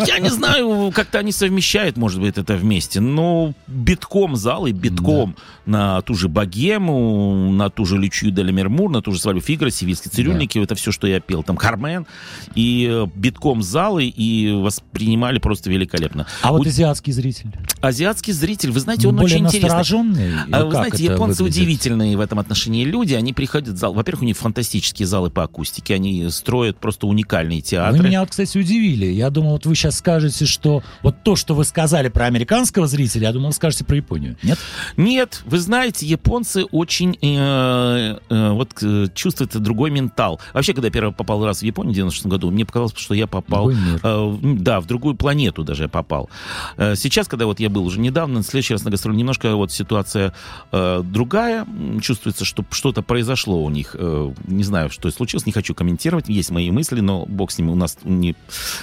Я 0.07 0.19
не 0.19 0.29
знаю, 0.29 0.93
как-то 0.95 1.19
они 1.21 1.33
совмещают, 1.33 1.97
может 1.97 2.21
быть, 2.21 2.37
это 2.37 2.55
вместе, 2.57 3.01
но 3.01 3.55
битком 3.67 4.37
залы, 4.37 4.73
битком 4.73 5.37
на 5.65 6.03
ту 6.03 6.15
же 6.15 6.29
Богему, 6.29 7.51
на 7.53 7.71
ту 7.71 7.87
же 7.87 7.97
Лючью 7.97 8.31
де 8.31 8.43
Мермур, 8.43 8.91
на 8.91 9.01
ту 9.01 9.13
же 9.13 9.21
свадьбу 9.21 9.41
Фигра, 9.41 9.71
Сивильские 9.71 10.11
цирюльники, 10.11 10.59
это 10.59 10.75
все, 10.75 10.93
что 10.93 11.07
я 11.07 11.21
пел, 11.21 11.43
там 11.43 11.57
Кармен, 11.57 12.07
и 12.55 12.89
э, 12.91 13.07
битком 13.15 13.63
залы, 13.63 14.05
и 14.05 14.50
воспринимали 14.53 15.39
просто 15.39 15.71
великолепно. 15.71 16.27
А 16.43 16.53
вот 16.53 16.67
У- 16.67 16.69
азиатский 16.69 17.13
зритель? 17.13 17.53
Азиатский 17.81 18.33
зритель, 18.33 18.71
вы 18.71 18.81
знаете, 18.81 19.09
он 19.09 19.17
Более 19.17 19.37
очень 19.37 19.47
интересный. 19.47 20.35
А 20.51 20.65
Вы 20.65 20.71
знаете, 20.73 21.05
японцы 21.05 21.43
выглядит? 21.43 21.63
удивительные 21.63 22.17
в 22.17 22.21
этом 22.21 22.39
отношении 22.39 22.85
люди. 22.85 23.15
Они 23.15 23.33
приходят 23.33 23.75
в 23.75 23.77
зал. 23.77 23.93
Во-первых, 23.95 24.23
у 24.23 24.25
них 24.27 24.37
фантастические 24.37 25.07
залы 25.07 25.31
по 25.31 25.43
акустике. 25.43 25.95
Они 25.95 26.29
строят 26.31 26.79
просто 26.79 27.07
уникальные 27.07 27.61
театры. 27.61 27.99
Вы 28.03 28.09
меня 28.09 28.21
вот, 28.21 28.31
кстати, 28.31 28.59
удивили. 28.59 29.07
Я 29.07 29.31
думал, 29.31 29.53
вот 29.53 29.67
вы 29.67 29.75
сейчас 29.75 29.99
скажете, 29.99 30.47
что 30.47 30.83
вот 31.03 31.23
то, 31.23 31.37
что 31.37 31.55
вы 31.55 31.65
сказали 31.65 32.09
про 32.09 32.27
американского 32.27 32.87
зрителя, 32.87 33.29
я 33.29 33.33
думал, 33.33 33.49
вы 33.49 33.55
скажете 33.55 33.85
про 33.85 33.97
Японию. 33.97 34.37
Нет? 34.43 34.59
Нет, 34.97 35.43
вы 35.47 35.59
знаете, 35.59 36.07
японцы 36.07 36.65
очень 36.65 37.17
э, 37.21 38.19
э, 38.29 38.51
вот 38.53 38.71
э, 38.83 39.07
чувствуют 39.15 39.57
другой 39.57 39.91
ментал. 39.91 40.41
Вообще, 40.53 40.73
когда 40.75 40.89
я 40.89 40.93
первый 40.93 41.13
попал 41.13 41.45
раз 41.45 41.61
в 41.61 41.63
Японию 41.63 41.93
в 41.93 41.97
96 41.97 42.27
году, 42.27 42.51
мне 42.51 42.65
показалось, 42.65 42.93
что 42.97 43.15
я 43.15 43.27
попал. 43.27 43.71
Э, 43.71 44.39
да, 44.41 44.81
в 44.81 44.87
другую 44.87 45.15
планету 45.15 45.65
даже 45.65 45.85
я 45.85 45.89
попал. 45.89 46.31
Э, 46.77 46.95
сейчас, 46.97 47.29
когда 47.29 47.47
вот 47.47 47.61
я 47.61 47.69
был 47.69 47.85
уже 47.85 48.01
недавно, 48.01 48.43
в 48.43 48.47
следующий 48.47 48.75
раз 48.75 48.85
на 48.85 48.91
гастроли, 48.91 49.17
немножко 49.17 49.55
вот 49.55 49.73
ситуация 49.73 50.33
э, 50.73 51.03
другая. 51.05 51.67
Чувствуется, 52.01 52.45
что 52.45 52.65
что-то 52.71 53.03
произошло 53.03 53.63
у 53.63 53.71
них. 53.71 53.97
Э, 53.99 54.33
не 54.47 54.65
знаю, 54.65 54.91
что 54.91 55.11
случилось, 55.11 55.47
не 55.47 55.53
хочу 55.53 55.75
комментировать. 55.75 56.29
Есть 56.29 56.51
мои 56.51 56.71
мысли, 56.71 57.01
но 57.01 57.27
бог 57.27 57.51
с 57.51 57.59
ними. 57.59 57.71
У 57.71 57.77
нас 57.77 57.99
не 58.05 58.35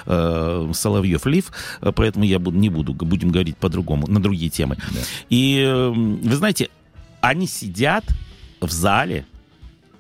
э, 0.06 0.72
Соловьев 0.74 1.26
лив, 1.26 1.52
э, 1.82 1.91
поэтому 1.96 2.26
я 2.26 2.39
буду, 2.39 2.58
не 2.58 2.70
буду. 2.70 2.93
Будем 2.93 3.30
говорить 3.30 3.58
по-другому, 3.58 4.08
на 4.08 4.22
другие 4.22 4.50
темы. 4.50 4.78
Да. 4.91 5.00
И 5.30 5.60
э, 5.60 5.89
вы 5.89 6.36
знаете, 6.36 6.70
они 7.22 7.48
сидят 7.48 8.06
в 8.62 8.72
зале, 8.72 9.26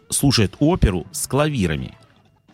слушают 0.09 0.55
оперу 0.59 1.05
с 1.11 1.27
клавирами. 1.27 1.93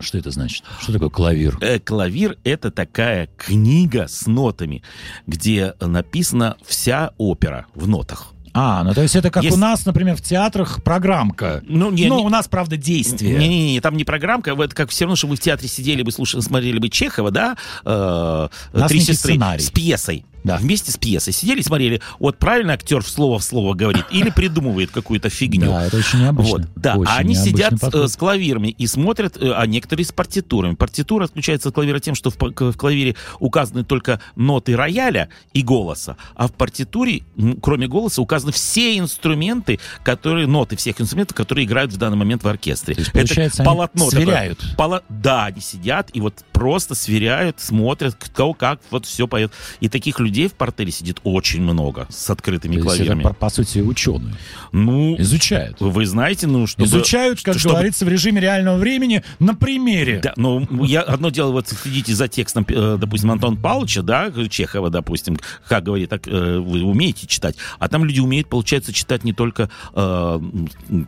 Что 0.03 0.17
это 0.17 0.31
значит? 0.31 0.63
Что 0.79 0.93
такое 0.93 1.09
клавир? 1.09 1.57
Э, 1.61 1.79
клавир— 1.79 2.37
это 2.43 2.71
такая 2.71 3.29
книга 3.37 4.07
с 4.07 4.27
нотами, 4.27 4.83
где 5.27 5.73
написана 5.79 6.57
вся 6.65 7.11
опера 7.17 7.67
в 7.73 7.87
нотах. 7.87 8.33
А, 8.55 8.83
ну 8.83 8.93
то 8.93 9.01
есть 9.01 9.15
это 9.15 9.31
как 9.31 9.43
есть... 9.43 9.55
у 9.55 9.59
нас, 9.59 9.85
например, 9.85 10.15
в 10.15 10.21
театрах 10.21 10.83
программка. 10.83 11.63
Ну, 11.65 11.89
не, 11.89 12.07
Но 12.07 12.19
не... 12.19 12.25
у 12.25 12.29
нас, 12.29 12.47
правда, 12.47 12.77
действие. 12.77 13.39
Не-не-не, 13.39 13.81
там 13.81 13.97
не 13.97 14.03
программка, 14.03 14.51
это 14.51 14.75
как 14.75 14.89
все 14.89 15.05
равно, 15.05 15.15
что 15.15 15.27
вы 15.27 15.37
в 15.37 15.39
театре 15.39 15.67
сидели 15.67 16.03
бы, 16.03 16.11
слушали, 16.11 16.41
смотрели 16.41 16.77
бы 16.77 16.89
Чехова, 16.89 17.31
да, 17.31 17.57
э, 17.83 18.47
«Три 18.87 18.99
сестры» 18.99 19.33
сценарий. 19.33 19.63
с 19.63 19.71
пьесой 19.71 20.25
да. 20.43 20.57
вместе 20.57 20.91
с 20.91 20.97
пьесой 20.97 21.33
сидели 21.33 21.59
и 21.59 21.63
смотрели, 21.63 22.01
вот 22.19 22.37
правильно 22.37 22.73
актер 22.73 23.01
в 23.01 23.09
слово 23.09 23.39
в 23.39 23.43
слово 23.43 23.73
говорит 23.73 24.05
или 24.11 24.29
придумывает 24.29 24.91
какую-то 24.91 25.29
фигню. 25.29 25.67
Да, 25.67 25.85
это 25.85 25.97
очень 25.97 26.19
необычно. 26.19 26.51
Вот, 26.51 26.61
да, 26.75 26.95
очень 26.95 27.11
а 27.11 27.17
они 27.17 27.35
сидят 27.35 27.79
подход. 27.79 28.11
с 28.11 28.15
клавирами 28.15 28.69
и 28.69 28.87
смотрят, 28.87 29.37
э, 29.37 29.51
а 29.53 29.65
некоторые 29.65 30.05
с 30.05 30.11
партитурами. 30.11 30.75
Партитура 30.75 31.25
отключается 31.25 31.69
от 31.69 31.75
клавира 31.75 31.99
тем, 31.99 32.15
что 32.15 32.29
в, 32.29 32.35
в 32.37 32.77
клавире 32.77 33.15
указаны 33.39 33.83
только 33.83 34.19
ноты 34.35 34.75
рояля 34.75 35.29
и 35.53 35.61
голоса, 35.61 36.17
а 36.35 36.47
в 36.47 36.53
партитуре, 36.53 37.23
кроме 37.61 37.87
голоса, 37.87 38.21
указаны 38.21 38.51
все 38.51 38.97
инструменты, 38.97 39.79
которые, 40.03 40.47
ноты 40.47 40.75
всех 40.75 40.99
инструментов, 40.99 41.35
которые 41.35 41.65
играют 41.65 41.91
в 41.91 41.97
данный 41.97 42.17
момент 42.17 42.43
в 42.43 42.47
оркестре. 42.47 42.95
То 42.95 43.01
есть, 43.01 43.11
получается, 43.11 43.61
это 43.61 43.71
полотно 43.71 44.09
сверяют. 44.09 44.59
Такое, 44.59 44.75
поло, 44.75 45.03
да, 45.09 45.45
они 45.45 45.61
сидят 45.61 46.09
и 46.13 46.21
вот 46.21 46.43
просто 46.51 46.95
сверяют, 46.95 47.59
смотрят, 47.59 48.15
кто 48.15 48.53
как 48.53 48.79
вот 48.89 49.05
все 49.05 49.27
поет. 49.27 49.51
И 49.79 49.89
таких 49.89 50.19
людей 50.19 50.32
людей 50.33 50.47
в 50.47 50.53
портере 50.53 50.91
сидит 50.91 51.19
очень 51.23 51.61
много 51.61 52.07
с 52.09 52.27
открытыми 52.29 52.77
То 52.77 52.81
клавирами. 52.81 53.19
Это, 53.19 53.29
по, 53.29 53.35
по 53.35 53.49
сути, 53.49 53.79
ученые. 53.79 54.33
Ну, 54.71 55.15
изучают. 55.19 55.79
Вы 55.79 56.05
знаете, 56.07 56.47
ну, 56.47 56.65
что 56.65 56.83
Изучают, 56.85 57.41
как 57.43 57.59
чтобы... 57.59 57.75
говорится, 57.75 58.03
в 58.03 58.09
режиме 58.09 58.41
реального 58.41 58.77
времени 58.77 59.23
на 59.37 59.53
примере. 59.53 60.21
Да, 60.23 60.33
ну, 60.35 60.67
я 60.83 61.01
одно 61.01 61.29
дело, 61.29 61.51
вот 61.51 61.67
следите 61.67 62.15
за 62.15 62.27
текстом, 62.27 62.65
э, 62.67 62.97
допустим, 62.99 63.29
Антон 63.31 63.57
Павловича, 63.57 64.01
да, 64.01 64.31
Чехова, 64.49 64.89
допустим, 64.89 65.37
как 65.67 65.83
говорит, 65.83 66.09
так 66.09 66.27
э, 66.27 66.57
вы 66.57 66.81
умеете 66.81 67.27
читать, 67.27 67.55
а 67.77 67.87
там 67.87 68.03
люди 68.03 68.19
умеют, 68.19 68.47
получается, 68.47 68.91
читать 68.91 69.23
не 69.23 69.33
только 69.33 69.69
э, 69.93 70.39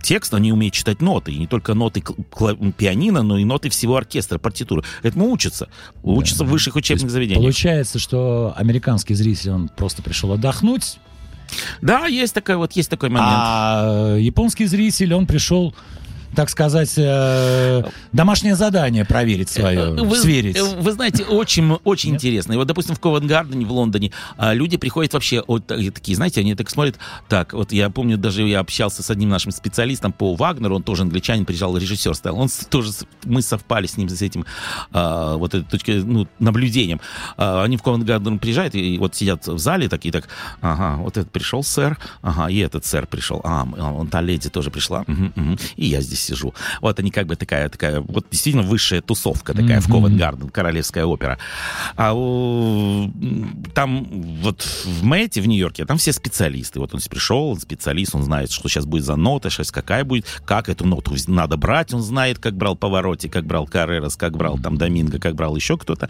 текст, 0.03 0.35
они 0.35 0.53
умеют 0.53 0.75
читать 0.75 1.01
ноты, 1.01 1.31
и 1.31 1.37
не 1.37 1.47
только 1.47 1.73
ноты 1.73 2.03
пианино, 2.77 3.23
но 3.23 3.39
и 3.39 3.43
ноты 3.43 3.69
всего 3.69 3.95
оркестра, 3.95 4.37
партитуры. 4.37 4.83
Этому 5.01 5.31
учатся. 5.31 5.67
Учатся 6.03 6.43
да. 6.43 6.45
в 6.45 6.49
высших 6.49 6.75
учебных 6.75 7.09
заведениях. 7.09 7.41
Получается, 7.41 7.97
что 7.97 8.53
американский 8.55 9.14
зритель, 9.15 9.51
он 9.51 9.69
просто 9.69 10.01
пришел 10.01 10.31
отдохнуть. 10.31 10.97
Да, 11.81 12.05
есть 12.05 12.33
такой 12.33 12.55
вот, 12.55 12.73
есть 12.73 12.89
такой 12.89 13.09
момент. 13.09 13.27
А 13.29 14.17
японский 14.17 14.65
зритель, 14.65 15.13
он 15.13 15.25
пришел 15.25 15.73
так 16.35 16.49
сказать, 16.49 16.93
э, 16.97 17.83
домашнее 18.11 18.55
задание 18.55 19.05
проверить 19.05 19.49
свое, 19.49 19.79
э, 19.79 20.03
вы, 20.03 20.17
сверить. 20.17 20.57
Э, 20.57 20.63
вы 20.63 20.91
знаете, 20.91 21.23
очень, 21.23 21.71
очень 21.83 22.11
интересно. 22.11 22.53
И 22.53 22.55
вот, 22.55 22.67
допустим, 22.67 22.95
в 22.95 22.99
Ковенгардене 22.99 23.65
в 23.65 23.71
Лондоне 23.71 24.11
а, 24.37 24.53
люди 24.53 24.77
приходят 24.77 25.13
вообще 25.13 25.43
вот 25.47 25.67
такие, 25.67 26.15
знаете, 26.15 26.41
они 26.41 26.55
так 26.55 26.69
смотрят, 26.69 26.97
так, 27.29 27.53
вот 27.53 27.71
я 27.71 27.89
помню, 27.89 28.17
даже 28.17 28.43
я 28.43 28.59
общался 28.59 29.03
с 29.03 29.09
одним 29.09 29.29
нашим 29.29 29.51
специалистом 29.51 30.11
по 30.11 30.35
Вагнеру, 30.35 30.75
он 30.75 30.83
тоже 30.83 31.03
англичанин, 31.03 31.45
приезжал, 31.45 31.77
режиссер 31.77 32.13
стал, 32.15 32.37
он 32.37 32.49
тоже, 32.69 32.91
мы 33.23 33.41
совпали 33.41 33.87
с 33.87 33.97
ним, 33.97 34.09
с 34.09 34.21
этим, 34.21 34.45
а, 34.91 35.37
вот 35.37 35.53
этой 35.53 35.65
точкой, 35.65 36.03
ну, 36.03 36.27
наблюдением. 36.39 36.99
А, 37.37 37.63
они 37.63 37.77
в 37.77 37.83
Ковенгарден 37.83 38.39
приезжают 38.39 38.75
и, 38.75 38.95
и 38.95 38.97
вот 38.97 39.15
сидят 39.15 39.47
в 39.47 39.57
зале 39.57 39.89
такие, 39.89 40.11
так, 40.11 40.27
ага, 40.61 41.01
вот 41.01 41.17
этот 41.17 41.31
пришел 41.31 41.63
сэр, 41.63 41.97
ага, 42.21 42.49
и 42.49 42.57
этот 42.57 42.85
сэр 42.85 43.07
пришел, 43.07 43.41
а, 43.43 43.63
он, 43.63 44.07
та 44.07 44.21
леди 44.21 44.49
тоже 44.49 44.71
пришла, 44.71 45.03
угу, 45.07 45.31
угу, 45.35 45.57
и 45.75 45.85
я 45.85 46.01
здесь 46.01 46.24
сижу. 46.25 46.53
Вот 46.81 46.99
они 46.99 47.11
как 47.11 47.27
бы 47.27 47.35
такая, 47.35 47.69
такая 47.69 48.01
вот 48.01 48.25
действительно 48.31 48.63
высшая 48.63 49.01
тусовка 49.01 49.53
такая 49.53 49.79
mm-hmm. 49.79 49.81
в 49.81 49.91
Ковенгарден, 49.91 50.49
Королевская 50.49 51.05
опера. 51.05 51.37
А 51.95 52.13
у, 52.13 53.11
там 53.73 54.05
вот 54.41 54.61
в 54.61 55.03
Мэте, 55.03 55.41
в 55.41 55.47
Нью-Йорке, 55.47 55.85
там 55.85 55.97
все 55.97 56.11
специалисты. 56.11 56.79
Вот 56.79 56.93
он 56.93 56.99
пришел, 57.09 57.49
он 57.49 57.59
специалист, 57.59 58.15
он 58.15 58.23
знает, 58.23 58.51
что 58.51 58.67
сейчас 58.67 58.85
будет 58.85 59.05
за 59.05 59.15
нота, 59.15 59.49
сейчас 59.49 59.71
какая 59.71 60.03
будет, 60.03 60.25
как 60.45 60.69
эту 60.69 60.85
ноту 60.85 61.15
надо 61.27 61.57
брать, 61.57 61.93
он 61.93 62.01
знает, 62.01 62.39
как 62.39 62.55
брал 62.55 62.75
Повороте, 62.75 63.29
как 63.29 63.45
брал 63.45 63.67
Каррерас, 63.67 64.15
как 64.15 64.35
брал 64.35 64.57
там 64.57 64.77
Доминго, 64.77 65.19
как 65.19 65.35
брал 65.35 65.55
еще 65.55 65.77
кто-то. 65.77 66.09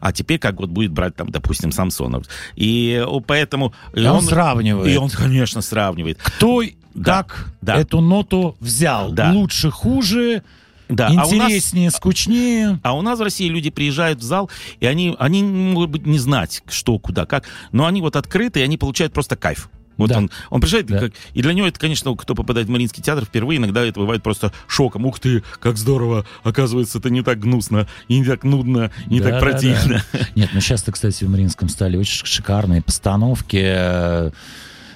А 0.00 0.12
теперь 0.12 0.38
как 0.38 0.60
вот 0.60 0.70
будет 0.70 0.92
брать 0.92 1.16
там, 1.16 1.30
допустим, 1.30 1.72
Самсонов. 1.72 2.26
И 2.56 3.04
поэтому... 3.26 3.74
И 3.94 4.00
он, 4.00 4.16
он 4.16 4.22
сравнивает. 4.22 4.94
И 4.94 4.96
он, 4.96 5.10
конечно, 5.10 5.62
сравнивает. 5.62 6.18
Кто 6.22 6.62
как 7.02 7.52
да. 7.60 7.76
эту 7.76 8.00
ноту 8.00 8.56
взял. 8.60 9.12
Да. 9.12 9.32
Лучше, 9.32 9.70
хуже, 9.70 10.42
да. 10.88 11.08
интереснее, 11.12 11.88
а 11.88 11.90
нас, 11.90 11.96
скучнее. 11.96 12.80
А 12.82 12.96
у 12.96 13.02
нас 13.02 13.18
в 13.18 13.22
России 13.22 13.48
люди 13.48 13.70
приезжают 13.70 14.20
в 14.20 14.22
зал, 14.22 14.50
и 14.80 14.86
они, 14.86 15.14
они 15.18 15.42
могут 15.42 15.90
быть 15.90 16.06
не 16.06 16.18
знать, 16.18 16.62
что, 16.68 16.98
куда, 16.98 17.26
как, 17.26 17.44
но 17.72 17.86
они 17.86 18.00
вот 18.00 18.16
открыты, 18.16 18.60
и 18.60 18.62
они 18.62 18.76
получают 18.76 19.12
просто 19.12 19.36
кайф. 19.36 19.70
Вот 19.96 20.10
да. 20.10 20.18
он, 20.18 20.30
он 20.50 20.60
приезжает, 20.60 20.86
да. 20.86 20.98
как, 20.98 21.12
и 21.34 21.42
для 21.42 21.52
него 21.52 21.68
это, 21.68 21.78
конечно, 21.78 22.14
кто 22.16 22.34
попадает 22.34 22.66
в 22.66 22.70
Мариинский 22.70 23.02
театр 23.02 23.24
впервые, 23.24 23.58
иногда 23.58 23.84
это 23.84 24.00
бывает 24.00 24.22
просто 24.22 24.52
шоком. 24.66 25.06
Ух 25.06 25.20
ты, 25.20 25.44
как 25.60 25.76
здорово, 25.76 26.26
оказывается, 26.42 26.98
это 26.98 27.10
не 27.10 27.22
так 27.22 27.38
гнусно, 27.38 27.86
и 28.08 28.18
не 28.18 28.24
так 28.24 28.42
нудно, 28.42 28.90
и 29.06 29.14
не 29.14 29.20
да, 29.20 29.30
так 29.30 29.40
противно. 29.40 30.02
Да, 30.12 30.18
да. 30.18 30.28
Нет, 30.34 30.50
ну 30.52 30.60
сейчас-то, 30.60 30.90
кстати, 30.90 31.24
в 31.24 31.30
Мариинском 31.30 31.68
стали 31.68 31.96
очень 31.96 32.26
шикарные 32.26 32.82
постановки 32.82 34.32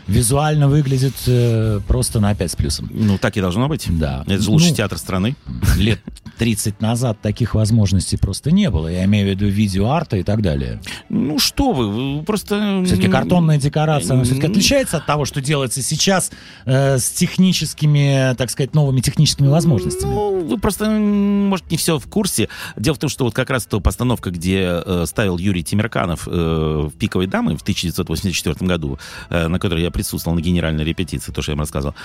визуально 0.09 0.69
выглядит 0.69 1.15
э, 1.27 1.81
просто 1.87 2.19
на 2.19 2.35
5 2.35 2.51
с 2.51 2.57
плюсом. 2.57 2.91
Ну, 2.93 3.19
так 3.19 3.37
и 3.37 3.41
должно 3.41 3.69
быть. 3.69 3.87
Да. 3.89 4.25
Это 4.27 4.43
же 4.43 4.51
лучший 4.51 4.71
ну, 4.71 4.77
театр 4.77 4.99
страны. 4.99 5.37
Лет 5.77 6.01
30 6.39 6.81
назад 6.81 7.21
таких 7.21 7.55
возможностей 7.55 8.17
просто 8.17 8.51
не 8.51 8.71
было. 8.71 8.89
Я 8.89 9.05
имею 9.05 9.27
в 9.27 9.31
виду 9.31 9.47
видеоарта 9.47 10.17
и 10.17 10.23
так 10.23 10.41
далее. 10.43 10.81
Ну, 11.09 11.39
что 11.39 11.73
вы, 11.73 12.23
просто... 12.25 12.83
Все-таки 12.87 13.09
картонная 13.09 13.59
декорация, 13.59 14.15
она 14.15 14.25
все-таки 14.25 14.47
отличается 14.47 14.97
от 14.97 15.07
того, 15.07 15.25
что 15.25 15.41
делается 15.41 15.83
сейчас 15.83 16.31
э, 16.65 16.99
с 16.99 17.11
техническими, 17.11 18.35
так 18.37 18.51
сказать, 18.51 18.75
новыми 18.75 19.01
техническими 19.01 19.49
возможностями. 19.49 20.11
Ну, 20.11 20.45
вы 20.47 20.59
просто, 20.59 20.89
может, 20.89 21.71
не 21.71 21.77
все 21.77 21.99
в 21.99 22.07
курсе. 22.09 22.49
Дело 22.77 22.95
в 22.95 22.99
том, 22.99 23.11
что 23.11 23.25
вот 23.25 23.35
как 23.35 23.51
раз 23.51 23.67
та 23.67 23.79
постановка, 23.81 24.31
где 24.31 24.83
э, 24.85 25.05
ставил 25.07 25.37
Юрий 25.39 25.63
Тимирканов 25.63 26.27
э, 26.27 26.31
в 26.31 26.93
«Пиковой 26.99 27.27
дамы» 27.27 27.57
в 27.57 27.63
1984 27.63 28.57
году, 28.61 28.99
э, 29.29 29.49
на 29.49 29.59
которой 29.59 29.83
я 29.83 29.91
присутствовал 29.99 30.37
на 30.37 30.41
генеральной 30.41 30.85
репетиции, 30.85 31.33
то, 31.33 31.43
что 31.43 31.51
я 31.51 31.57
вам 31.57 31.63
рассказывал. 31.63 31.97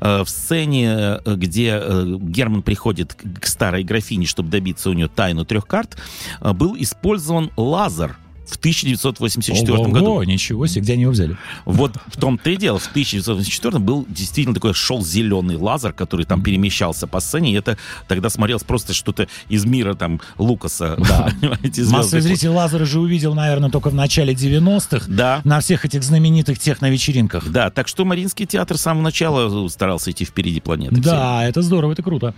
Э, 0.00 0.24
в 0.24 0.28
сцене, 0.28 1.20
э, 1.24 1.34
где 1.36 1.78
э, 1.80 2.16
Герман 2.18 2.62
приходит 2.62 3.14
к 3.14 3.46
старой 3.46 3.84
графине, 3.84 4.26
чтобы 4.26 4.50
добиться 4.50 4.90
у 4.90 4.94
нее 4.94 5.06
тайну 5.06 5.44
трех 5.44 5.66
карт, 5.66 5.96
был 6.40 6.76
использован 6.76 7.52
лазер 7.56 8.16
в 8.46 8.56
1984 8.56 9.72
Ого, 9.72 9.90
году. 9.90 10.22
ничего 10.22 10.66
себе, 10.66 10.82
где 10.82 10.92
они 10.94 11.02
его 11.02 11.12
взяли? 11.12 11.36
Вот 11.64 11.92
в 12.06 12.18
том-то 12.18 12.50
и 12.50 12.56
дело. 12.56 12.78
В 12.78 12.88
1984 12.88 13.78
был 13.78 14.06
действительно 14.08 14.54
такой 14.54 14.74
шел 14.74 15.04
зеленый 15.04 15.56
лазер, 15.56 15.92
который 15.92 16.26
там 16.26 16.42
перемещался 16.42 17.06
по 17.06 17.20
сцене, 17.20 17.52
и 17.52 17.54
это 17.54 17.76
тогда 18.08 18.30
смотрелось 18.30 18.64
просто 18.64 18.94
что-то 18.94 19.28
из 19.48 19.64
мира 19.64 19.94
там 19.94 20.20
Лукаса. 20.38 20.96
Да. 20.98 21.30
Массовый 21.90 22.20
зритель 22.20 22.48
лазера 22.48 22.84
же 22.84 23.00
увидел, 23.00 23.34
наверное, 23.34 23.70
только 23.70 23.90
в 23.90 23.94
начале 23.94 24.32
90-х. 24.32 25.06
Да. 25.08 25.40
На 25.44 25.60
всех 25.60 25.84
этих 25.84 26.02
знаменитых 26.02 26.58
техновечеринках. 26.58 27.48
Да, 27.48 27.70
так 27.70 27.88
что 27.88 28.04
Мариинский 28.04 28.46
театр 28.46 28.78
с 28.78 28.82
самого 28.82 29.02
начала 29.02 29.68
старался 29.68 30.10
идти 30.10 30.24
впереди 30.24 30.60
планеты. 30.60 30.96
Да, 30.96 31.44
это 31.46 31.62
здорово, 31.62 31.92
это 31.92 32.02
круто. 32.02 32.34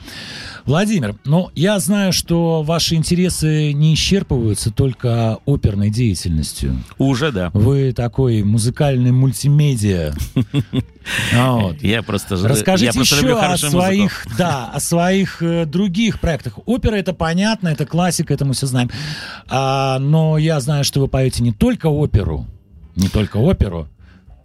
Владимир, 0.65 1.17
ну, 1.25 1.51
я 1.55 1.79
знаю, 1.79 2.13
что 2.13 2.63
ваши 2.63 2.95
интересы 2.95 3.73
не 3.73 3.95
исчерпываются 3.95 4.71
только 4.71 5.39
оперной 5.47 5.91
деятельностью. 5.99 6.77
Уже, 6.97 7.33
да. 7.33 7.51
Вы 7.53 7.93
такой 7.93 8.45
музыкальный 8.45 9.11
мультимедиа. 9.11 10.13
Я 11.81 12.03
просто 12.03 12.37
Расскажите 12.37 13.01
еще 13.01 13.37
о 13.37 13.57
своих, 13.57 14.27
да, 14.37 14.71
о 14.73 14.79
своих 14.81 15.43
э, 15.43 15.65
других 15.65 16.21
проектах. 16.21 16.59
Опера 16.67 16.95
это 16.95 17.13
понятно, 17.13 17.69
это 17.69 17.85
классика, 17.87 18.33
это 18.33 18.45
мы 18.45 18.55
все 18.55 18.67
знаем. 18.67 18.91
А, 19.49 19.99
но 19.99 20.39
я 20.39 20.61
знаю, 20.61 20.85
что 20.85 21.01
вы 21.01 21.09
поете 21.09 21.43
не 21.43 21.53
только 21.53 21.87
оперу, 21.87 22.47
не 22.95 23.09
только 23.09 23.39
оперу, 23.39 23.89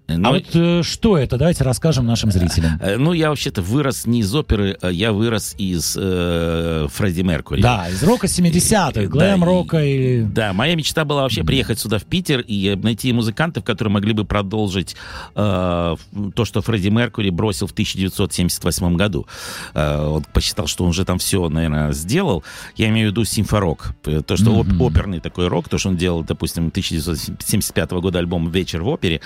Ну, 0.08 0.28
а 0.30 0.32
вот 0.34 0.44
э, 0.54 0.82
что 0.84 1.18
это? 1.18 1.38
Давайте 1.38 1.64
расскажем 1.64 2.06
нашим 2.06 2.30
зрителям. 2.30 2.78
Э, 2.82 2.98
Ну, 2.98 3.14
я 3.14 3.30
вообще-то 3.30 3.62
вырос 3.62 4.06
не 4.06 4.20
из 4.20 4.36
оперы, 4.36 4.78
а 4.82 4.90
я 4.92 5.14
вырос 5.14 5.56
из 5.58 5.96
э, 5.98 6.88
Фредди 6.94 7.22
Меркури. 7.22 7.62
Да, 7.62 7.88
из 7.90 8.04
рока 8.04 8.28
70-х, 8.28 8.92
Да, 8.94 9.06
глэм-рока 9.08 9.82
и... 9.84 10.24
Да, 10.24 10.52
моя 10.52 10.76
мечта 10.76 11.06
была 11.06 11.22
вообще 11.22 11.44
приехать 11.46 11.80
сюда, 11.80 12.00
в 12.00 12.04
Питер, 12.04 12.42
и 12.42 12.76
найти 12.76 13.14
музыкантов, 13.14 13.64
которые 13.64 13.94
могли 13.94 14.12
бы 14.14 14.26
продолжить 14.26 14.96
э, 15.36 15.96
то, 16.36 16.46
что 16.46 16.62
Фредди 16.62 16.90
Меркури 16.90 17.30
бросил 17.30 17.68
в 17.68 17.72
1978 17.72 18.96
году. 18.98 19.26
Э, 19.74 20.06
он 20.06 20.26
посчитал, 20.34 20.68
что 20.68 20.84
он 20.84 20.90
уже 20.90 21.06
там 21.06 21.18
все, 21.18 21.48
наверное, 21.48 21.94
сделал. 21.94 22.44
Я 22.76 22.90
имею 22.90 23.08
в 23.08 23.12
виду 23.12 23.24
симфорок. 23.24 23.94
э, 24.06 24.22
То, 24.22 24.36
что 24.36 24.52
Мгм. 24.64 24.82
оперный 24.82 25.20
такой 25.22 25.48
рок, 25.48 25.70
то, 25.70 25.78
что 25.78 25.88
он 25.90 25.96
делал, 25.98 26.24
допустим, 26.24 26.68
1975 26.68 27.92
года 28.02 28.20
альбом 28.20 28.50
«Вечер 28.52 28.84
в 28.84 28.90
опере», 28.90 29.22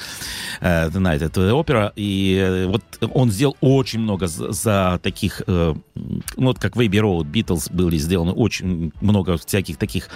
э, 0.61 0.66
Night 0.67 1.21
at 1.21 1.31
the 1.31 1.51
Opera, 1.51 1.91
и 1.95 2.37
э, 2.39 2.67
вот 2.67 2.83
он 3.13 3.31
сделал 3.31 3.55
очень 3.61 3.99
много 3.99 4.27
за, 4.27 4.51
за 4.51 4.99
таких, 5.01 5.41
э, 5.47 5.75
ну, 5.95 6.45
вот 6.45 6.59
как 6.59 6.75
Вейби 6.75 6.97
Роуд, 6.97 7.27
Битлз 7.27 7.69
были 7.69 7.97
сделаны 7.97 8.31
очень 8.31 8.91
много 9.01 9.37
всяких 9.37 9.77
таких 9.77 10.09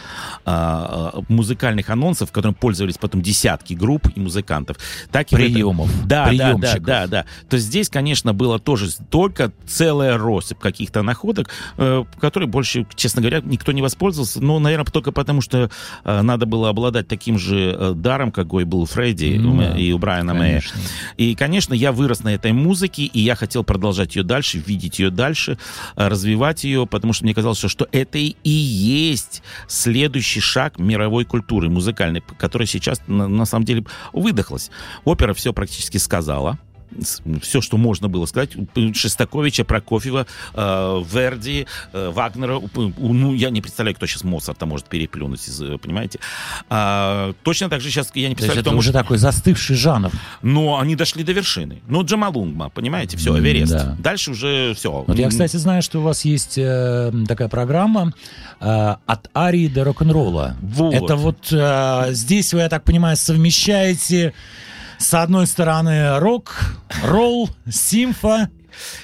а, 0.46 1.22
музыкальных 1.30 1.90
анонсов, 1.90 2.32
которым 2.32 2.56
пользовались 2.56 2.98
потом 2.98 3.22
десятки 3.22 3.74
групп 3.74 4.08
и 4.16 4.20
музыкантов. 4.20 4.78
Так 5.12 5.32
и 5.32 5.36
Приемов, 5.36 5.90
Да, 6.08 6.26
да, 6.26 6.32
да, 6.32 6.32
приемчиков. 6.32 6.84
да, 6.84 7.08
да. 7.08 7.26
То 7.50 7.56
есть 7.56 7.68
здесь, 7.68 7.90
конечно, 7.90 8.34
было 8.34 8.60
тоже 8.60 8.90
только 9.10 9.52
целая 9.66 10.18
россыпь 10.18 10.60
каких-то 10.60 11.02
находок, 11.02 11.50
э, 11.78 12.04
которые 12.20 12.48
больше, 12.48 12.86
честно 12.96 13.22
говоря, 13.22 13.42
никто 13.44 13.72
не 13.72 13.82
воспользовался. 13.82 14.42
Ну, 14.42 14.60
наверное, 14.60 14.86
только 14.86 15.12
потому, 15.12 15.42
что 15.42 15.70
э, 16.04 16.22
надо 16.22 16.46
было 16.46 16.70
обладать 16.70 17.08
таким 17.08 17.38
же 17.38 17.76
э, 17.78 17.94
даром, 17.96 18.32
какой 18.32 18.66
был 18.66 18.82
у 18.82 18.86
Фредди 18.86 19.38
Ну 19.40 19.58
да, 19.58 19.78
и 19.78 19.92
у 19.92 19.98
Брайана 19.98 20.34
Мэя. 20.42 20.62
конечно. 20.62 20.80
И, 21.18 21.36
конечно, 21.36 21.74
я 21.74 21.92
вырос 21.92 22.24
на 22.24 22.34
этой 22.34 22.52
музыке, 22.52 23.04
и 23.04 23.20
я 23.20 23.36
хотел 23.36 23.64
продолжать 23.64 24.16
ее 24.16 24.24
дальше, 24.24 24.58
видеть 24.58 25.00
ее 25.00 25.10
дальше, 25.10 25.58
э, 25.96 26.08
развивать 26.08 26.64
ее, 26.64 26.86
потому 26.86 27.14
что 27.14 27.24
мне 27.24 27.34
казалось, 27.34 27.60
что 27.60 27.88
это 27.92 28.18
и 28.18 28.50
есть 28.50 29.44
следующий 29.68 30.40
шаг 30.40 30.80
мировой 30.80 31.26
культуры 31.26 31.70
музыкальной, 31.70 32.24
которая 32.38 32.68
сейчас 32.68 33.02
на, 33.08 33.28
на 33.28 33.46
самом 33.46 33.66
деле 33.66 33.86
выдохлась. 34.14 34.72
Опера 35.04 35.34
все 35.34 35.54
практически 35.54 35.98
сказала. 35.98 36.58
Все, 37.42 37.62
что 37.62 37.78
можно 37.78 38.08
было 38.10 38.26
сказать. 38.26 38.52
Шестаковича, 38.94 39.64
Прокофьева, 39.64 40.28
э, 40.54 41.04
Верди, 41.12 41.68
э, 41.94 42.10
Вагнера. 42.14 42.62
Ну, 42.76 43.34
я 43.34 43.50
не 43.50 43.62
представляю, 43.62 43.96
кто 43.96 44.06
сейчас 44.06 44.24
Моцарта 44.24 44.66
может 44.66 44.88
переплюнуть, 44.88 45.48
из, 45.48 45.62
э, 45.62 45.78
понимаете. 45.78 46.20
А, 46.70 47.34
точно 47.44 47.70
так 47.70 47.82
же 47.82 47.90
сейчас 47.90 48.12
я 48.16 48.30
не 48.30 48.36
То 48.36 48.40
представляю, 48.40 48.62
это 48.62 48.70
кто 48.70 48.78
уже 48.78 48.92
такой 48.92 49.18
застывший 49.18 49.76
жанр. 49.76 50.12
но 50.42 50.80
они 50.80 50.96
дошли 50.96 51.24
до 51.24 51.32
вершины. 51.32 51.82
Ну, 51.88 52.04
Джамалунгма, 52.04 52.70
понимаете, 52.70 53.18
все, 53.18 53.38
Эверест. 53.38 53.72
да. 53.72 53.96
Дальше 54.00 54.32
уже 54.32 54.74
все. 54.76 55.04
Вот 55.08 55.18
я, 55.18 55.30
кстати, 55.30 55.58
знаю, 55.58 55.82
что 55.82 56.00
у 56.00 56.04
вас 56.04 56.26
есть 56.26 56.58
э, 56.58 57.12
такая 57.28 57.48
программа 57.48 58.14
э, 58.60 58.96
от 59.06 59.30
арии 59.36 59.68
до 59.68 59.84
рок-н-ролла. 59.84 60.56
Вот. 60.62 60.94
Это 60.94 61.16
вот 61.16 61.48
э, 61.52 62.08
здесь 62.12 62.54
вы, 62.54 62.62
я 62.62 62.70
так 62.70 62.84
понимаю, 62.84 63.16
совмещаете 63.18 64.34
с 65.02 65.14
одной 65.16 65.48
стороны 65.48 66.20
рок, 66.20 66.56
ролл, 67.04 67.50
симфа. 67.70 68.50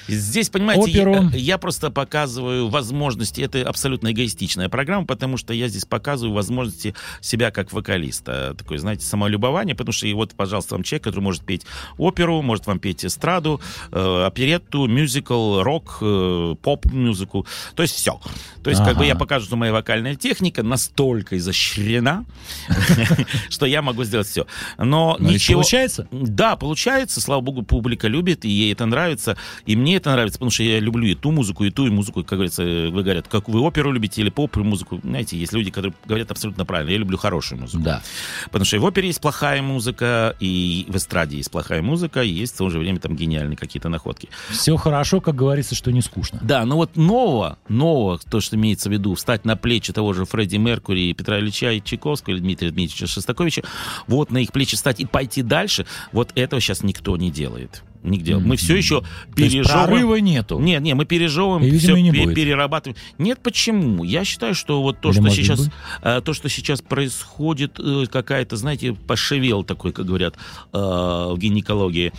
Здесь, 0.06 0.48
понимаете, 0.50 0.82
Оперу. 0.82 1.14
я, 1.14 1.30
я 1.32 1.58
просто 1.58 1.90
показываю 1.90 2.68
возможности. 2.68 3.40
Это 3.40 3.62
абсолютно 3.68 4.12
эгоистичная 4.12 4.68
программа, 4.68 5.06
потому 5.06 5.36
что 5.36 5.52
я 5.52 5.68
здесь 5.68 5.84
показываю 5.84 6.34
возможности 6.34 6.94
себя 7.20 7.50
как 7.50 7.72
вокалиста. 7.72 8.54
Такое, 8.56 8.78
знаете, 8.78 9.04
самолюбование, 9.04 9.74
потому 9.74 9.92
что 9.92 10.06
и 10.06 10.12
вот, 10.12 10.34
пожалуйста, 10.34 10.74
вам 10.74 10.82
человек, 10.82 11.04
который 11.04 11.20
может 11.20 11.44
петь 11.44 11.66
оперу, 11.96 12.42
может 12.42 12.66
вам 12.66 12.78
петь 12.78 13.04
эстраду, 13.04 13.60
э, 13.92 14.24
оперетту, 14.26 14.86
мюзикл, 14.86 15.62
рок, 15.62 15.98
э, 16.00 16.54
поп-музыку. 16.62 17.46
То 17.74 17.82
есть 17.82 17.94
все. 17.94 18.20
То 18.62 18.70
есть, 18.70 18.82
как 18.82 18.94
бы 18.94 19.00
Ага. 19.00 19.06
я 19.06 19.14
покажу, 19.14 19.46
что 19.46 19.56
моя 19.56 19.72
вокальная 19.72 20.14
техника 20.14 20.62
настолько 20.62 21.36
изощрена, 21.38 22.24
что 23.48 23.66
я 23.66 23.82
могу 23.82 24.04
сделать 24.04 24.26
все. 24.26 24.46
Но 24.76 25.16
Ну, 25.18 25.30
ничего... 25.30 25.60
получается? 25.60 26.08
Да, 26.10 26.56
получается, 26.56 27.20
слава 27.20 27.40
богу, 27.40 27.62
публика 27.62 28.08
любит, 28.08 28.44
и 28.44 28.48
ей 28.48 28.72
это 28.72 28.86
нравится, 28.86 29.36
и 29.66 29.76
мне 29.76 29.96
это 29.96 30.10
нравится, 30.10 30.38
потому 30.38 30.50
что 30.50 30.62
я 30.62 30.80
люблю 30.80 31.06
и 31.06 31.14
ту 31.14 31.30
музыку, 31.30 31.64
и 31.64 31.70
ту, 31.70 31.86
и 31.86 31.90
музыку, 31.90 32.22
как 32.24 32.38
говорится, 32.38 32.62
вы 32.62 33.02
говорят, 33.02 33.28
как 33.28 33.48
вы 33.48 33.60
оперу 33.60 33.92
любите 33.92 34.20
или 34.20 34.30
поп 34.30 34.56
музыку, 34.56 35.00
знаете, 35.02 35.36
есть 35.36 35.52
люди, 35.52 35.70
которые 35.70 35.94
говорят 36.06 36.30
абсолютно 36.30 36.64
правильно, 36.64 36.90
я 36.90 36.98
люблю 36.98 37.18
хорошую 37.18 37.60
музыку. 37.60 37.82
Да. 37.82 38.02
Потому 38.46 38.64
что 38.64 38.76
и 38.76 38.78
в 38.78 38.84
опере 38.84 39.08
есть 39.08 39.20
плохая 39.20 39.62
музыка, 39.62 40.34
и 40.40 40.86
в 40.88 40.96
эстраде 40.96 41.36
есть 41.36 41.50
плохая 41.50 41.82
музыка, 41.82 42.22
и 42.22 42.28
есть 42.28 42.54
в 42.54 42.58
то 42.58 42.70
же 42.70 42.78
время 42.78 42.98
там 42.98 43.16
гениальные 43.16 43.56
какие-то 43.56 43.88
находки. 43.88 44.28
Все 44.50 44.76
хорошо, 44.76 45.20
как 45.20 45.34
говорится, 45.34 45.74
что 45.74 45.90
не 45.90 46.02
скучно. 46.02 46.40
Да, 46.42 46.64
но 46.64 46.76
вот 46.76 46.96
нового, 46.96 47.58
нового, 47.68 48.18
то, 48.18 48.40
что 48.40 48.56
имеется 48.56 48.88
в 48.88 48.92
виду, 48.92 49.14
встать 49.14 49.44
на 49.44 49.56
плечи 49.56 49.92
того 49.92 50.12
же 50.12 50.24
Фредди 50.24 50.56
Меркури, 50.56 51.12
Петра 51.12 51.38
Ильича 51.38 51.72
и 51.72 51.82
Чайковского, 51.82 52.34
или 52.34 52.40
Дмитрия 52.40 52.70
Дмитриевича 52.70 53.06
Шостаковича, 53.06 53.62
вот 54.06 54.30
на 54.30 54.38
их 54.38 54.52
плечи 54.52 54.74
стать 54.74 55.00
и 55.00 55.06
пойти 55.06 55.42
дальше, 55.42 55.86
вот 56.12 56.32
этого 56.34 56.60
сейчас 56.60 56.82
никто 56.82 57.16
не 57.16 57.30
делает. 57.30 57.82
Нигде. 58.02 58.36
Мы 58.38 58.56
все 58.56 58.76
еще 58.76 59.02
пережевываем. 59.34 59.88
прорыва 59.88 60.14
нету. 60.16 60.58
Нет, 60.58 60.82
нет, 60.82 60.96
мы 60.96 61.04
пережевываем, 61.04 61.62
И, 61.64 61.70
видимо, 61.70 61.94
все 61.96 62.02
не 62.02 62.10
будет. 62.12 62.34
перерабатываем. 62.34 62.96
Нет, 63.18 63.40
почему? 63.42 64.04
Я 64.04 64.24
считаю, 64.24 64.54
что 64.54 64.82
вот 64.82 65.00
то, 65.00 65.10
Или 65.10 65.20
что 65.20 65.30
сейчас, 65.30 65.60
быть? 65.60 65.70
э, 66.02 66.20
то, 66.24 66.32
что 66.32 66.48
сейчас 66.48 66.80
происходит, 66.80 67.78
э, 67.80 68.04
какая-то, 68.10 68.56
знаете, 68.56 68.92
пошевел 68.94 69.64
такой, 69.64 69.92
как 69.92 70.06
говорят 70.06 70.36
э, 70.72 70.78
в 70.78 71.36
гинекологии, 71.38 72.12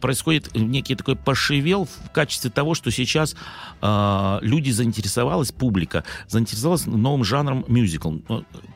происходит 0.00 0.54
некий 0.54 0.94
такой 0.94 1.16
пошевел 1.16 1.86
в 1.86 2.10
качестве 2.10 2.50
того, 2.50 2.74
что 2.74 2.90
сейчас 2.90 3.36
люди 3.82 4.70
заинтересовалась, 4.70 5.52
публика 5.52 6.04
заинтересовалась 6.28 6.86
новым 6.86 7.24
жанром 7.24 7.64
мюзикл. 7.68 8.16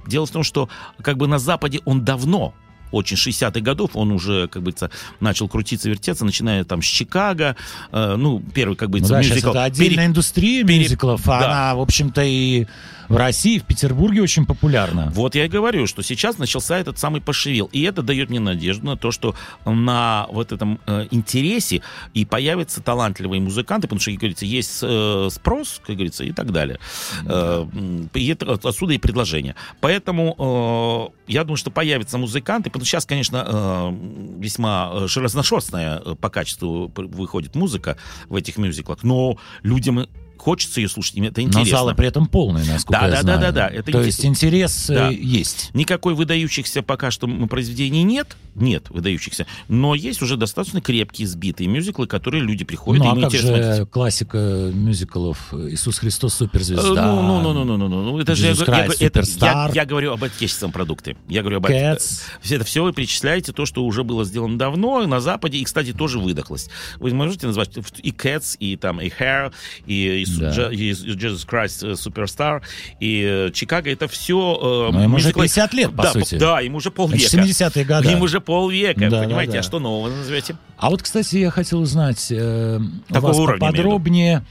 Дело 0.07 0.27
в 0.27 0.31
том, 0.31 0.43
что 0.43 0.69
как 1.03 1.17
бы 1.17 1.27
на 1.27 1.39
Западе 1.39 1.81
он 1.85 2.05
давно 2.05 2.55
очень 2.93 3.17
60-х 3.17 3.61
годов, 3.61 3.91
он 3.95 4.13
уже, 4.13 4.47
как 4.49 4.63
бы, 4.63 4.73
начал 5.21 5.49
крутиться, 5.49 5.89
вертеться, 5.89 6.25
начиная 6.25 6.63
там 6.65 6.83
с 6.83 6.87
Чикаго, 6.87 7.57
э, 7.91 8.15
ну, 8.17 8.41
первый, 8.55 8.77
как 8.77 8.91
бы, 8.91 9.01
Ну 9.01 9.09
да, 9.09 9.19
мюзикл. 9.19 9.51
это 9.51 9.65
отдельная 9.65 9.97
Пере- 9.97 10.07
индустрия 10.07 10.65
пере- 10.65 10.79
мюзиклов, 10.85 11.23
а 11.29 11.41
да. 11.41 11.47
она, 11.47 11.75
в 11.75 11.81
общем-то, 11.81 12.23
и 12.25 12.67
в 13.13 13.17
России, 13.17 13.59
в 13.59 13.65
Петербурге 13.65 14.23
очень 14.23 14.47
популярна. 14.47 15.13
Вот 15.15 15.35
я 15.35 15.45
и 15.45 15.49
говорю, 15.49 15.87
что 15.87 16.03
сейчас 16.03 16.39
начался 16.39 16.79
этот 16.79 16.99
самый 16.99 17.21
пошевел. 17.21 17.69
И 17.71 17.83
это 17.83 18.01
дает 18.03 18.31
мне 18.31 18.41
надежду 18.41 18.87
на 18.87 18.97
то, 18.97 19.11
что 19.11 19.35
на 19.67 20.27
вот 20.31 20.51
этом 20.51 20.81
э, 20.87 21.09
интересе 21.11 21.83
и 22.15 22.25
появятся 22.25 22.83
талантливые 22.83 23.43
музыканты, 23.43 23.87
потому 23.87 24.01
что, 24.01 24.13
как 24.13 24.21
говорится, 24.21 24.47
есть 24.47 24.79
э, 24.83 25.29
спрос, 25.31 25.83
как 25.87 25.97
говорится, 25.97 26.25
и 26.25 26.33
так 26.33 26.53
далее. 26.53 26.79
Э, 27.27 27.67
м, 27.71 28.09
и 28.15 28.29
это- 28.29 28.59
отсюда 28.67 28.95
и 28.95 28.99
предложение. 28.99 29.57
Поэтому 29.83 31.13
э, 31.29 31.33
я 31.33 31.45
думаю, 31.45 31.59
что 31.59 31.71
появятся 31.71 32.17
музыканты, 32.17 32.71
потому 32.71 32.87
что 32.87 32.93
сейчас, 32.93 33.05
конечно, 33.05 33.45
э, 33.47 33.93
весьма 34.39 34.91
э, 34.91 35.07
разношерстная 35.21 36.01
э, 36.03 36.15
по 36.15 36.31
качеству 36.31 36.91
выходит 36.97 37.55
музыка 37.57 37.99
в 38.31 38.37
этих 38.37 38.57
мюзиклах, 38.57 39.03
но 39.03 39.37
людям 39.63 40.07
хочется 40.43 40.81
ее 40.81 40.89
слушать, 40.89 41.15
им 41.15 41.25
это 41.25 41.41
Но 41.41 41.47
интересно. 41.47 41.79
залы 41.79 41.95
при 41.95 42.09
этом 42.09 42.27
полные, 42.27 42.65
насколько 42.65 43.01
Да, 43.01 43.07
я 43.07 43.11
да, 43.13 43.17
да, 43.17 43.23
знаю. 43.23 43.41
да, 43.41 43.53
да, 43.53 43.69
это 43.69 43.93
То 43.93 44.01
инте- 44.01 44.07
есть 44.07 44.25
интерес 44.27 44.91
э, 44.91 44.95
Да. 44.95 45.09
есть. 45.11 45.71
Никакой 45.73 46.15
выдающихся 46.15 46.83
пока 46.83 47.13
что 47.13 47.29
произведений 47.47 48.03
нет, 48.03 48.37
нет 48.57 48.91
выдающихся, 48.91 49.47
но 49.69 49.95
есть 49.95 50.21
уже 50.21 50.37
достаточно 50.37 50.81
крепкие, 50.81 51.29
сбитые 51.29 51.69
мюзиклы, 51.69 52.09
которые 52.09 52.43
люди 52.43 52.65
приходят, 52.65 53.05
ну, 53.05 53.13
им 53.13 53.19
а 53.19 53.23
как 53.23 53.35
интересно. 53.35 53.77
же 53.77 53.87
классика 53.87 54.71
мюзиклов 54.75 55.55
«Иисус 55.55 55.99
Христос 55.99 56.35
суперзвезда», 56.35 57.07
Ну, 57.07 57.23
ну, 57.23 57.41
ну, 57.41 57.65
ну, 57.65 57.77
ну, 57.77 57.89
ну, 57.89 58.03
ну, 58.03 58.19
это 58.19 58.35
же 58.35 58.45
я, 58.47 58.51
я 58.51 58.55
Christ, 58.57 58.67
говорю- 58.67 58.93
это- 58.99 59.23
я, 59.41 59.71
я 59.75 59.85
говорю 59.85 60.13
об 60.13 60.25
отечественном 60.25 60.73
продукте. 60.73 61.17
Я 61.29 61.43
говорю 61.43 61.59
об 61.59 61.67
Cats. 61.67 62.23
Все 62.41 62.57
это 62.57 62.65
все 62.65 62.83
вы 62.83 62.93
перечисляете 62.93 63.53
то, 63.53 63.65
что 63.65 63.85
уже 63.85 64.03
было 64.03 64.25
сделано 64.25 64.59
давно 64.59 65.07
на 65.07 65.21
Западе 65.21 65.59
и, 65.59 65.65
кстати, 65.65 65.93
тоже 65.93 66.19
выдохлось. 66.19 66.69
Вы 66.99 67.15
можете 67.15 67.47
назвать 67.47 67.71
и 68.03 68.11
Cats, 68.11 68.57
и 68.59 68.77
там 68.77 69.01
и 69.01 69.09
Hair, 69.09 69.53
и, 69.87 70.23
и 70.23 70.25
Су- 70.35 70.41
Да. 70.41 70.71
Jesus 70.71 71.47
Christ 71.47 71.83
э, 71.83 71.93
Superstar, 71.93 72.63
и 73.01 73.23
э, 73.49 73.51
Чикаго. 73.53 73.91
Это 73.91 74.09
все. 74.09 74.91
Ну, 74.93 75.03
ему 75.03 75.17
уже 75.17 75.33
50 75.33 75.75
лет, 75.75 75.91
по 75.95 76.03
да, 76.05 76.13
сути. 76.13 76.37
Да, 76.37 76.61
ему 76.61 76.79
уже 76.79 76.91
полвека. 76.91 77.29
Значит, 77.29 77.61
70-е 77.61 77.85
годы. 77.85 78.13
Им 78.13 78.23
уже 78.23 78.41
полвека, 78.41 79.09
Да, 79.11 79.23
понимаете? 79.23 79.53
да, 79.53 79.59
да. 79.59 79.61
А 79.61 79.63
что 79.63 79.79
нового 79.79 80.09
назовете? 80.09 80.57
А 80.77 80.91
вот, 80.91 81.03
кстати, 81.03 81.37
я 81.37 81.51
хотел 81.51 81.81
узнать 81.81 82.29
э, 82.31 82.79
у 82.79 83.13
Какого 83.15 83.29
вас 83.29 83.39
уровня, 83.39 84.43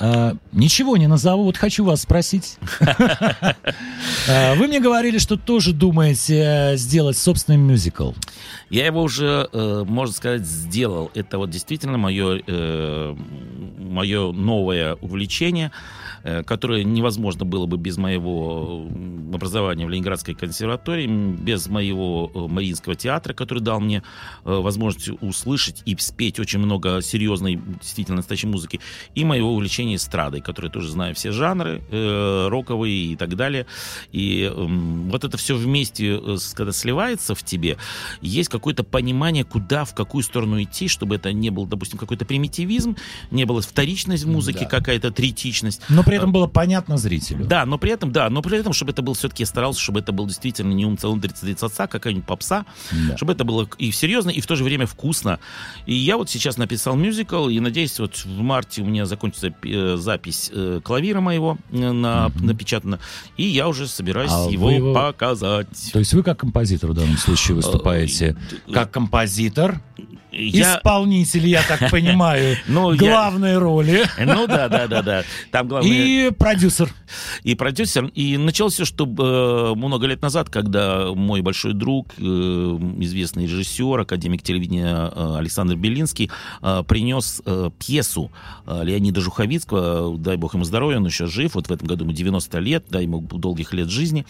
Э, 0.00 0.32
ничего 0.52 0.96
не 0.96 1.06
назову, 1.06 1.44
вот 1.44 1.56
хочу 1.56 1.84
вас 1.84 2.02
спросить. 2.02 2.58
Э, 4.26 4.54
Вы 4.56 4.66
мне 4.66 4.80
говорили, 4.80 5.18
что 5.18 5.36
тоже 5.36 5.72
думаете 5.72 6.72
э, 6.72 6.76
сделать 6.76 7.16
собственный 7.16 7.58
мюзикл. 7.58 8.12
Я 8.70 8.86
его 8.86 9.02
уже, 9.02 9.48
э, 9.52 9.84
можно 9.86 10.14
сказать, 10.14 10.46
сделал. 10.46 11.10
Это 11.14 11.38
вот 11.38 11.50
действительно 11.50 11.98
мое, 11.98 12.42
э, 12.46 13.14
мое 13.78 14.32
новое 14.32 14.94
увлечение. 14.96 15.70
Э, 16.24 16.42
которое 16.42 16.82
невозможно 16.82 17.44
было 17.44 17.66
бы 17.66 17.76
без 17.76 17.96
моего 17.96 18.88
образования 19.32 19.86
в 19.86 19.90
Ленинградской 19.90 20.34
консерватории, 20.34 21.06
без 21.06 21.68
моего 21.68 22.30
э, 22.34 22.38
Мариинского 22.52 22.96
театра, 22.96 23.34
который 23.34 23.60
дал 23.60 23.80
мне 23.80 24.02
э, 24.44 24.50
возможность 24.52 25.10
услышать 25.20 25.82
и 25.84 25.96
спеть 25.98 26.40
очень 26.40 26.58
много 26.58 27.00
серьезной, 27.02 27.60
действительно 27.80 28.16
настоящей 28.16 28.46
музыки, 28.48 28.80
и 29.14 29.24
моего 29.24 29.52
увлечения 29.54 29.96
эстрадой, 29.96 30.40
которое 30.40 30.68
тоже 30.70 30.88
знаю 30.90 31.14
все 31.14 31.30
жанры, 31.30 31.82
роковые 31.90 33.12
и 33.12 33.16
так 33.16 33.36
далее. 33.36 33.66
И 34.12 34.50
вот 34.54 35.24
это 35.24 35.36
все 35.36 35.54
вместе, 35.56 36.20
когда 36.54 36.72
сливается 36.72 37.34
в 37.34 37.42
тебе, 37.42 37.76
есть 38.20 38.48
какое-то 38.48 38.84
понимание, 38.84 39.44
куда, 39.44 39.84
в 39.84 39.94
какую 39.94 40.22
сторону 40.22 40.62
идти, 40.62 40.88
чтобы 40.88 41.16
это 41.16 41.32
не 41.32 41.50
был, 41.50 41.66
допустим, 41.66 41.98
какой-то 41.98 42.24
примитивизм, 42.24 42.96
не 43.30 43.44
было 43.44 43.60
вторичность 43.60 44.24
в 44.24 44.28
музыке, 44.28 44.60
Да. 44.60 44.66
какая-то 44.66 45.10
третичность. 45.10 45.80
Но 45.88 46.02
при 46.02 46.13
этом 46.16 46.32
было 46.32 46.46
понятно 46.46 46.96
зрителю. 46.96 47.44
Да, 47.44 47.64
но 47.66 47.78
при 47.78 47.90
этом, 47.92 48.12
да, 48.12 48.28
но 48.30 48.42
при 48.42 48.58
этом, 48.58 48.72
чтобы 48.72 48.92
это 48.92 49.02
был 49.02 49.14
все-таки, 49.14 49.42
я 49.42 49.46
старался, 49.46 49.80
чтобы 49.80 50.00
это 50.00 50.12
был 50.12 50.26
действительно 50.26 50.72
не 50.72 50.84
ум 50.86 50.96
целым 50.98 51.20
30 51.20 51.62
отца, 51.62 51.86
какая-нибудь 51.86 52.26
попса, 52.26 52.64
Да. 52.92 53.16
чтобы 53.16 53.32
это 53.32 53.44
было 53.44 53.68
и 53.78 53.90
серьезно, 53.92 54.30
и 54.30 54.40
в 54.40 54.46
то 54.46 54.56
же 54.56 54.64
время 54.64 54.86
вкусно. 54.86 55.38
И 55.86 55.94
я 55.94 56.16
вот 56.16 56.30
сейчас 56.30 56.56
написал 56.56 56.96
мюзикл, 56.96 57.48
и 57.48 57.60
надеюсь, 57.60 57.98
вот 57.98 58.16
в 58.16 58.38
марте 58.40 58.82
у 58.82 58.86
меня 58.86 59.06
закончится 59.06 59.52
э, 59.62 59.96
запись 59.98 60.50
э, 60.52 60.80
клавира 60.82 61.20
моего 61.20 61.58
э, 61.70 61.92
на, 61.92 62.28
Мгм. 62.28 62.46
напечатана, 62.46 62.98
и 63.36 63.44
я 63.44 63.68
уже 63.68 63.86
собираюсь 63.88 64.30
А 64.32 64.48
его, 64.50 64.70
его- 64.70 64.94
показать. 64.94 65.90
То 65.92 65.98
есть 65.98 66.12
вы 66.14 66.22
как 66.22 66.38
композитор 66.38 66.90
в 66.90 66.94
данном 66.94 67.16
случае 67.18 67.56
выступаете? 67.56 68.36
Э, 68.68 68.72
Как 68.72 68.90
композитор, 68.90 69.80
Я... 70.36 70.76
исполнитель, 70.76 71.46
я 71.46 71.62
так 71.62 71.90
понимаю, 71.90 72.56
Ну, 72.66 72.92
я- 72.92 72.98
главной 72.98 73.58
роли 73.58 74.04
Ну 74.18 74.46
да, 74.46 74.68
да, 74.68 74.86
да, 74.86 75.02
да. 75.02 75.22
Там 75.50 75.68
главное... 75.68 75.90
и 75.90 76.30
продюсер. 76.30 76.92
и 77.42 77.54
продюсер. 77.54 78.06
И 78.14 78.36
началось 78.36 78.74
все, 78.74 78.84
что 78.84 79.04
э, 79.04 79.74
много 79.76 80.06
лет 80.06 80.22
назад, 80.22 80.50
когда 80.50 81.12
мой 81.14 81.40
большой 81.40 81.74
друг, 81.74 82.14
э, 82.18 82.22
известный 82.22 83.44
режиссер, 83.44 84.00
академик 84.00 84.42
телевидения 84.42 85.10
э, 85.14 85.36
Александр 85.38 85.76
Белинский, 85.76 86.30
принес 86.86 87.42
пьесу 87.78 88.30
Леонида 88.66 89.20
Жуховицкого, 89.20 90.18
дай 90.18 90.36
бог 90.36 90.54
ему 90.54 90.64
здоровья, 90.64 90.96
он 90.96 91.06
еще 91.06 91.26
жив, 91.26 91.54
вот 91.54 91.68
в 91.68 91.72
этом 91.72 91.86
году 91.86 92.04
ему 92.04 92.12
90 92.12 92.58
лет, 92.58 92.84
дай 92.88 93.02
ему 93.02 93.20
долгих 93.20 93.72
лет 93.72 93.88
жизни. 93.88 94.26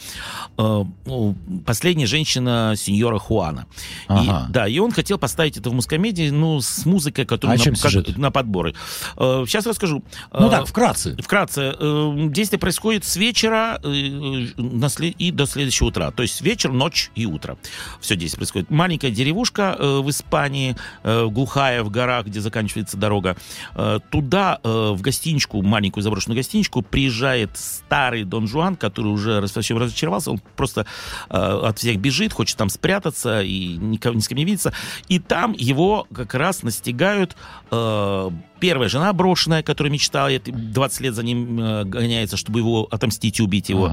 Ну, 0.56 1.36
Последняя 1.64 2.06
женщина 2.06 2.74
сеньора 2.76 3.18
Хуана. 3.18 3.66
Ага. 4.08 4.46
И, 4.48 4.52
да, 4.52 4.68
и 4.68 4.78
он 4.78 4.90
хотел 4.90 5.18
поставить 5.18 5.56
это 5.56 5.70
в 5.70 5.74
мускомедии, 5.98 6.30
ну, 6.30 6.60
с 6.60 6.84
музыкой, 6.86 7.24
которая 7.24 7.56
А 7.56 7.60
о 7.60 7.62
чем 7.62 7.74
на, 7.74 8.02
как- 8.02 8.16
на 8.16 8.30
подборы. 8.30 8.74
Э, 9.16 9.44
сейчас 9.46 9.66
расскажу. 9.66 10.02
Ну 10.32 10.48
Э, 10.48 10.50
так, 10.50 10.66
вкратце. 10.66 11.16
Вкратце, 11.22 11.74
э, 11.78 12.14
действие 12.30 12.58
происходит 12.58 13.04
с 13.04 13.16
вечера 13.16 13.78
э, 13.82 13.88
э, 13.88 14.60
на 14.60 14.88
и 15.18 15.30
до 15.30 15.46
следующего 15.46 15.88
утра. 15.88 16.10
То 16.10 16.22
есть 16.22 16.40
вечер, 16.40 16.72
ночь 16.72 17.10
и 17.14 17.26
утро. 17.26 17.56
Все 18.00 18.16
действие 18.16 18.38
происходит. 18.38 18.70
Маленькая 18.70 19.10
деревушка 19.10 19.76
э, 19.78 20.00
в 20.00 20.10
Испании, 20.10 20.76
э, 21.02 21.26
глухая 21.26 21.82
в 21.82 21.90
горах, 21.90 22.26
где 22.26 22.40
заканчивается 22.40 22.96
дорога. 22.96 23.36
Э, 23.74 23.98
Туда, 24.10 24.58
э, 24.62 24.68
в 24.94 25.00
гостиничку, 25.00 25.62
маленькую 25.62 26.02
заброшенную 26.02 26.36
гостиничку, 26.36 26.82
приезжает 26.82 27.50
старый 27.56 28.24
Дон 28.24 28.46
Жуан, 28.48 28.76
который 28.76 29.08
уже 29.08 29.40
разочаровался. 29.40 30.30
Он 30.32 30.40
просто 30.56 30.86
э, 31.30 31.36
от 31.36 31.78
всех 31.78 31.98
бежит, 31.98 32.32
хочет 32.32 32.56
там 32.56 32.68
спрятаться 32.68 33.42
и 33.42 33.76
никого, 33.76 34.14
ни 34.14 34.20
с 34.20 34.28
кем 34.28 34.38
не 34.38 34.44
видеться. 34.44 34.72
И 35.08 35.18
там 35.18 35.52
его 35.56 35.83
как 36.14 36.34
раз 36.34 36.62
настигают 36.62 37.36
э, 37.70 38.30
первая 38.64 38.88
жена 38.88 39.12
брошенная, 39.12 39.62
которая 39.62 39.92
мечтает, 39.92 40.44
20 40.44 41.00
лет 41.02 41.14
за 41.14 41.22
ним 41.22 41.60
э, 41.60 41.84
гоняется, 41.84 42.38
чтобы 42.38 42.60
его 42.60 42.88
отомстить 42.90 43.38
и 43.38 43.42
убить 43.42 43.68
его. 43.68 43.86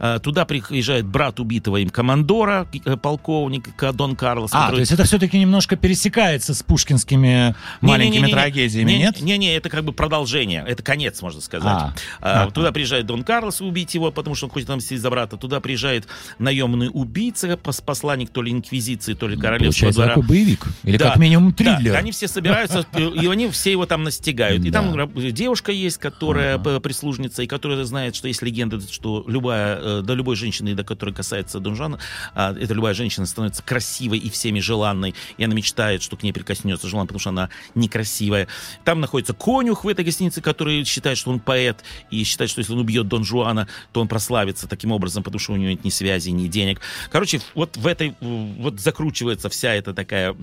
Ага. 0.00 0.16
Э, 0.16 0.18
Туда 0.22 0.44
приезжает 0.44 1.06
брат 1.06 1.40
убитого 1.40 1.78
им 1.78 1.88
командора, 1.88 2.68
э, 2.84 2.98
полковник 2.98 3.70
Дон 3.94 4.16
Карлос. 4.16 4.50
А, 4.52 4.66
который- 4.66 4.74
то 4.76 4.80
есть 4.80 4.92
это 4.92 5.04
все-таки 5.04 5.38
немножко 5.38 5.76
пересекается 5.76 6.52
с 6.52 6.62
пушкинскими 6.62 7.54
маленькими 7.80 8.16
Не-не-не-не. 8.16 8.32
трагедиями, 8.34 8.90
Не- 8.92 8.98
нет? 8.98 9.20
Не-не, 9.22 9.56
это 9.56 9.70
как 9.70 9.82
бы 9.84 9.92
продолжение, 9.94 10.62
это 10.68 10.82
конец, 10.82 11.22
можно 11.22 11.40
сказать. 11.40 11.66
А. 11.72 11.94
А, 12.20 12.42
Ага. 12.42 12.50
Туда 12.50 12.70
приезжает 12.70 13.06
Дон 13.06 13.24
Карлос 13.24 13.62
убить 13.62 13.94
его, 13.94 14.12
потому 14.12 14.36
что 14.36 14.44
он 14.44 14.52
хочет 14.52 14.68
отомстить 14.68 15.00
за 15.00 15.08
брата. 15.08 15.38
Туда 15.38 15.60
приезжает 15.60 16.06
наемный 16.38 16.90
убийца, 16.92 17.46
пос- 17.54 17.82
посланник 17.82 18.28
то 18.28 18.42
ли 18.42 18.52
инквизиции, 18.52 19.14
то 19.14 19.26
ли 19.26 19.38
королевского 19.38 19.88
Получается 19.90 20.14
двора. 20.14 20.28
боевик. 20.28 20.66
Или 20.84 20.98
Да, 20.98 21.06
как 21.12 21.16
минимум 21.16 21.52
Да, 21.52 21.56
триллер. 21.78 21.96
они 21.96 22.12
все 22.12 22.28
собираются, 22.28 22.84
и 22.94 23.26
они 23.26 23.48
все 23.48 23.72
его 23.72 23.86
там 23.86 24.04
настигают. 24.18 24.64
И 24.64 24.70
Да. 24.70 24.82
там 24.82 25.10
девушка 25.32 25.70
есть, 25.72 25.98
которая 25.98 26.58
п- 26.58 26.80
прислужница, 26.80 27.42
и 27.42 27.46
которая 27.46 27.84
знает, 27.84 28.16
что 28.16 28.28
есть 28.28 28.42
легенда, 28.42 28.80
что 28.80 29.24
любая, 29.26 29.78
э, 29.80 30.02
до 30.02 30.14
любой 30.14 30.36
женщины, 30.36 30.74
до 30.74 30.84
которой 30.84 31.14
касается 31.14 31.60
Дон 31.60 31.76
Жуана, 31.76 31.98
а, 32.34 32.52
эта 32.52 32.74
любая 32.74 32.94
женщина 32.94 33.26
становится 33.26 33.62
красивой 33.62 34.18
и 34.18 34.28
всеми 34.30 34.60
желанной. 34.60 35.14
И 35.36 35.44
она 35.44 35.54
мечтает, 35.54 36.02
что 36.02 36.16
к 36.16 36.22
ней 36.22 36.32
прикоснется 36.32 36.88
желан, 36.88 37.06
потому 37.06 37.20
что 37.20 37.30
она 37.30 37.48
некрасивая. 37.74 38.48
Там 38.84 39.00
находится 39.00 39.34
конюх 39.34 39.84
в 39.84 39.88
этой 39.88 40.04
гостинице, 40.04 40.40
который 40.40 40.84
считает, 40.84 41.16
что 41.18 41.30
он 41.30 41.38
поэт, 41.40 41.84
и 42.10 42.24
считает, 42.24 42.50
что 42.50 42.60
если 42.60 42.72
он 42.72 42.80
убьет 42.80 43.06
Дон 43.08 43.24
Жуана, 43.24 43.68
то 43.92 44.00
он 44.00 44.08
прославится 44.08 44.66
таким 44.66 44.92
образом, 44.92 45.22
потому 45.22 45.38
что 45.38 45.52
у 45.52 45.56
него 45.56 45.70
нет 45.70 45.84
ни 45.84 45.90
связи, 45.90 46.30
ни 46.30 46.48
денег. 46.48 46.80
Короче, 47.10 47.40
вот 47.54 47.76
в 47.76 47.86
этой, 47.86 48.14
вот 48.20 48.80
закручивается 48.80 49.48
вся 49.48 49.74
эта 49.74 49.94
такая, 49.94 50.34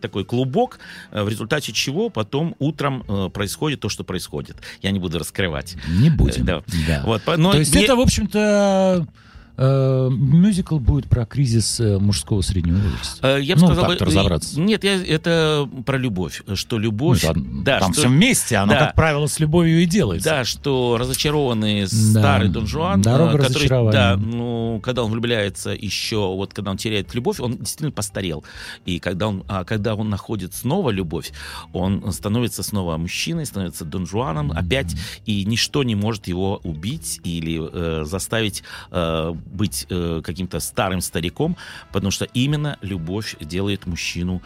такой 0.00 0.24
клубок, 0.24 0.78
э, 1.10 1.22
в 1.22 1.28
результате 1.28 1.72
чего 1.72 2.10
потом 2.10 2.54
утром 2.58 3.04
э, 3.08 3.13
происходит 3.30 3.80
то, 3.80 3.88
что 3.88 4.04
происходит. 4.04 4.56
Я 4.82 4.90
не 4.90 4.98
буду 4.98 5.18
раскрывать. 5.18 5.76
Не 5.88 6.10
будем. 6.10 6.42
Э, 6.42 6.44
да. 6.44 6.62
Да. 6.88 7.02
Вот, 7.04 7.22
но 7.38 7.52
То 7.52 7.58
есть 7.58 7.74
не- 7.74 7.82
это, 7.84 7.96
в 7.96 8.00
общем-то, 8.00 9.06
э, 9.08 9.23
мюзикл 9.56 10.78
будет 10.78 11.06
про 11.06 11.26
кризис 11.26 11.78
э, 11.80 11.98
мужского 11.98 12.40
среднего 12.40 12.76
возраста. 12.78 13.36
Э, 13.38 13.40
Я 13.42 13.54
бы 13.54 13.60
Ну, 13.62 13.66
сказал, 13.68 13.86
бы, 13.86 13.96
разобраться. 13.96 14.60
Нет, 14.60 14.84
я, 14.84 15.02
это 15.02 15.68
про 15.86 15.96
любовь, 15.96 16.42
что 16.54 16.76
Ну, 16.76 16.82
любовь, 16.82 17.20
там 17.22 17.62
да, 17.64 17.78
там 17.80 17.92
что- 17.92 18.02
все 18.02 18.08
вместе, 18.10 18.56
оно, 18.56 18.72
да. 18.72 18.78
как 18.86 18.94
правило, 18.94 19.26
с 19.26 19.38
любовью 19.40 19.82
и 19.82 19.86
делается. 19.86 20.28
Да, 20.28 20.44
что 20.44 20.96
разочарованный 20.98 21.86
старый 21.86 22.48
Дон 22.48 22.66
Жуан, 22.66 23.00
э, 23.00 23.38
который, 23.38 23.68
да, 23.92 24.16
ну, 24.16 24.80
когда 24.82 25.04
он 25.04 25.12
влюбляется 25.12 25.70
еще, 25.70 26.16
вот 26.34 26.52
когда 26.52 26.72
он 26.72 26.76
теряет 26.76 27.14
любовь, 27.14 27.40
он 27.40 27.58
действительно 27.58 27.92
постарел. 27.92 28.44
И 28.86 28.98
когда 28.98 29.28
он, 29.28 29.44
а 29.48 29.64
когда 29.64 29.94
он 29.94 30.10
находит 30.10 30.54
снова 30.54 30.90
любовь, 30.90 31.32
он 31.72 32.12
становится 32.12 32.62
снова 32.62 32.96
мужчиной, 32.96 33.46
становится 33.46 33.84
Дон 33.84 34.06
Жуаном 34.06 34.52
опять, 34.52 34.94
и 35.26 35.44
ничто 35.44 35.82
не 35.84 35.94
может 35.94 36.26
его 36.26 36.60
убить 36.64 37.20
или 37.24 37.60
э, 37.72 38.04
заставить 38.04 38.62
э, 38.90 39.34
быть 39.46 39.86
э, 39.88 40.20
каким-то 40.24 40.60
старым 40.60 41.00
стариком, 41.00 41.56
потому 41.92 42.10
что 42.10 42.24
именно 42.34 42.78
любовь 42.82 43.36
делает 43.40 43.86
мужчину 43.86 44.42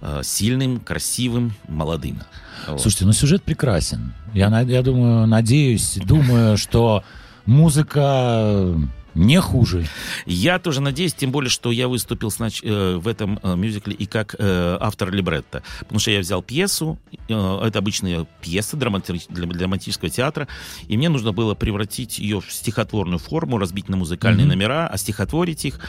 э, 0.00 0.20
сильным, 0.24 0.80
красивым, 0.80 1.52
молодым. 1.68 2.20
Вот. 2.66 2.80
Слушайте, 2.80 3.06
ну 3.06 3.12
сюжет 3.12 3.42
прекрасен. 3.42 4.12
Я, 4.34 4.60
я 4.60 4.82
думаю, 4.82 5.26
надеюсь, 5.26 5.98
думаю, 6.04 6.56
что 6.56 7.04
музыка 7.46 8.74
не 9.14 9.40
хуже. 9.40 9.86
Я 10.26 10.58
тоже 10.58 10.80
надеюсь, 10.80 11.14
тем 11.14 11.30
более, 11.32 11.50
что 11.50 11.70
я 11.72 11.88
выступил 11.88 12.28
снач- 12.28 12.60
э, 12.62 12.96
в 12.96 13.08
этом 13.08 13.40
э, 13.42 13.56
мюзикле 13.56 13.94
и 13.94 14.06
как 14.06 14.34
э, 14.38 14.76
автор 14.80 15.10
либретто. 15.12 15.62
Потому 15.80 15.98
что 15.98 16.10
я 16.10 16.20
взял 16.20 16.42
пьесу, 16.42 16.98
э, 17.28 17.60
это 17.64 17.78
обычная 17.78 18.26
пьеса 18.42 18.76
драмати- 18.76 19.24
для 19.28 19.46
драматического 19.46 20.10
театра, 20.10 20.46
и 20.86 20.96
мне 20.96 21.08
нужно 21.08 21.32
было 21.32 21.54
превратить 21.54 22.18
ее 22.18 22.40
в 22.40 22.52
стихотворную 22.52 23.18
форму, 23.18 23.58
разбить 23.58 23.88
на 23.88 23.96
музыкальные 23.96 24.44
Мгм. 24.46 24.54
номера, 24.54 24.86
остихотворить 24.86 25.64
их. 25.64 25.80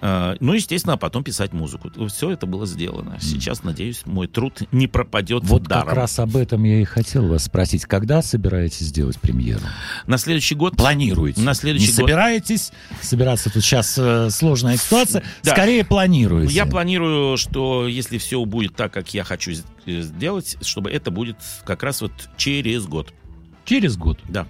э, 0.00 0.36
ну, 0.40 0.52
естественно, 0.52 0.94
а 0.94 0.96
потом 0.96 1.24
писать 1.24 1.52
музыку. 1.52 1.90
Все 2.08 2.30
это 2.30 2.46
было 2.46 2.66
сделано. 2.66 3.18
Сейчас, 3.20 3.62
надеюсь, 3.62 4.02
мой 4.04 4.26
труд 4.26 4.62
не 4.72 4.86
пропадет 4.88 5.44
Вот 5.44 5.62
даром. 5.64 5.86
как 5.88 5.94
раз 5.96 6.18
об 6.18 6.36
этом 6.36 6.64
я 6.64 6.80
и 6.80 6.84
хотел 6.84 7.26
вас 7.28 7.44
спросить. 7.44 7.84
Когда 7.86 8.20
собираетесь 8.22 8.80
сделать 8.86 9.18
премьеру? 9.20 9.62
На 10.06 10.18
следующий 10.18 10.54
год... 10.54 10.76
Планируете? 10.76 11.40
На 11.40 11.54
следующий 11.54 11.86
Не 11.86 11.92
год- 11.92 12.00
собираетесь? 12.02 12.63
Собираться 13.00 13.50
тут 13.50 13.62
сейчас 13.62 13.94
э, 13.98 14.30
сложная 14.30 14.76
ситуация. 14.76 15.22
Да. 15.42 15.52
Скорее 15.52 15.84
планируете. 15.84 16.52
Я 16.54 16.66
планирую, 16.66 17.36
что 17.36 17.86
если 17.86 18.18
все 18.18 18.44
будет 18.44 18.76
так, 18.76 18.92
как 18.92 19.12
я 19.14 19.24
хочу 19.24 19.52
э, 19.86 20.00
сделать, 20.02 20.56
чтобы 20.62 20.90
это 20.90 21.10
будет 21.10 21.36
как 21.64 21.82
раз 21.82 22.00
вот 22.00 22.12
через 22.36 22.86
год. 22.86 23.12
Через 23.64 23.96
год. 23.96 24.18
Да, 24.28 24.46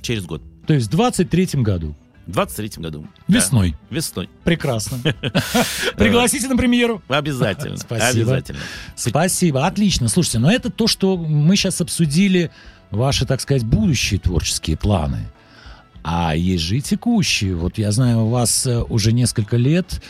через 0.00 0.24
год. 0.24 0.42
То 0.66 0.74
есть 0.74 0.92
в 0.92 1.00
23-м 1.00 1.62
году. 1.62 1.94
В 2.26 2.32
23 2.32 2.82
году. 2.82 3.06
Да, 3.28 3.36
Весной. 3.36 3.76
весной. 3.90 4.30
Прекрасно. 4.44 4.98
Пригласите 5.96 6.48
на 6.48 6.56
премьеру. 6.56 7.02
Обязательно. 7.08 7.76
Спасибо. 7.76 8.08
Обязательно. 8.08 8.60
Спасибо. 8.96 9.66
Отлично. 9.66 10.08
Слушайте, 10.08 10.38
но 10.38 10.50
это 10.50 10.70
то, 10.70 10.86
что 10.86 11.18
мы 11.18 11.56
сейчас 11.56 11.80
обсудили, 11.82 12.50
ваши, 12.90 13.26
так 13.26 13.40
сказать, 13.40 13.64
будущие 13.64 14.20
творческие 14.20 14.76
планы. 14.78 15.26
А 16.04 16.36
есть 16.36 16.62
же 16.62 16.76
и 16.76 16.80
текущие. 16.82 17.56
Вот 17.56 17.78
я 17.78 17.90
знаю, 17.90 18.26
у 18.26 18.28
вас 18.28 18.66
э, 18.66 18.82
уже 18.82 19.12
несколько 19.12 19.56
лет 19.56 20.02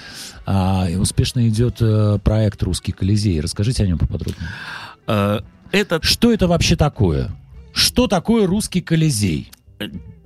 а, 0.44 0.88
успешно 0.98 1.48
идет 1.48 1.76
э, 1.80 2.18
проект 2.22 2.60
«Русский 2.64 2.90
Колизей». 2.90 3.40
Расскажите 3.40 3.84
о 3.84 3.86
нем 3.86 3.98
поподробнее. 3.98 4.48
Э, 5.06 5.40
Этот 5.70 6.02
Что 6.02 6.32
это 6.32 6.48
вообще 6.48 6.74
такое? 6.74 7.30
Что 7.72 8.08
такое 8.08 8.46
«Русский 8.48 8.80
Колизей»? 8.80 9.52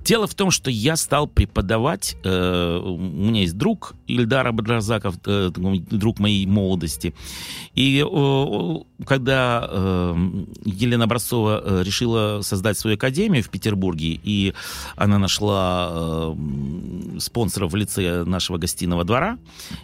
Дело 0.03 0.25
в 0.25 0.33
том, 0.33 0.49
что 0.49 0.71
я 0.71 0.95
стал 0.95 1.27
преподавать. 1.27 2.17
Э, 2.23 2.79
у 2.83 2.97
меня 2.97 3.41
есть 3.41 3.55
друг 3.55 3.93
Ильдар 4.07 4.47
Абдразаков, 4.47 5.17
э, 5.27 5.51
друг 5.51 6.17
моей 6.17 6.47
молодости. 6.47 7.13
И 7.75 8.03
э, 8.03 8.77
когда 9.05 9.67
э, 9.69 10.15
Елена 10.65 11.05
Образцова 11.05 11.61
э, 11.63 11.83
решила 11.83 12.41
создать 12.41 12.77
свою 12.77 12.95
академию 12.95 13.43
в 13.43 13.49
Петербурге, 13.49 14.19
и 14.23 14.53
она 14.95 15.17
нашла 15.17 15.89
э, 15.91 16.35
спонсора 17.19 17.67
в 17.67 17.75
лице 17.75 18.23
нашего 18.25 18.57
гостиного 18.57 19.03
двора, 19.03 19.37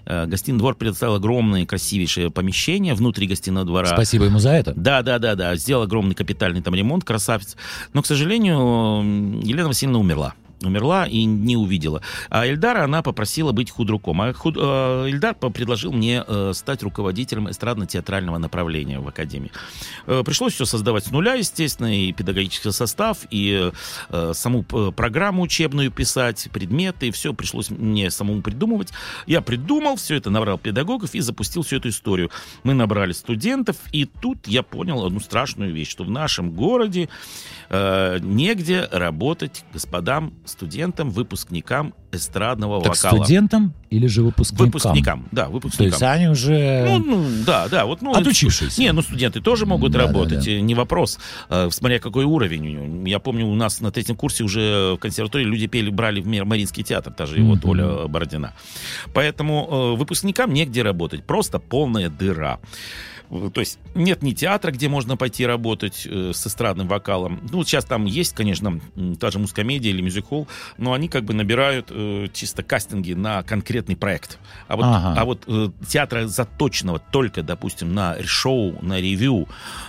э, 0.05 0.26
гостиный 0.26 0.59
двор 0.59 0.76
предоставил 0.76 1.16
огромное, 1.16 1.66
красивейшее 1.66 2.30
помещение 2.30 2.93
внутри 2.93 3.28
гостиного 3.28 3.66
двора. 3.66 3.88
Спасибо 3.88 4.26
ему 4.26 4.39
за 4.39 4.51
это. 4.51 4.74
Да, 4.76 5.01
да, 5.01 5.20
да, 5.20 5.36
да. 5.36 5.55
Сделал 5.55 5.84
огромный 5.84 6.16
капитальный 6.16 6.61
там 6.61 6.76
ремонт, 6.76 7.03
красавец. 7.03 7.55
Но, 7.93 8.01
к 8.01 8.05
сожалению, 8.05 9.41
Елена 9.43 9.68
Васильевна 9.68 9.99
умерла 9.99 10.34
умерла 10.62 11.06
и 11.06 11.26
не 11.26 11.58
увидела. 11.58 12.01
А 12.30 12.45
Эльдара 12.47 12.84
она 12.84 13.01
попросила 13.01 13.51
быть 13.51 13.72
худруком. 13.72 14.22
А 14.22 14.34
худ... 14.34 14.56
э, 14.58 15.10
Эльдар 15.10 15.36
предложил 15.36 15.91
мне 15.91 16.24
э, 16.26 16.51
стать 16.53 16.84
руководителем 16.84 17.49
эстрадно-театрального 17.49 18.38
направления 18.38 18.99
в 18.99 19.08
Академии. 19.08 19.51
Э, 20.08 20.24
пришлось 20.26 20.53
все 20.53 20.66
создавать 20.66 21.06
с 21.06 21.12
нуля, 21.12 21.34
естественно, 21.34 21.95
и 21.95 22.12
педагогический 22.12 22.72
состав, 22.72 23.20
и 23.30 23.72
саму 24.34 24.64
программу 24.64 25.43
учебную 25.43 25.91
писать, 25.91 26.47
предметы, 26.51 27.12
все 27.12 27.34
пришлось 27.34 27.70
мне 27.70 28.10
самому 28.12 28.41
придумывать. 28.41 28.89
Я 29.28 29.41
придумал 29.41 29.95
все 29.95 30.16
это, 30.16 30.30
набрал 30.30 30.58
педагогов 30.58 31.14
и 31.14 31.20
запустил 31.20 31.64
всю 31.64 31.78
эту 31.78 31.89
историю. 31.89 32.32
Мы 32.64 32.74
набрали 32.74 33.12
студентов, 33.12 33.78
и 33.91 34.06
тут 34.06 34.47
я 34.47 34.64
понял 34.64 35.06
одну 35.06 35.20
страшную 35.20 35.74
вещь, 35.74 35.89
что 35.89 36.03
в 36.03 36.10
нашем 36.10 36.51
городе 36.51 37.10
э, 37.70 38.20
негде 38.22 38.88
работать 38.91 39.64
господам 39.74 40.34
студентам, 40.46 41.10
выпускникам 41.10 41.93
эстрадного 42.12 42.82
так 42.82 42.96
вокала. 42.96 43.24
студентам 43.24 43.74
или 43.89 44.08
же 44.08 44.24
выпускникам? 44.24 44.66
Выпускникам, 44.66 45.28
да, 45.32 45.50
выпускникам. 45.50 46.00
То 46.00 46.06
есть 46.06 46.16
они 46.18 46.28
уже... 46.28 46.86
Ну, 46.88 47.00
ну 47.00 47.26
да, 47.46 47.68
да. 47.68 47.86
Вот, 47.86 48.02
ну, 48.02 48.14
Отучившиеся. 48.14 48.80
Не, 48.80 48.91
ну 48.91 49.02
студенты 49.02 49.41
тоже 49.41 49.66
могут 49.66 49.91
Да, 49.91 50.00
работать, 50.00 50.46
да, 50.46 50.52
да. 50.52 50.62
не 50.62 50.76
вопрос, 50.76 51.20
э, 51.50 51.70
смотря 51.72 52.00
какой 52.00 52.26
уровень. 52.26 53.08
Я 53.08 53.20
помню, 53.20 53.48
у 53.48 53.56
нас 53.56 53.82
на 53.82 53.91
третьем 53.91 54.16
курсе 54.16 54.43
уже 54.43 54.93
в 54.96 54.98
консерватории 54.98 55.46
люди 55.46 55.68
пели, 55.68 55.89
брали 55.89 56.22
в 56.22 56.28
мир 56.28 56.46
Мариинский 56.46 56.84
театр, 56.84 57.14
та 57.14 57.26
же 57.26 57.39
и 57.39 57.41
вот. 57.41 57.66
Оля 57.66 58.08
Бородина. 58.08 58.54
Поэтому 59.14 59.68
э, 59.70 59.98
выпускникам 59.98 60.54
негде 60.54 60.82
работать, 60.82 61.24
просто 61.24 61.60
полная 61.60 62.10
дыра. 62.10 62.60
Э, 63.30 63.49
То 63.53 63.61
есть 63.61 63.80
нет 63.93 64.21
ни 64.21 64.32
театра, 64.32 64.71
где 64.71 64.88
можно 64.89 65.17
пойти 65.17 65.45
работать 65.45 66.07
э, 66.09 66.32
с 66.34 66.45
эстрадным 66.47 66.88
вокалом. 66.88 67.41
Ну, 67.51 67.63
сейчас 67.63 67.86
там 67.86 68.05
есть, 68.05 68.34
конечно, 68.34 68.80
та 69.19 69.32
же 69.32 69.39
мускомедия 69.39 69.91
или 69.91 70.01
мюзик-холл, 70.01 70.47
но 70.78 70.93
они 70.93 71.07
как 71.07 71.23
бы 71.23 71.34
набирают 71.34 71.88
э, 71.89 72.28
чисто 72.34 72.63
кастинги 72.63 73.13
на 73.13 73.43
конкретный 73.43 73.95
проект. 73.95 74.39
А 74.67 74.76
вот, 74.76 74.86
Ага. 74.86 75.15
а 75.21 75.26
вот 75.26 75.47
театра 75.88 76.28
заточенного 76.28 76.99
только, 76.99 77.43
допустим, 77.43 77.93
на 77.93 78.21
шоу, 78.23 78.78
на 78.82 78.99
ревью, 78.99 79.47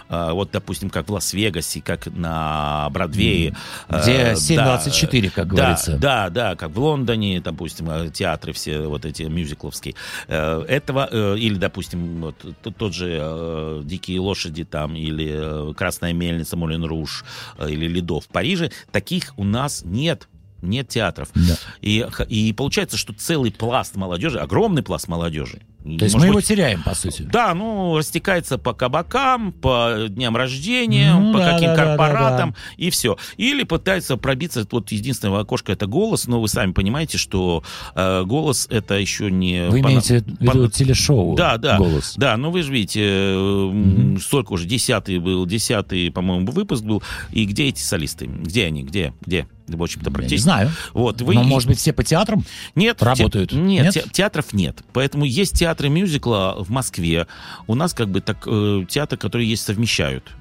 э, 0.08 0.30
вот, 0.32 0.50
допустим, 0.52 0.90
как 0.90 1.08
в 1.08 1.12
Лас-Вегасе, 1.12 1.80
как 1.80 2.06
на 2.06 2.88
Бродвее. 2.90 3.56
Где 3.88 4.34
да, 4.56 4.76
7.24, 4.78 5.30
как 5.30 5.48
да, 5.48 5.54
говорится. 5.54 5.98
Да, 5.98 6.30
да, 6.30 6.56
как 6.56 6.70
в 6.70 6.78
Лондоне, 6.78 7.40
допустим, 7.40 8.10
театры 8.10 8.52
все 8.52 8.80
вот 8.80 9.04
эти 9.04 9.22
мюзикловские. 9.22 9.94
Этого, 10.28 11.36
или, 11.36 11.54
допустим, 11.54 12.20
вот 12.22 12.36
тот 12.76 12.94
же 12.94 13.25
э, 13.26 13.82
«Дикие 13.84 14.20
лошади» 14.20 14.64
там, 14.64 14.96
или 14.96 15.70
э, 15.70 15.74
«Красная 15.74 16.12
мельница» 16.12 16.56
Молин 16.56 16.84
Руж, 16.84 17.24
э, 17.58 17.70
или 17.70 17.86
«Ледов» 17.86 18.24
в 18.24 18.28
Париже, 18.28 18.70
таких 18.92 19.32
у 19.36 19.44
нас 19.44 19.82
нет. 19.84 20.28
Нет 20.62 20.88
театров. 20.88 21.28
Да. 21.34 21.56
И, 21.82 22.06
и 22.28 22.52
получается, 22.52 22.96
что 22.96 23.12
целый 23.12 23.52
пласт 23.52 23.94
молодежи, 23.94 24.38
огромный 24.38 24.82
пласт 24.82 25.06
молодежи. 25.06 25.60
То 25.98 26.04
есть 26.04 26.16
мы 26.16 26.26
его 26.26 26.34
быть, 26.36 26.46
теряем, 26.46 26.82
по 26.82 26.94
сути. 26.94 27.22
да, 27.22 27.54
ну, 27.54 27.96
растекается 27.96 28.58
по 28.58 28.72
кабакам, 28.74 29.52
по 29.52 30.06
дням 30.08 30.36
рождения, 30.36 31.14
Ну, 31.14 31.32
по 31.32 31.38
да, 31.38 31.52
каким 31.52 31.68
да, 31.68 31.76
да, 31.76 31.84
корпоратам, 31.84 32.50
да, 32.50 32.56
и 32.76 32.90
все. 32.90 33.16
Или 33.36 33.62
пытается 33.62 34.16
пробиться, 34.16 34.66
вот 34.70 34.90
единственное 34.92 35.40
окошко 35.40 35.72
это 35.72 35.86
голос, 35.86 36.26
но 36.26 36.40
вы 36.40 36.48
сами 36.48 36.72
понимаете, 36.72 37.18
что 37.18 37.62
э, 37.94 38.24
голос 38.24 38.66
это 38.70 38.94
еще 38.94 39.30
не... 39.30 39.68
Вы 39.68 39.80
имеете 39.80 40.20
в 40.20 40.26
виду 40.40 40.46
пан- 40.46 40.70
телешоу 40.70 41.34
Да, 41.36 41.56
да. 41.56 41.78
«Голос». 41.78 42.14
Да, 42.16 42.36
ну 42.36 42.50
вы 42.50 42.62
же 42.62 42.72
видите, 42.72 43.02
э, 43.04 44.16
столько 44.20 44.52
уже, 44.52 44.66
десятый 44.66 45.18
был, 45.18 45.46
десятый, 45.46 46.10
по-моему, 46.10 46.50
выпуск 46.50 46.82
был, 46.84 47.02
и 47.30 47.44
где 47.44 47.68
эти 47.68 47.80
солисты? 47.80 48.26
Где 48.26 48.66
они? 48.66 48.82
Где? 48.82 49.12
Где? 49.20 49.46
В 49.68 49.82
общем-то, 49.82 50.06
Я 50.06 50.10
не 50.10 50.14
практически. 50.14 50.42
знаю. 50.44 50.70
Вот, 50.92 51.20
вы 51.22 51.34
Но, 51.34 51.42
может 51.42 51.68
быть, 51.68 51.78
все 51.78 51.92
по 51.92 52.04
театрам? 52.04 52.44
нет, 52.74 53.02
Работают? 53.02 53.50
те- 53.50 53.56
нет, 53.56 53.84
Нет? 53.84 53.94
те- 53.94 54.10
театров 54.10 54.52
нет. 54.52 54.82
Поэтому 54.92 55.24
есть 55.24 55.58
театры 55.58 55.88
мюзикла 55.88 56.56
в 56.58 56.70
Москве. 56.70 57.26
У 57.66 57.74
нас 57.74 57.92
как 57.94 58.08
бы 58.08 58.20
так 58.20 58.38
э, 58.46 58.84
театры, 58.88 59.18
которые 59.18 59.48
есть, 59.50 59.64
совмещают 59.64 60.32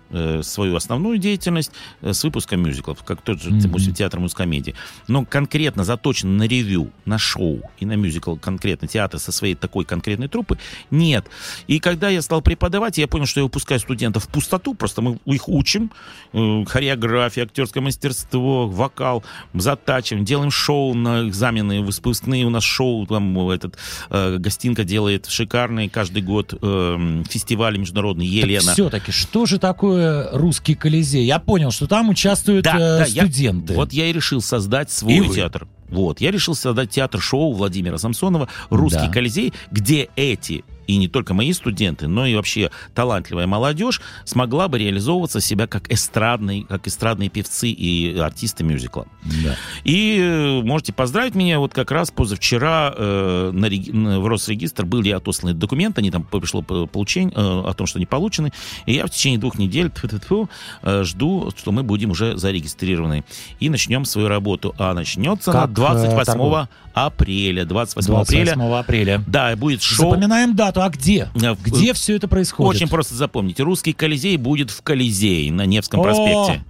свою 0.43 0.75
основную 0.75 1.17
деятельность 1.17 1.71
э, 2.01 2.13
с 2.13 2.23
выпуском 2.23 2.61
мюзиклов, 2.61 3.03
как 3.03 3.21
тот 3.21 3.41
же, 3.41 3.49
Мгм. 3.49 3.59
допустим, 3.59 3.93
театр 3.93 4.19
мускомедии. 4.19 4.75
Но 5.07 5.25
конкретно 5.25 5.83
заточен 5.83 6.37
на 6.37 6.43
ревю, 6.43 6.91
на 7.05 7.17
шоу 7.17 7.61
и 7.79 7.85
на 7.85 7.95
мюзикл 7.95 8.35
конкретно 8.35 8.87
театр 8.87 9.19
со 9.19 9.31
своей 9.31 9.55
такой 9.55 9.85
конкретной 9.85 10.27
труппы 10.27 10.57
нет. 10.91 11.25
И 11.67 11.79
когда 11.79 12.09
я 12.09 12.21
стал 12.21 12.41
преподавать, 12.41 12.97
я 12.97 13.07
понял, 13.07 13.25
что 13.25 13.39
я 13.39 13.43
выпускаю 13.45 13.79
студентов 13.79 14.25
в 14.25 14.27
пустоту, 14.27 14.73
просто 14.75 15.01
мы 15.01 15.17
их 15.25 15.49
учим, 15.49 15.91
э, 16.33 16.63
хореография, 16.67 17.43
актерское 17.43 17.81
мастерство, 17.83 18.67
вокал, 18.67 19.23
затачиваем, 19.53 20.25
делаем 20.25 20.51
шоу 20.51 20.93
на 20.93 21.27
экзамены, 21.27 21.81
выпускные 21.81 22.45
у 22.45 22.49
нас 22.49 22.63
шоу, 22.63 23.05
там 23.07 23.49
этот 23.49 23.77
э, 24.09 24.37
гостинка 24.37 24.83
делает 24.83 25.25
шикарный 25.27 25.89
каждый 25.89 26.21
год 26.21 26.53
э, 26.61 27.23
фестиваль 27.29 27.77
международный 27.77 28.25
Елена. 28.25 28.73
все-таки, 28.73 29.11
что 29.11 29.45
же 29.45 29.57
такое 29.59 29.94
русский 30.33 30.75
колизей? 30.75 31.25
Я 31.25 31.39
понял, 31.39 31.71
что 31.71 31.87
там 31.87 32.09
участвуют 32.09 32.63
Да, 32.65 32.75
э, 32.75 32.77
да, 32.99 33.05
я- 33.05 33.23
студенты. 33.23 33.73
Вот 33.73 33.93
я 33.93 34.07
и 34.07 34.13
решил 34.13 34.41
создать 34.41 34.89
И 34.89 34.93
свой 34.93 35.19
вы. 35.21 35.35
театр. 35.35 35.67
Вот, 35.89 36.19
я 36.19 36.31
решил 36.31 36.55
создать 36.55 36.89
театр-шоу 36.89 37.53
Владимира 37.53 37.97
Самсонова 37.99 38.49
«Русский 38.71 39.05
Да. 39.05 39.09
Колизей», 39.09 39.53
где 39.71 40.09
эти 40.15 40.63
и 40.87 40.97
не 40.97 41.07
только 41.07 41.33
мои 41.33 41.51
студенты, 41.53 42.07
но 42.07 42.25
и 42.25 42.35
вообще 42.35 42.71
талантливая 42.93 43.47
молодежь 43.47 44.01
смогла 44.23 44.67
бы 44.67 44.77
реализовываться 44.79 45.41
себя 45.41 45.67
как 45.67 45.91
эстрадные, 45.91 46.63
как 46.65 46.87
эстрадные 46.87 47.29
певцы 47.29 47.69
и 47.69 48.17
артисты 48.17 48.63
мюзикла. 48.63 49.07
Да. 49.23 49.55
И 49.83 50.17
э, 50.19 50.61
можете 50.63 50.93
поздравить 50.93 51.35
меня, 51.35 51.59
вот 51.59 51.73
как 51.73 51.91
раз 51.91 52.11
позавчера 52.11 52.93
э, 52.95 53.51
на 53.53 53.69
на- 53.69 54.19
в 54.19 54.27
Росрегистр 54.27 54.85
были 54.85 55.09
отосланы 55.11 55.53
документы, 55.53 56.01
они 56.01 56.11
там 56.11 56.23
пришло 56.23 56.61
по- 56.61 56.85
получение 56.85 57.33
э, 57.35 57.39
о 57.69 57.73
том, 57.73 57.87
что 57.87 57.97
они 57.99 58.05
получены, 58.05 58.51
и 58.85 58.93
я 58.93 59.05
в 59.05 59.09
течение 59.09 59.39
двух 59.39 59.57
недель 59.57 59.89
тьфу-тьфу-тьфу, 59.89 60.49
э, 60.83 61.03
жду, 61.03 61.51
что 61.57 61.71
мы 61.71 61.83
будем 61.83 62.11
уже 62.11 62.37
зарегистрированы 62.37 63.23
и 63.59 63.69
начнем 63.69 64.05
свою 64.05 64.27
работу. 64.27 64.73
А 64.77 64.93
начнется 64.93 65.51
Как, 65.51 65.65
она 65.65 65.73
28 65.73 66.39
э, 66.63 66.67
апреля. 66.93 67.65
28, 67.65 68.07
28 68.07 68.51
апреля. 68.51 68.79
апреля. 68.79 69.23
Да, 69.27 69.55
будет 69.55 69.81
шоу. 69.81 70.09
Запоминаем 70.11 70.55
дату. 70.55 70.74
А 70.75 70.89
где? 70.89 71.29
Э, 71.35 71.55
Где 71.63 71.93
все 71.93 72.15
это 72.15 72.27
происходит? 72.27 72.75
Очень 72.75 72.89
просто 72.89 73.15
запомните. 73.15 73.63
Русский 73.63 73.93
Колизей 73.93 74.37
будет 74.37 74.71
в 74.71 74.81
Колизее 74.81 75.51
на 75.51 75.65
Невском 75.65 76.01
проспекте. 76.01 76.63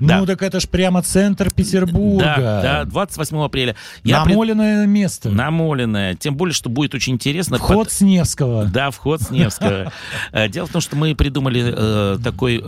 Ну 0.00 0.26
так 0.26 0.42
это 0.42 0.60
ж 0.60 0.68
прямо 0.68 1.02
центр 1.02 1.50
Петербурга. 1.50 2.24
Да, 2.36 2.62
да, 2.62 2.84
28 2.84 3.38
апреля. 3.42 3.76
Намоленное 4.04 4.86
место. 4.86 5.30
Намоленное. 5.30 6.14
Тем 6.14 6.36
более, 6.36 6.54
что 6.54 6.68
будет 6.70 6.94
очень 6.94 7.14
интересно. 7.14 7.58
Вход 7.58 7.90
с 7.90 8.00
Невского. 8.00 8.64
Да, 8.66 8.90
вход 8.90 9.22
с 9.22 9.30
Невского. 9.30 9.92
Э, 10.32 10.48
Дело 10.48 10.66
в 10.66 10.70
том, 10.70 10.80
что 10.80 10.96
мы 10.96 11.14
придумали 11.14 11.74
э, 11.76 12.18
такой... 12.22 12.62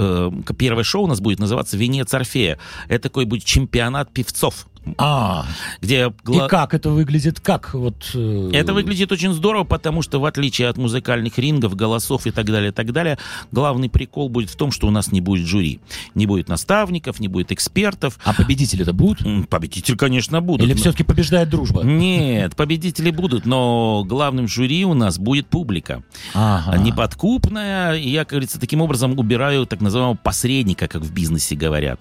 Первое 0.56 0.84
шоу 0.84 1.04
у 1.04 1.06
нас 1.06 1.20
будет 1.20 1.38
называться 1.38 1.76
«Венец 1.76 2.12
Орфея». 2.14 2.58
Это 2.88 3.04
такой 3.04 3.24
будет 3.24 3.44
чемпионат 3.44 4.12
певцов. 4.12 4.66
А, 4.98 5.46
Где 5.80 6.06
и 6.06 6.10
гла- 6.24 6.48
как 6.48 6.74
это 6.74 6.90
выглядит? 6.90 7.38
Как 7.40 7.72
вот... 7.74 8.10
э, 8.14 8.50
Это 8.52 8.72
выглядит 8.74 9.12
очень 9.12 9.32
здорово, 9.32 9.64
потому 9.64 10.02
что 10.02 10.20
в 10.20 10.24
отличие 10.24 10.68
от 10.68 10.76
музыкальных 10.76 11.38
рингов, 11.38 11.76
голосов 11.76 12.26
и 12.26 12.30
так 12.32 12.46
далее, 12.46 12.70
и 12.70 12.72
так 12.72 12.92
далее, 12.92 13.16
главный 13.52 13.88
прикол 13.88 14.28
будет 14.28 14.50
в 14.50 14.56
том, 14.56 14.72
что 14.72 14.88
у 14.88 14.90
нас 14.90 15.12
не 15.12 15.20
будет 15.20 15.46
жюри. 15.46 15.78
Не 16.16 16.26
будет 16.26 16.48
наставников, 16.48 17.20
не 17.20 17.28
будет 17.28 17.52
экспертов. 17.52 18.18
А 18.24 18.34
победители-то 18.34 18.92
будут? 18.92 19.22
М, 19.24 19.44
Победитель, 19.44 19.96
конечно, 19.96 20.40
будут. 20.40 20.66
Или 20.66 20.72
но- 20.74 20.80
все-таки 20.80 21.04
побеждает 21.04 21.48
дружба? 21.48 21.82
Нет, 21.84 22.56
победители 22.56 23.10
будут, 23.10 23.46
но 23.46 24.04
главным 24.04 24.48
жюри 24.48 24.84
у 24.84 24.94
нас 24.94 25.18
будет 25.18 25.46
публика. 25.46 26.02
Ага. 26.34 26.76
неподкупная. 26.78 27.94
И 27.94 28.08
я, 28.10 28.20
как 28.20 28.30
говорится, 28.30 28.58
таким 28.58 28.80
образом 28.80 29.18
убираю 29.18 29.66
так 29.66 29.80
называемого 29.80 30.16
посредника, 30.16 30.88
как 30.88 31.02
в 31.02 31.12
бизнесе 31.12 31.54
говорят. 31.54 32.00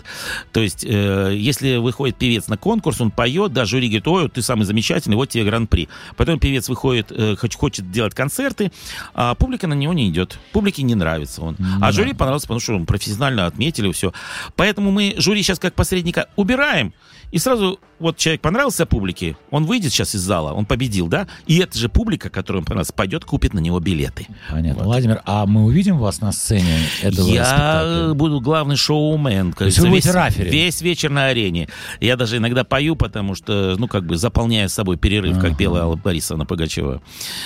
То 0.52 0.62
есть, 0.62 0.84
э, 0.88 1.36
если 1.38 1.76
выходит 1.78 2.16
певец 2.16 2.48
на 2.48 2.58
конкурс, 2.58 2.71
конкурс, 2.72 3.02
он 3.02 3.12
поет, 3.12 3.52
да, 3.52 3.66
жюри 3.66 3.88
говорит, 3.88 4.08
ой, 4.08 4.30
ты 4.30 4.42
самый 4.42 4.64
замечательный, 4.64 5.16
вот 5.16 5.28
тебе 5.30 5.44
гран-при. 5.44 5.90
Потом 6.16 6.40
певец 6.40 6.70
выходит, 6.70 7.12
э, 7.12 7.36
хоч- 7.36 7.56
хочет 7.58 7.92
делать 7.92 8.14
концерты, 8.16 8.72
а 9.14 9.36
публика 9.36 9.68
на 9.68 9.74
него 9.74 9.94
не 9.94 10.08
идет. 10.10 10.40
Публике 10.54 10.84
не 10.84 10.96
нравится 10.96 11.42
он. 11.42 11.58
А 11.78 11.80
Да. 11.88 11.92
жюри 11.92 12.14
понравился, 12.14 12.48
потому 12.48 12.62
что 12.62 12.76
он 12.76 12.86
профессионально 12.86 13.46
отметили 13.46 13.92
все. 13.92 14.14
Поэтому 14.56 14.90
мы 14.92 15.16
жюри 15.18 15.44
сейчас 15.44 15.60
как 15.60 15.74
посредника 15.74 16.28
убираем, 16.38 16.94
и 17.32 17.40
сразу 17.40 17.78
вот 18.02 18.18
человек 18.18 18.42
понравился 18.42 18.86
публике, 18.86 19.38
он 19.50 19.66
выйдет 19.66 19.92
сейчас 19.94 20.16
из 20.16 20.22
зала, 20.22 20.52
он 20.54 20.66
победил, 20.66 21.08
да, 21.08 21.28
и 21.48 21.60
эта 21.60 21.78
же 21.78 21.88
публика, 21.90 22.30
которая 22.30 22.60
ему 22.60 22.66
понравилась, 22.66 22.92
пойдет, 22.92 23.24
купит 23.26 23.54
на 23.54 23.60
него 23.60 23.80
билеты. 23.80 24.28
Понятно. 24.50 24.80
Вот. 24.84 24.86
Владимир, 24.88 25.22
а 25.26 25.46
мы 25.46 25.64
увидим 25.66 25.98
вас 25.98 26.22
на 26.22 26.32
сцене 26.32 26.80
этого 27.02 27.28
Я 27.30 27.46
спектакля? 27.46 28.14
буду 28.14 28.42
главный 28.42 28.76
шоумен. 28.76 29.54
есть 29.60 29.80
вы 29.80 29.90
весь, 29.90 30.06
раферем? 30.08 30.52
весь 30.52 30.82
вечер 30.82 31.10
на 31.12 31.28
арене. 31.28 31.70
Я 32.00 32.18
даже 32.18 32.38
иногда 32.38 32.64
пою, 32.64 32.96
потому 32.96 33.36
что, 33.36 33.76
ну, 33.78 33.88
как 33.88 34.06
бы 34.06 34.18
заполняю 34.18 34.68
с 34.70 34.74
собой 34.74 34.98
перерыв, 34.98 35.38
Ага. 35.38 35.50
как 35.50 35.58
пела 35.58 35.82
Алла 35.82 35.96
Борисовна 35.96 36.46
Пугачева. 36.46 37.02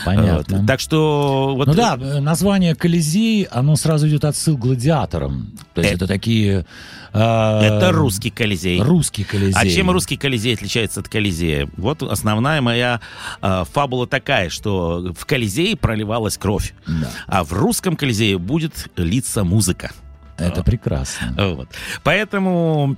Понятно. 0.05 0.57
Вот. 0.59 0.67
Так 0.67 0.79
что... 0.79 1.53
Вот, 1.55 1.67
Ну 1.67 1.73
да, 1.73 1.97
э, 1.99 2.19
название 2.19 2.75
Колизей, 2.75 3.43
оно 3.43 3.75
сразу 3.75 4.07
идет 4.07 4.23
отсыл 4.25 4.57
к 4.57 4.61
гладиаторам. 4.61 5.51
То 5.73 5.81
есть 5.81 5.93
Э- 5.93 5.95
это 5.95 6.07
такие... 6.07 6.65
э, 7.13 7.17
Это 7.19 7.91
русский 7.91 8.29
Колизей. 8.29 8.79
Русский 8.81 9.23
Колизей. 9.23 9.53
А 9.55 9.67
чем 9.67 9.89
русский 9.91 10.17
Колизей 10.17 10.44
отличается 10.53 10.99
от 10.99 11.09
Колизея? 11.09 11.67
Вот 11.77 12.03
основная 12.03 12.61
моя 12.61 13.01
э, 13.41 13.63
фабула 13.71 14.07
такая, 14.07 14.49
что 14.49 15.13
в 15.17 15.25
Колизее 15.25 15.75
проливалась 15.75 16.37
кровь, 16.37 16.73
Да, 16.87 17.09
а 17.27 17.43
в 17.43 17.53
русском 17.53 17.95
Колизее 17.95 18.37
будет 18.37 18.89
литься 18.95 19.43
музыка. 19.43 19.91
это 20.37 20.63
прекрасно. 20.63 21.33
Вот. 21.55 21.69
Поэтому 22.03 22.95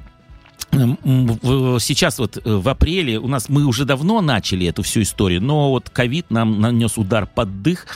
сейчас 0.71 2.19
вот 2.19 2.37
э, 2.37 2.41
в 2.45 2.67
апреле 2.69 3.19
у 3.19 3.27
нас 3.27 3.49
мы 3.49 3.65
уже 3.65 3.85
давно 3.85 4.21
начали 4.21 4.67
эту 4.67 4.83
всю 4.83 5.01
историю, 5.01 5.41
но 5.41 5.69
вот 5.69 5.89
ковид 5.89 6.29
нам 6.29 6.59
нанес 6.59 6.97
удар 6.97 7.25
под 7.25 7.61
дых, 7.61 7.87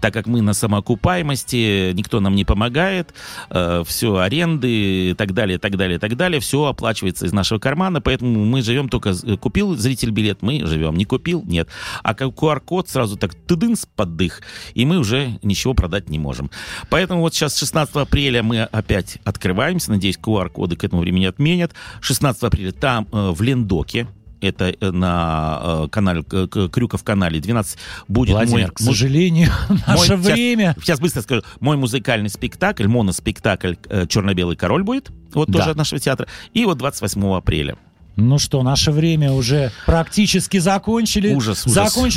так 0.00 0.12
как 0.12 0.26
мы 0.26 0.42
на 0.42 0.52
самоокупаемости, 0.52 1.92
никто 1.92 2.20
нам 2.20 2.34
не 2.34 2.44
помогает, 2.44 3.14
все 3.86 4.16
аренды 4.16 5.10
и 5.10 5.14
так 5.14 5.34
далее, 5.34 5.58
так 5.58 5.76
далее, 5.76 5.98
так 5.98 6.16
далее, 6.16 6.40
все 6.40 6.64
оплачивается 6.64 7.26
из 7.26 7.32
нашего 7.32 7.58
кармана, 7.58 8.00
поэтому 8.00 8.44
мы 8.44 8.62
живем 8.62 8.88
только 8.88 9.14
купил 9.36 9.76
зритель 9.76 10.10
билет, 10.10 10.42
мы 10.42 10.66
живем, 10.66 10.96
не 10.96 11.04
купил, 11.04 11.42
нет, 11.46 11.68
а 12.02 12.14
QR-код 12.14 12.88
сразу 12.88 13.16
так 13.16 13.34
тыдынс 13.34 13.86
под 13.94 14.16
дых, 14.16 14.42
и 14.74 14.84
мы 14.84 14.98
уже 14.98 15.38
ничего 15.42 15.74
продать 15.74 16.08
не 16.08 16.18
можем. 16.18 16.50
Поэтому 16.90 17.20
вот 17.20 17.34
сейчас 17.34 17.56
16 17.58 17.94
апреля 17.96 18.42
мы 18.42 18.62
опять 18.62 19.18
открываемся. 19.24 19.90
Надеюсь, 19.90 20.18
QR-коды 20.18 20.76
к 20.76 20.84
этому 20.84 21.02
времени 21.02 21.26
отменят. 21.26 21.72
16 22.00 22.15
апреля 22.22 22.72
там 22.72 23.06
э, 23.12 23.30
в 23.30 23.42
Лендоке, 23.42 24.06
это 24.40 24.74
э, 24.78 24.90
на 24.90 25.60
э, 25.84 25.88
канале, 25.90 26.22
Крюков 26.22 27.02
канале 27.02 27.40
12, 27.40 27.78
будет 28.08 28.30
Владимир, 28.30 28.66
мой... 28.66 28.70
к 28.70 28.78
сожалению, 28.78 29.50
мой- 29.68 29.78
наше 29.86 30.06
сейчас- 30.06 30.20
время... 30.20 30.76
Сейчас 30.80 31.00
быстро 31.00 31.22
скажу. 31.22 31.42
Мой 31.60 31.76
музыкальный 31.76 32.28
спектакль, 32.28 32.86
моноспектакль 32.86 33.74
«Черно-белый 34.08 34.56
король» 34.56 34.82
будет. 34.82 35.10
Вот 35.32 35.48
Да. 35.48 35.58
тоже 35.58 35.70
от 35.70 35.76
нашего 35.76 35.98
театра. 36.00 36.26
И 36.52 36.64
вот 36.64 36.78
28 36.78 37.34
апреля. 37.34 37.76
Ну 38.18 38.38
что, 38.38 38.62
наше 38.62 38.92
время 38.92 39.30
уже 39.32 39.72
практически 39.84 40.56
закончили. 40.56 41.34
Ужас, 41.34 41.66
ужас. 41.66 41.74
Закончилось 41.74 42.14